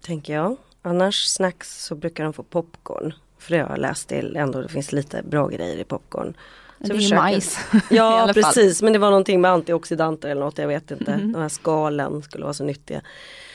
Tänker 0.00 0.32
jag. 0.34 0.56
Annars 0.82 1.24
snacks 1.26 1.84
så 1.84 1.94
brukar 1.94 2.24
de 2.24 2.32
få 2.32 2.42
popcorn. 2.42 3.12
För 3.38 3.50
det 3.54 3.60
har 3.62 3.68
jag 3.68 3.78
läst 3.78 4.08
till 4.08 4.36
ändå, 4.36 4.60
det 4.60 4.68
finns 4.68 4.92
lite 4.92 5.22
bra 5.22 5.48
grejer 5.48 5.76
i 5.76 5.84
popcorn. 5.84 6.34
det 6.78 6.86
Så 6.86 6.92
är 6.92 6.96
ju 6.96 7.00
försöker- 7.02 7.22
majs. 7.22 7.58
Ja 7.90 8.24
fall. 8.26 8.34
precis, 8.34 8.82
men 8.82 8.92
det 8.92 8.98
var 8.98 9.10
någonting 9.10 9.40
med 9.40 9.50
antioxidanter 9.50 10.28
eller 10.28 10.40
något, 10.40 10.58
jag 10.58 10.68
vet 10.68 10.90
inte. 10.90 11.16
Mhm. 11.16 11.32
De 11.32 11.42
här 11.42 11.48
skalen 11.48 12.22
skulle 12.22 12.44
vara 12.44 12.54
så 12.54 12.64
nyttiga. 12.64 13.00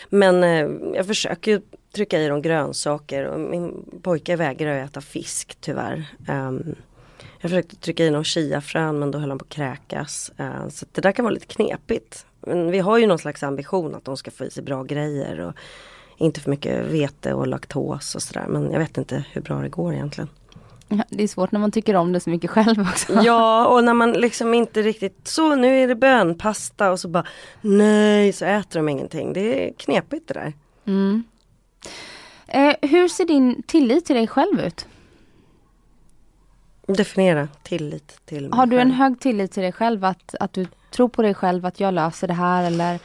Men 0.10 0.44
eh, 0.44 0.70
jag 0.96 1.08
försöker 1.08 1.62
trycka 1.96 2.20
i 2.22 2.28
dem 2.28 2.42
grönsaker 2.42 3.26
och 3.26 3.40
min 3.40 3.86
pojke 4.02 4.36
vägrar 4.36 4.74
ju 4.74 4.80
äta 4.80 5.02
fisk 5.02 5.58
tyvärr. 5.62 6.06
Ehm, 6.28 6.76
jag 7.42 7.52
försökte 7.52 7.76
trycka 7.76 8.06
i 8.06 8.10
någon 8.12 8.24
chiafrön 8.24 9.00
men 9.00 9.12
då 9.12 9.20
höll 9.20 9.30
han 9.30 9.38
på 9.40 9.44
att 9.46 9.50
kräkas. 9.50 10.32
Eh, 10.38 10.70
så 10.70 10.86
det 10.92 11.02
där 11.02 11.12
kan 11.12 11.26
vara 11.26 11.34
lite 11.34 11.46
knepigt. 11.46 12.26
Men 12.42 12.72
vi 12.72 12.80
har 12.80 12.98
ju 12.98 13.08
någon 13.08 13.20
slags 13.20 13.44
ambition 13.44 13.96
att 13.96 14.06
de 14.06 14.18
ska 14.18 14.32
få 14.32 14.46
i 14.46 14.50
sig 14.52 14.64
bra 14.64 14.84
grejer 14.84 15.40
och 15.40 15.54
inte 16.17 16.39
för 16.41 16.49
mycket 16.49 16.86
vete 16.86 17.34
och 17.34 17.47
laktos 17.47 18.15
och 18.15 18.21
sådär. 18.21 18.45
Men 18.47 18.71
jag 18.71 18.80
vet 18.80 18.97
inte 18.97 19.23
hur 19.32 19.41
bra 19.41 19.60
det 19.60 19.69
går 19.69 19.93
egentligen. 19.93 20.30
Ja, 20.88 21.04
Det 21.10 21.23
är 21.23 21.28
svårt 21.28 21.51
när 21.51 21.60
man 21.60 21.71
tycker 21.71 21.95
om 21.95 22.12
det 22.13 22.19
så 22.19 22.30
mycket 22.30 22.49
själv 22.49 22.82
också. 22.82 23.13
Ja 23.23 23.67
och 23.67 23.84
när 23.84 23.93
man 23.93 24.12
liksom 24.13 24.54
inte 24.54 24.82
riktigt 24.82 25.28
så 25.28 25.56
nu 25.56 25.84
är 25.84 25.88
det 25.88 25.95
bönpasta 25.95 26.91
och 26.91 26.99
så 26.99 27.08
bara 27.08 27.25
nej 27.62 28.34
så 28.34 28.45
äter 28.45 28.80
de 28.80 28.89
ingenting. 28.89 29.34
Det 29.34 29.67
är 29.69 29.73
knepigt 29.73 30.28
det 30.28 30.34
där. 30.34 30.54
Mm. 30.86 31.23
Eh, 32.47 32.73
hur 32.89 33.08
ser 33.08 33.25
din 33.25 33.63
tillit 33.63 34.06
till 34.06 34.15
dig 34.15 34.28
själv 34.28 34.60
ut? 34.62 34.88
Definiera 36.88 37.47
tillit 37.63 38.19
till 38.25 38.41
mig 38.49 38.58
Har 38.58 38.65
du 38.65 38.80
en 38.80 38.88
själv. 38.89 38.93
hög 38.95 39.19
tillit 39.19 39.51
till 39.51 39.63
dig 39.63 39.71
själv? 39.71 40.06
Att, 40.06 40.36
att 40.39 40.54
du 40.54 40.67
tror 40.91 41.10
på 41.10 41.21
dig 41.21 41.34
själv 41.34 41.65
att 41.65 41.80
jag 41.80 41.93
löser 41.93 42.28
det 42.28 42.34
här 42.34 42.63
eller? 42.63 42.99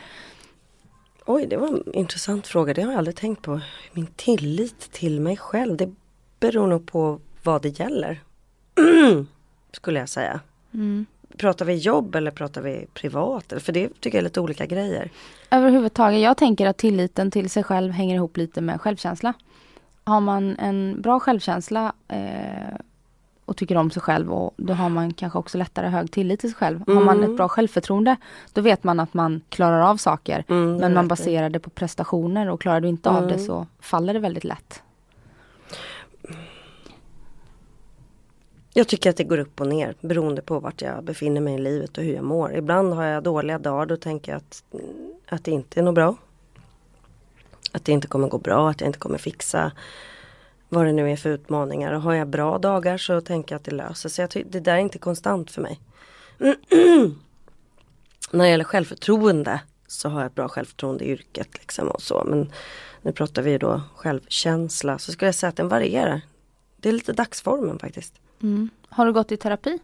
Oj 1.33 1.47
det 1.47 1.57
var 1.57 1.69
en 1.69 1.95
intressant 1.95 2.47
fråga. 2.47 2.75
Det 2.75 2.83
har 2.83 2.91
jag 2.91 2.99
aldrig 2.99 3.17
tänkt 3.17 3.43
på. 3.43 3.61
Min 3.93 4.07
tillit 4.07 4.93
till 4.93 5.21
mig 5.21 5.37
själv. 5.37 5.77
Det 5.77 5.95
beror 6.41 6.67
nog 6.67 6.87
på 6.87 7.21
vad 7.43 7.63
det 7.63 7.79
gäller. 7.81 8.21
Skulle 9.73 9.99
jag 9.99 10.09
säga. 10.09 10.41
Mm. 10.75 11.07
Pratar 11.37 11.65
vi 11.65 11.75
jobb 11.75 12.15
eller 12.15 12.31
pratar 12.31 12.63
vi 12.63 12.87
privat? 12.95 13.53
För 13.59 13.73
det 13.73 13.89
tycker 14.01 14.19
jag 14.19 14.23
är 14.23 14.25
lite 14.25 14.41
olika 14.41 14.67
grejer. 14.67 15.11
Överhuvudtaget, 15.51 16.21
jag 16.21 16.37
tänker 16.37 16.67
att 16.67 16.79
tilliten 16.79 17.31
till 17.31 17.51
sig 17.51 17.65
själv 17.65 17.93
hänger 17.93 18.15
ihop 18.15 18.37
lite 18.37 18.61
med 18.61 18.81
självkänsla. 18.81 19.35
Har 20.05 20.21
man 20.21 20.57
en 20.57 21.03
bra 21.03 21.21
självkänsla 21.21 21.93
eh, 22.09 22.77
och 23.51 23.57
tycker 23.57 23.77
om 23.77 23.91
sig 23.91 24.03
själv 24.03 24.33
och 24.33 24.55
då 24.57 24.73
har 24.73 24.89
man 24.89 25.13
kanske 25.13 25.39
också 25.39 25.59
lättare 25.59 25.87
hög 25.89 26.11
tillit 26.13 26.41
till 26.41 26.51
sig 26.51 26.57
själv. 26.57 26.83
Har 26.87 26.95
man 27.05 27.19
Mm. 27.19 27.31
ett 27.31 27.37
bra 27.37 27.49
självförtroende 27.49 28.17
då 28.53 28.61
vet 28.61 28.85
man 28.85 29.01
att 29.01 29.15
man 29.15 29.41
klarar 29.49 29.81
av 29.81 29.97
saker. 29.97 30.45
Mm, 30.49 30.77
Men 30.77 30.95
man 30.95 31.09
baserar 31.09 31.51
det 31.51 31.59
på 31.61 31.71
prestationer 31.71 32.49
och 32.51 32.61
klarar 32.61 32.81
du 32.81 32.89
inte 32.89 33.11
av 33.11 33.27
det 33.27 33.35
Mm. 33.35 33.47
så 33.47 33.67
faller 33.81 34.15
det 34.15 34.21
väldigt 34.21 34.45
lätt. 34.45 34.83
Jag 38.75 38.89
tycker 38.89 39.11
att 39.11 39.17
det 39.17 39.25
går 39.25 39.39
upp 39.39 39.61
och 39.61 39.67
ner 39.67 39.95
beroende 40.01 40.43
på 40.43 40.61
vart 40.61 40.83
jag 40.83 41.05
befinner 41.05 41.41
mig 41.41 41.55
i 41.55 41.59
livet 41.59 41.99
och 41.99 42.05
hur 42.05 42.15
jag 42.15 42.25
mår. 42.25 42.55
Ibland 42.55 42.95
har 42.95 43.05
jag 43.05 43.23
dåliga 43.23 43.59
dagar 43.59 43.87
då 43.87 43.97
tänker 43.97 44.33
jag 44.33 44.37
att, 44.37 44.63
att 45.29 45.45
det 45.45 45.51
inte 45.51 45.81
är 45.81 45.85
något 45.85 45.95
bra. 45.95 46.15
Att 47.73 47.85
det 47.85 47.93
inte 47.93 48.07
kommer 48.09 48.29
gå 48.29 48.39
bra, 48.39 48.71
att 48.71 48.81
jag 48.81 48.89
inte 48.89 48.99
kommer 48.99 49.19
fixa 49.19 49.73
vad 50.73 50.87
det 50.87 50.93
nu 50.93 51.11
är 51.11 51.17
för 51.17 51.31
utmaningar. 51.31 51.93
Och 51.93 52.03
har 52.03 52.15
jag 52.15 52.29
bra 52.29 52.59
dagar 52.59 52.99
så 52.99 53.21
tänker 53.21 53.55
jag 53.55 53.59
att 53.59 53.65
det 53.65 53.75
löser 53.75 54.09
sig. 54.09 54.29
Jag 54.33 54.47
det 54.47 54.61
där 54.61 54.75
är 54.75 54.79
inte 54.79 54.99
konstant 54.99 55.51
för 55.51 55.63
mig. 55.63 55.81
När 58.31 58.45
det 58.45 58.49
gäller 58.49 58.65
självförtroende 58.65 59.61
så 59.87 60.09
har 60.09 60.21
jag 60.21 60.27
ett 60.27 60.35
bra 60.35 60.49
självförtroende 60.49 61.05
i 61.05 61.11
yrket. 61.11 61.49
Liksom 61.59 61.89
och 61.89 62.03
så. 62.03 62.25
Men 62.25 62.53
nu 63.03 63.13
pratar 63.13 63.43
vi 63.43 63.59
då 63.59 63.83
självkänsla. 63.97 64.99
Så 64.99 65.13
skulle 65.13 65.29
jag 65.29 65.35
säga 65.35 65.49
att 65.49 65.57
den 65.57 65.69
varierar. 65.69 66.21
Det 66.77 66.89
är 66.89 66.93
lite 66.93 67.13
dagsformen 67.13 67.79
faktiskt. 67.79 68.15
Mm. 68.43 68.71
Har 68.89 69.07
du 69.07 69.13
gått 69.13 69.33
i 69.33 69.37
terapi? 69.37 69.79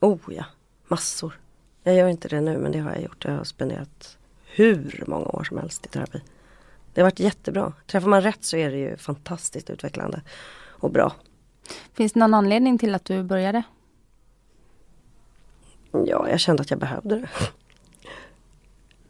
Oh 0.00 0.18
ja, 0.28 0.44
massor. 0.88 1.38
Jag 1.82 1.94
gör 1.94 2.08
inte 2.08 2.28
det 2.28 2.40
nu 2.40 2.58
men 2.58 2.72
det 2.72 2.78
har 2.78 2.90
jag 2.90 3.02
gjort. 3.02 3.24
Jag 3.24 3.32
har 3.32 3.44
spenderat 3.44 4.16
hur 4.44 5.04
många 5.06 5.26
år 5.26 5.44
som 5.44 5.58
helst 5.58 5.86
i 5.86 5.88
terapi. 5.88 6.20
Det 6.94 7.00
har 7.00 7.06
varit 7.06 7.20
jättebra. 7.20 7.72
Träffar 7.86 8.08
man 8.08 8.22
rätt 8.22 8.44
så 8.44 8.56
är 8.56 8.70
det 8.70 8.76
ju 8.76 8.96
fantastiskt 8.96 9.70
utvecklande 9.70 10.22
och 10.68 10.90
bra. 10.90 11.12
Finns 11.92 12.12
det 12.12 12.20
någon 12.20 12.34
anledning 12.34 12.78
till 12.78 12.94
att 12.94 13.04
du 13.04 13.22
började? 13.22 13.62
Ja, 15.92 16.28
jag 16.28 16.40
kände 16.40 16.62
att 16.62 16.70
jag 16.70 16.78
behövde 16.78 17.20
det. 17.20 17.28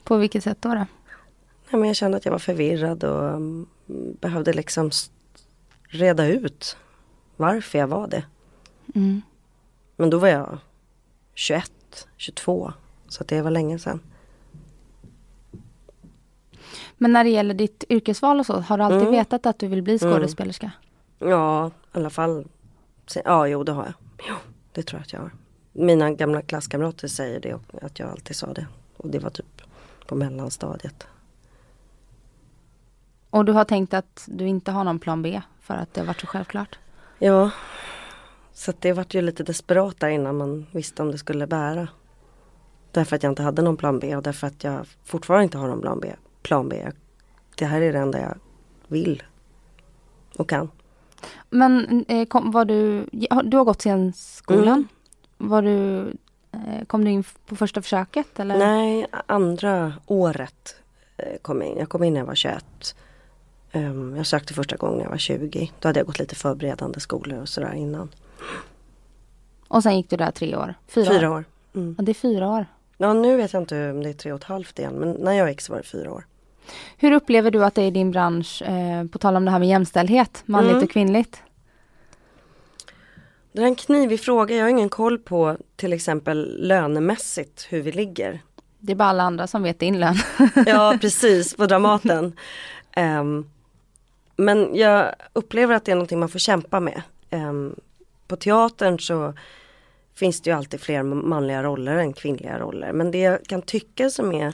På 0.05 0.17
vilket 0.17 0.45
sätt 0.45 0.59
då? 0.61 0.69
då? 0.69 0.75
Nej, 0.75 0.87
men 1.81 1.85
jag 1.85 1.97
kände 1.97 2.17
att 2.17 2.25
jag 2.25 2.33
var 2.33 2.39
förvirrad 2.39 3.05
och 3.05 3.29
mm, 3.29 3.67
behövde 4.21 4.53
liksom 4.53 4.91
reda 5.83 6.27
ut 6.27 6.77
varför 7.37 7.79
jag 7.79 7.87
var 7.87 8.09
det. 8.09 8.25
Mm. 8.95 9.23
Men 9.97 10.11
då 10.11 10.19
var 10.19 10.29
jag 10.29 10.59
21, 11.35 11.73
22. 12.17 12.73
Så 13.09 13.25
det 13.25 13.43
var 13.43 13.51
länge 13.51 13.79
sedan. 13.79 14.01
Men 17.03 17.13
när 17.13 17.25
det 17.25 17.31
gäller 17.31 17.55
ditt 17.55 17.85
yrkesval 17.89 18.39
och 18.41 18.47
så, 18.47 18.61
har 18.61 18.79
du 18.79 18.85
alltid 18.85 19.01
Mm. 19.01 19.11
vetat 19.13 19.47
att 19.47 19.59
du 19.59 19.67
vill 19.67 19.83
bli 19.83 19.99
Mm. 20.03 20.13
skådespelerska? 20.15 20.71
Ja, 21.19 21.67
i 21.69 21.71
alla 21.93 22.11
fall. 22.11 22.45
Ja, 23.25 23.47
jo 23.47 23.65
det 23.65 23.73
har 23.73 23.85
jag. 23.85 23.93
Jo, 24.29 24.35
det 24.73 24.83
tror 24.83 24.99
jag 24.99 25.03
att 25.03 25.13
jag 25.13 25.21
har. 25.21 25.31
Mina 25.73 26.11
gamla 26.11 26.43
klasskamrater 26.43 27.09
säger 27.09 27.41
det 27.41 27.59
att 27.83 27.99
jag 27.99 28.11
alltid 28.11 28.37
sa 28.37 28.53
det. 28.53 28.67
Och 28.97 29.09
det 29.11 29.19
var 29.19 29.31
typ 29.31 29.63
på 30.07 30.15
mellanstadiet. 30.15 31.07
Och 33.31 33.45
du 33.45 33.53
har 33.53 33.65
tänkt 33.65 33.95
att 33.95 34.25
du 34.29 34.47
inte 34.47 34.71
har 34.73 34.85
någon 34.85 34.99
plan 34.99 35.23
B 35.23 35.43
för 35.61 35.75
att 35.75 35.95
det 35.95 36.01
har 36.01 36.07
varit 36.07 36.21
så 36.21 36.27
självklart? 36.27 36.79
Ja, 37.19 37.51
så 38.53 38.71
att 38.71 38.81
det 38.81 38.93
vart 38.93 39.15
ju 39.15 39.23
lite 39.23 39.43
desperat 39.43 40.01
där 40.01 40.09
innan 40.09 40.37
man 40.37 40.67
visste 40.73 41.03
om 41.03 41.11
det 41.13 41.19
skulle 41.19 41.47
bära. 41.47 41.89
Därför 42.93 43.17
att 43.17 43.23
jag 43.23 43.33
inte 43.33 43.43
hade 43.43 43.63
någon 43.63 43.77
plan 43.77 43.99
B 43.99 44.17
och 44.17 44.23
därför 44.23 44.47
att 44.47 44.65
jag 44.65 44.87
fortfarande 45.05 45.45
inte 45.45 45.59
har 45.59 45.69
någon 45.69 45.81
plan 45.81 46.01
B. 46.01 46.13
Plan 46.43 46.69
B. 46.69 46.87
Det 47.57 47.65
här 47.67 47.81
är 47.81 47.93
det 47.93 47.99
enda 47.99 48.21
jag 48.21 48.39
vill 48.89 49.23
och 50.37 50.49
kan. 50.49 50.71
Men 51.51 52.05
eh, 52.09 52.27
kom, 52.27 52.51
var 52.51 52.65
du, 52.65 53.07
du 53.45 53.57
har 53.57 53.65
gått 53.65 53.81
scenskolan? 53.81 54.69
Mm. 55.39 55.51
Var 55.51 55.63
du, 55.63 55.99
eh, 56.53 56.85
kom 56.87 57.05
du 57.05 57.11
in 57.11 57.25
på 57.47 57.57
första 57.57 57.83
försöket? 57.83 58.41
Eller? 58.41 58.59
Nej, 58.59 59.07
andra 59.27 59.93
året 60.07 60.77
eh, 61.17 61.39
kom 61.43 61.61
jag 61.63 61.71
in. 61.71 61.79
Jag 61.79 61.89
kom 61.89 62.03
in 62.05 62.13
när 62.13 62.21
jag 62.21 62.27
var 62.27 62.35
21. 62.35 62.95
Ehm, 63.73 64.17
Jag 64.17 64.27
sökte 64.27 64.55
första 64.55 64.77
gången 64.77 64.97
när 64.97 65.05
jag 65.05 65.11
var 65.11 65.19
20. 65.19 65.73
Då 65.81 65.89
hade 65.89 66.01
jag 66.01 66.07
gått 66.07 66.19
lite 66.19 66.35
förberedande 66.35 67.01
skolor 67.01 67.41
och 67.41 67.49
sådär 67.49 67.73
innan. 67.73 68.09
Och 69.69 69.83
sen 69.83 69.97
gick 69.97 70.11
du 70.11 70.17
där 70.17 70.31
tre 70.31 70.57
år? 70.57 70.75
Fyra, 70.89 71.11
Fyra 71.11 71.31
år. 71.31 71.45
Mm. 71.75 71.95
Ja, 71.99 72.05
det 72.05 72.13
är 72.13 72.15
fyra 72.15 72.49
år. 72.49 72.67
Ja, 72.97 73.13
nu 73.13 73.37
vet 73.37 73.53
jag 73.53 73.63
inte 73.63 73.91
om 73.91 74.03
det 74.03 74.09
är 74.09 74.13
tre 74.13 74.33
och 74.33 74.39
ett 74.39 74.45
halvt 74.45 74.79
igen 74.79 74.95
men 74.95 75.13
när 75.13 75.33
jag 75.33 75.49
gick 75.49 75.61
så 75.61 75.73
var 75.73 75.79
det 75.79 75.87
fyra 75.87 76.13
år. 76.13 76.25
Hur 76.97 77.13
upplever 77.13 77.51
du 77.51 77.65
att 77.65 77.75
det 77.75 77.83
är 77.83 77.87
i 77.87 77.91
din 77.91 78.11
bransch, 78.11 78.63
eh, 78.63 79.05
på 79.07 79.19
tal 79.19 79.37
om 79.37 79.45
det 79.45 79.51
här 79.51 79.59
med 79.59 79.69
jämställdhet, 79.69 80.43
manligt 80.47 80.73
Mm. 80.73 80.85
och 80.85 80.91
kvinnligt? 80.91 81.43
Det 83.53 83.63
är 83.63 83.67
en 83.67 83.75
knivig 83.75 84.21
fråga. 84.21 84.57
Jag 84.57 84.65
har 84.65 84.69
ingen 84.71 84.89
koll 84.89 85.19
på 85.19 85.57
till 85.77 85.93
exempel 85.93 86.57
lönemässigt 86.67 87.67
hur 87.71 87.83
vi 87.83 87.93
ligger. 87.93 88.41
Det 88.79 88.93
är 88.93 88.97
bara 88.97 89.09
alla 89.09 89.23
andra 89.23 89.47
som 89.47 89.63
vet 89.63 89.79
din 89.79 90.01
lön. 90.01 90.17
Ja 90.67 90.99
precis, 91.01 91.55
på 91.57 91.67
Dramaten. 91.67 92.33
Ehm, 92.93 93.47
men 94.37 94.77
jag 94.77 95.15
upplever 95.33 95.75
att 95.75 95.85
det 95.85 95.93
är 95.93 95.97
någonting 95.97 96.19
man 96.21 96.29
får 96.29 96.39
kämpa 96.39 96.81
med. 96.81 97.03
Ehm, 97.31 97.75
på 98.27 98.37
teatern 98.37 98.99
så 98.99 99.35
finns 100.15 100.41
det 100.41 100.51
ju 100.51 100.57
alltid 100.57 100.81
fler 100.81 101.03
manliga 101.03 101.63
roller 101.63 101.97
än 101.97 102.13
kvinnliga 102.13 102.59
roller. 102.59 102.93
Men 102.93 103.11
det 103.11 103.19
jag 103.19 103.45
kan 103.45 103.63
tycka 103.63 104.11
som 104.11 104.33
är 104.33 104.53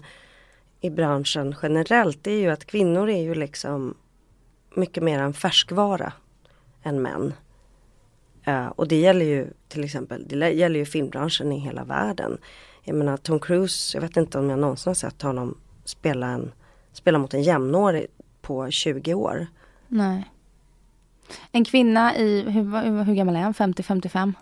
i 0.81 0.91
branschen 0.91 1.55
generellt 1.63 2.25
det 2.25 2.31
är 2.31 2.41
ju 2.41 2.51
att 2.51 2.65
kvinnor 2.65 3.09
är 3.09 3.23
ju 3.23 3.35
liksom 3.35 3.95
mycket 4.75 5.03
mer 5.03 5.19
en 5.19 5.35
färskvara 5.35 6.13
än 6.83 7.03
män. 7.03 7.33
Uh, 8.49 8.67
och 8.67 8.89
det 8.89 8.97
gäller 8.97 9.25
ju 9.25 9.51
till 9.69 9.85
exempel, 9.85 10.25
det 10.29 10.51
gäller 10.51 10.79
ju 10.79 10.85
filmbranschen 10.85 11.53
i 11.53 11.59
hela 11.59 11.85
världen. 11.85 12.39
Jag 12.83 12.97
menar 12.97 13.17
Tom 13.17 13.41
Cruise, 13.41 13.97
jag 13.97 14.03
vet 14.03 14.17
inte 14.17 14.39
om 14.39 14.51
jag 14.51 14.59
någonsin 14.59 14.91
har 14.91 14.95
sett 14.95 15.23
honom 15.23 15.59
spela, 15.85 16.27
en, 16.27 16.53
spela 16.93 17.19
mot 17.19 17.35
en 17.35 17.43
jämnårig 17.43 18.07
på 18.41 18.71
20 18.71 19.15
år. 19.15 19.47
Nej. 19.89 20.31
En 21.53 21.65
kvinna 21.65 22.17
i, 22.17 22.41
hur, 22.41 22.83
hur, 22.83 23.03
hur 23.03 23.15
gammal 23.15 23.37
är 23.37 23.41
han? 23.41 23.55
50-55? 23.55 24.33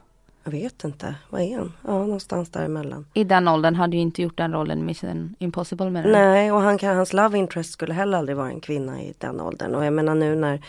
Jag 0.45 0.51
vet 0.51 0.85
inte, 0.85 1.15
vad 1.31 1.41
är 1.41 1.57
han? 1.57 1.73
Ja, 1.87 1.99
någonstans 1.99 2.51
däremellan. 2.51 3.07
I 3.15 3.25
den 3.25 3.49
åldern 3.49 3.75
hade 3.75 3.97
ju 3.97 4.03
inte 4.03 4.23
gjort 4.23 4.37
den 4.37 4.53
rollen 4.53 4.79
i 4.79 4.83
Mission 4.83 5.35
Impossible 5.39 5.91
med 5.91 6.05
den. 6.05 6.13
Nej, 6.13 6.53
och 6.53 6.61
han 6.61 6.79
hans 6.83 7.13
love 7.13 7.39
interest 7.39 7.73
skulle 7.73 7.95
heller 7.95 8.19
aldrig 8.19 8.37
vara 8.37 8.49
en 8.49 8.61
kvinna 8.61 9.03
i 9.03 9.15
den 9.19 9.41
åldern. 9.41 9.75
Och 9.75 9.85
jag 9.85 9.93
menar 9.93 10.15
nu 10.15 10.37
när 10.37 10.61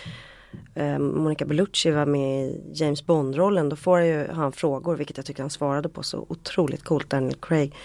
eh, 0.76 1.00
Monica 1.00 1.46
Bellucci 1.46 1.92
var 1.92 2.06
med 2.06 2.46
i 2.46 2.62
James 2.74 3.06
Bond-rollen 3.06 3.70
då 3.70 3.76
får 3.76 4.00
ju 4.00 4.28
han 4.32 4.52
frågor, 4.52 4.96
vilket 4.96 5.18
jag 5.18 5.26
tycker 5.26 5.44
han 5.44 5.50
svarade 5.50 5.90
på 5.90 6.04
så 6.04 6.26
otroligt 6.30 6.84
coolt, 6.84 7.10
Daniel 7.10 7.36
Craig. 7.36 7.76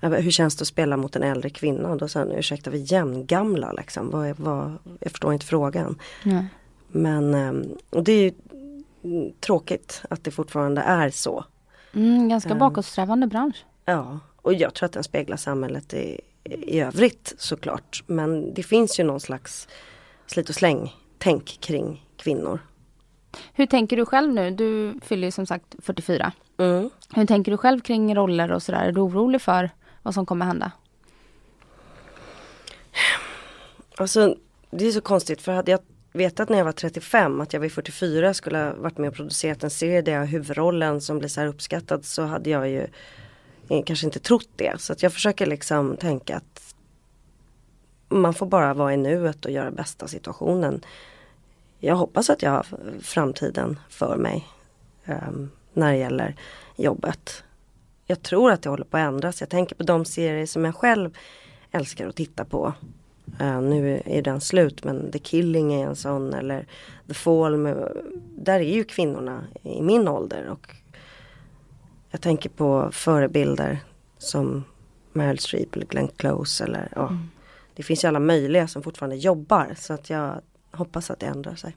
Hur 0.00 0.30
känns 0.30 0.56
det 0.56 0.62
att 0.62 0.68
spela 0.68 0.96
mot 0.96 1.16
en 1.16 1.22
äldre 1.22 1.50
kvinna? 1.50 1.96
Då 1.96 2.08
sa 2.08 2.18
han, 2.18 2.32
ursäkta 2.32 2.70
vi 2.70 2.82
är 2.82 2.92
jämngamla 2.92 3.72
liksom. 3.72 4.10
Vad, 4.10 4.38
vad, 4.38 4.78
jag 5.00 5.12
förstår 5.12 5.32
inte 5.32 5.46
frågan. 5.46 5.98
Nej. 6.24 6.46
Men 6.88 7.34
ehm, 7.34 7.64
och 7.90 8.04
det 8.04 8.12
är 8.12 8.22
ju 8.22 8.32
tråkigt 9.40 10.02
att 10.10 10.24
det 10.24 10.30
fortfarande 10.30 10.80
är 10.80 11.10
så. 11.10 11.44
Mm, 11.94 12.28
ganska 12.28 12.50
Ehm. 12.50 12.58
bakåtsträvande 12.58 13.26
bransch. 13.26 13.64
Ja, 13.84 14.18
och 14.42 14.54
jag 14.54 14.74
tror 14.74 14.86
att 14.86 14.92
den 14.92 15.04
speglar 15.04 15.36
samhället 15.36 15.94
i, 15.94 16.20
i 16.44 16.80
övrigt 16.80 17.34
såklart. 17.38 18.02
Men 18.06 18.54
det 18.54 18.62
finns 18.62 19.00
ju 19.00 19.04
någon 19.04 19.20
slags 19.20 19.68
slit 20.26 20.48
och 20.48 20.54
släng 20.54 20.94
tänk 21.18 21.60
kring 21.60 22.04
kvinnor. 22.16 22.58
Hur 23.52 23.66
tänker 23.66 23.96
du 23.96 24.06
själv 24.06 24.32
nu? 24.34 24.50
Du 24.50 24.94
fyller 25.02 25.26
ju 25.26 25.30
som 25.30 25.46
sagt 25.46 25.74
44. 25.82 26.32
Mm. 26.58 26.90
Hur 27.14 27.26
tänker 27.26 27.52
du 27.52 27.58
själv 27.58 27.80
kring 27.80 28.14
roller 28.14 28.52
och 28.52 28.62
sådär? 28.62 28.84
Är 28.84 28.92
du 28.92 29.00
orolig 29.00 29.42
för 29.42 29.70
vad 30.02 30.14
som 30.14 30.26
kommer 30.26 30.46
hända? 30.46 30.72
Alltså 33.96 34.36
det 34.70 34.86
är 34.86 34.92
så 34.92 35.00
konstigt 35.00 35.42
för 35.42 35.52
hade 35.52 35.70
jag 35.70 35.80
vetat 36.12 36.48
när 36.48 36.58
jag 36.58 36.64
var 36.64 36.72
35 36.72 37.40
att 37.40 37.52
jag 37.52 37.60
vid 37.60 37.72
44 37.72 38.34
skulle 38.34 38.58
ha 38.58 38.72
varit 38.74 38.98
med 38.98 39.08
och 39.08 39.14
producerat 39.14 39.64
en 39.64 39.70
serie 39.70 40.02
där 40.02 40.12
jag 40.12 40.18
har 40.18 40.26
huvudrollen 40.26 41.00
som 41.00 41.18
blir 41.18 41.28
så 41.28 41.40
här 41.40 41.46
uppskattad 41.46 42.04
så 42.04 42.22
hade 42.22 42.50
jag 42.50 42.68
ju 42.68 42.86
eh, 43.68 43.82
kanske 43.84 44.06
inte 44.06 44.18
trott 44.18 44.48
det. 44.56 44.80
Så 44.80 44.92
att 44.92 45.02
jag 45.02 45.12
försöker 45.12 45.46
liksom 45.46 45.96
tänka 45.96 46.36
att 46.36 46.74
man 48.08 48.34
får 48.34 48.46
bara 48.46 48.74
vara 48.74 48.94
i 48.94 48.96
nuet 48.96 49.44
och 49.44 49.50
göra 49.50 49.70
bästa 49.70 50.04
av 50.04 50.08
situationen. 50.08 50.84
Jag 51.78 51.96
hoppas 51.96 52.30
att 52.30 52.42
jag 52.42 52.50
har 52.50 52.66
framtiden 53.02 53.78
för 53.88 54.16
mig 54.16 54.48
ehm, 55.04 55.50
när 55.72 55.92
det 55.92 55.98
gäller 55.98 56.36
jobbet. 56.76 57.44
Jag 58.06 58.22
tror 58.22 58.50
att 58.52 58.62
det 58.62 58.70
håller 58.70 58.84
på 58.84 58.96
att 58.96 59.08
ändras. 59.08 59.40
Jag 59.40 59.50
tänker 59.50 59.74
på 59.74 59.82
de 59.82 60.04
serier 60.04 60.46
som 60.46 60.64
jag 60.64 60.74
själv 60.74 61.18
älskar 61.70 62.08
att 62.08 62.16
titta 62.16 62.44
på. 62.44 62.72
Eh, 63.40 63.60
nu 63.60 64.02
är 64.04 64.22
den 64.22 64.40
slut 64.40 64.84
men 64.84 65.12
The 65.12 65.18
Killing 65.18 65.74
är 65.74 65.86
en 65.86 65.96
sån 65.96 66.34
eller 66.34 66.66
The 67.06 67.14
Fall. 67.14 67.56
Med, 67.56 67.92
där 68.36 68.60
är 68.60 68.74
ju 68.74 68.84
kvinnorna 68.84 69.44
i 69.62 69.82
min 69.82 70.08
ålder 70.08 70.48
och 70.48 70.74
jag 72.10 72.20
tänker 72.20 72.50
på 72.50 72.88
förebilder 72.92 73.78
som 74.18 74.64
Meryl 75.12 75.38
Streep 75.38 75.76
eller 75.76 75.86
Glenn 75.86 76.08
Close 76.16 76.64
eller 76.64 76.92
ja. 76.94 77.18
Det 77.74 77.82
finns 77.82 78.04
ju 78.04 78.08
alla 78.08 78.20
möjliga 78.20 78.68
som 78.68 78.82
fortfarande 78.82 79.16
jobbar 79.16 79.74
så 79.78 79.92
att 79.92 80.10
jag 80.10 80.40
hoppas 80.72 81.10
att 81.10 81.20
det 81.20 81.26
ändrar 81.26 81.54
sig. 81.54 81.76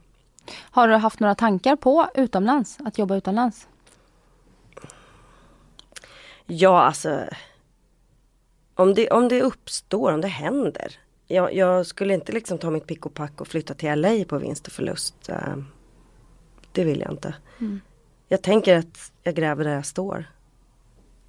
Har 0.60 0.88
du 0.88 0.96
haft 0.96 1.20
några 1.20 1.36
tankar 1.36 1.76
på 1.76 2.08
utomlands? 2.16 2.78
Att 2.86 2.98
jobba 2.98 3.16
utomlands? 3.16 3.68
Ja 6.46 6.82
alltså 6.82 7.26
om 8.76 8.94
det, 8.94 9.10
om 9.10 9.28
det 9.28 9.42
uppstår, 9.42 10.12
om 10.12 10.22
det 10.22 10.28
händer. 10.28 11.00
Jag, 11.32 11.54
jag 11.56 11.86
skulle 11.86 12.14
inte 12.14 12.32
liksom 12.32 12.58
ta 12.58 12.70
mitt 12.70 12.88
pick 12.88 13.06
och 13.06 13.14
pack 13.14 13.42
och 13.42 13.48
flytta 13.48 13.74
till 13.74 14.02
LA 14.02 14.26
på 14.28 14.38
vinst 14.38 14.68
och 14.68 14.74
förlust. 14.74 15.30
Eh, 15.30 15.56
Det 16.72 16.84
vill 16.84 17.00
jag 17.00 17.12
inte. 17.12 17.36
Jag 18.28 18.42
tänker 18.42 18.78
att 18.78 19.12
jag 19.24 19.36
gräver 19.36 19.64
där 19.64 19.74
jag 19.76 19.86
står. 19.86 20.26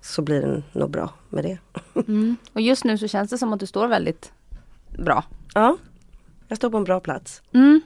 Så 0.01 0.23
blir 0.23 0.41
det 0.43 0.63
nog 0.79 0.91
bra 0.91 1.13
med 1.29 1.45
det. 1.45 1.59
Mm. 2.09 2.37
Och 2.53 2.61
just 2.61 2.85
nu 2.85 2.99
så 2.99 3.09
känns 3.09 3.31
det 3.31 3.39
som 3.39 3.53
att 3.53 3.61
du 3.61 3.67
står 3.67 3.89
väldigt 3.89 4.33
bra. 4.99 5.25
Ja, 5.55 5.77
jag 6.49 6.59
står 6.59 6.71
på 6.71 6.77
en 6.77 6.85
bra 6.85 7.01
plats. 7.01 7.43
Mm. 7.53 7.81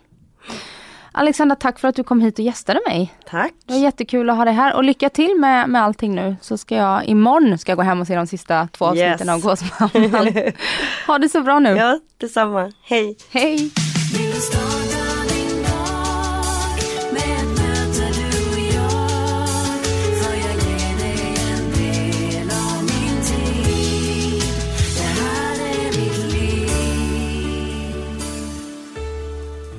Alexandra, 1.18 1.56
tack 1.56 1.78
för 1.78 1.88
att 1.88 1.96
du 1.96 2.04
kom 2.04 2.20
hit 2.20 2.38
och 2.38 2.44
gästade 2.44 2.80
mig. 2.86 3.14
Tack! 3.30 3.52
Det 3.66 3.72
var 3.72 3.80
jättekul 3.80 4.30
att 4.30 4.36
ha 4.36 4.44
dig 4.44 4.54
här 4.54 4.74
och 4.76 4.84
lycka 4.84 5.08
till 5.10 5.36
med, 5.38 5.68
med 5.68 5.82
allting 5.82 6.14
nu. 6.14 6.36
Så 6.40 6.58
ska 6.58 6.74
jag 6.76 7.04
imorgon 7.04 7.58
ska 7.58 7.72
jag 7.72 7.76
gå 7.76 7.82
hem 7.82 8.00
och 8.00 8.06
se 8.06 8.16
de 8.16 8.26
sista 8.26 8.68
två 8.72 8.84
avsnitten 8.84 9.28
Yes. 9.28 9.28
av 9.28 9.40
Gåsmamman. 9.40 10.32
ha 11.06 11.18
det 11.18 11.28
så 11.28 11.40
bra 11.42 11.58
nu. 11.58 11.70
Ja, 11.70 11.98
detsamma. 12.18 12.72
Hej! 12.82 13.16
Hej! 13.30 13.70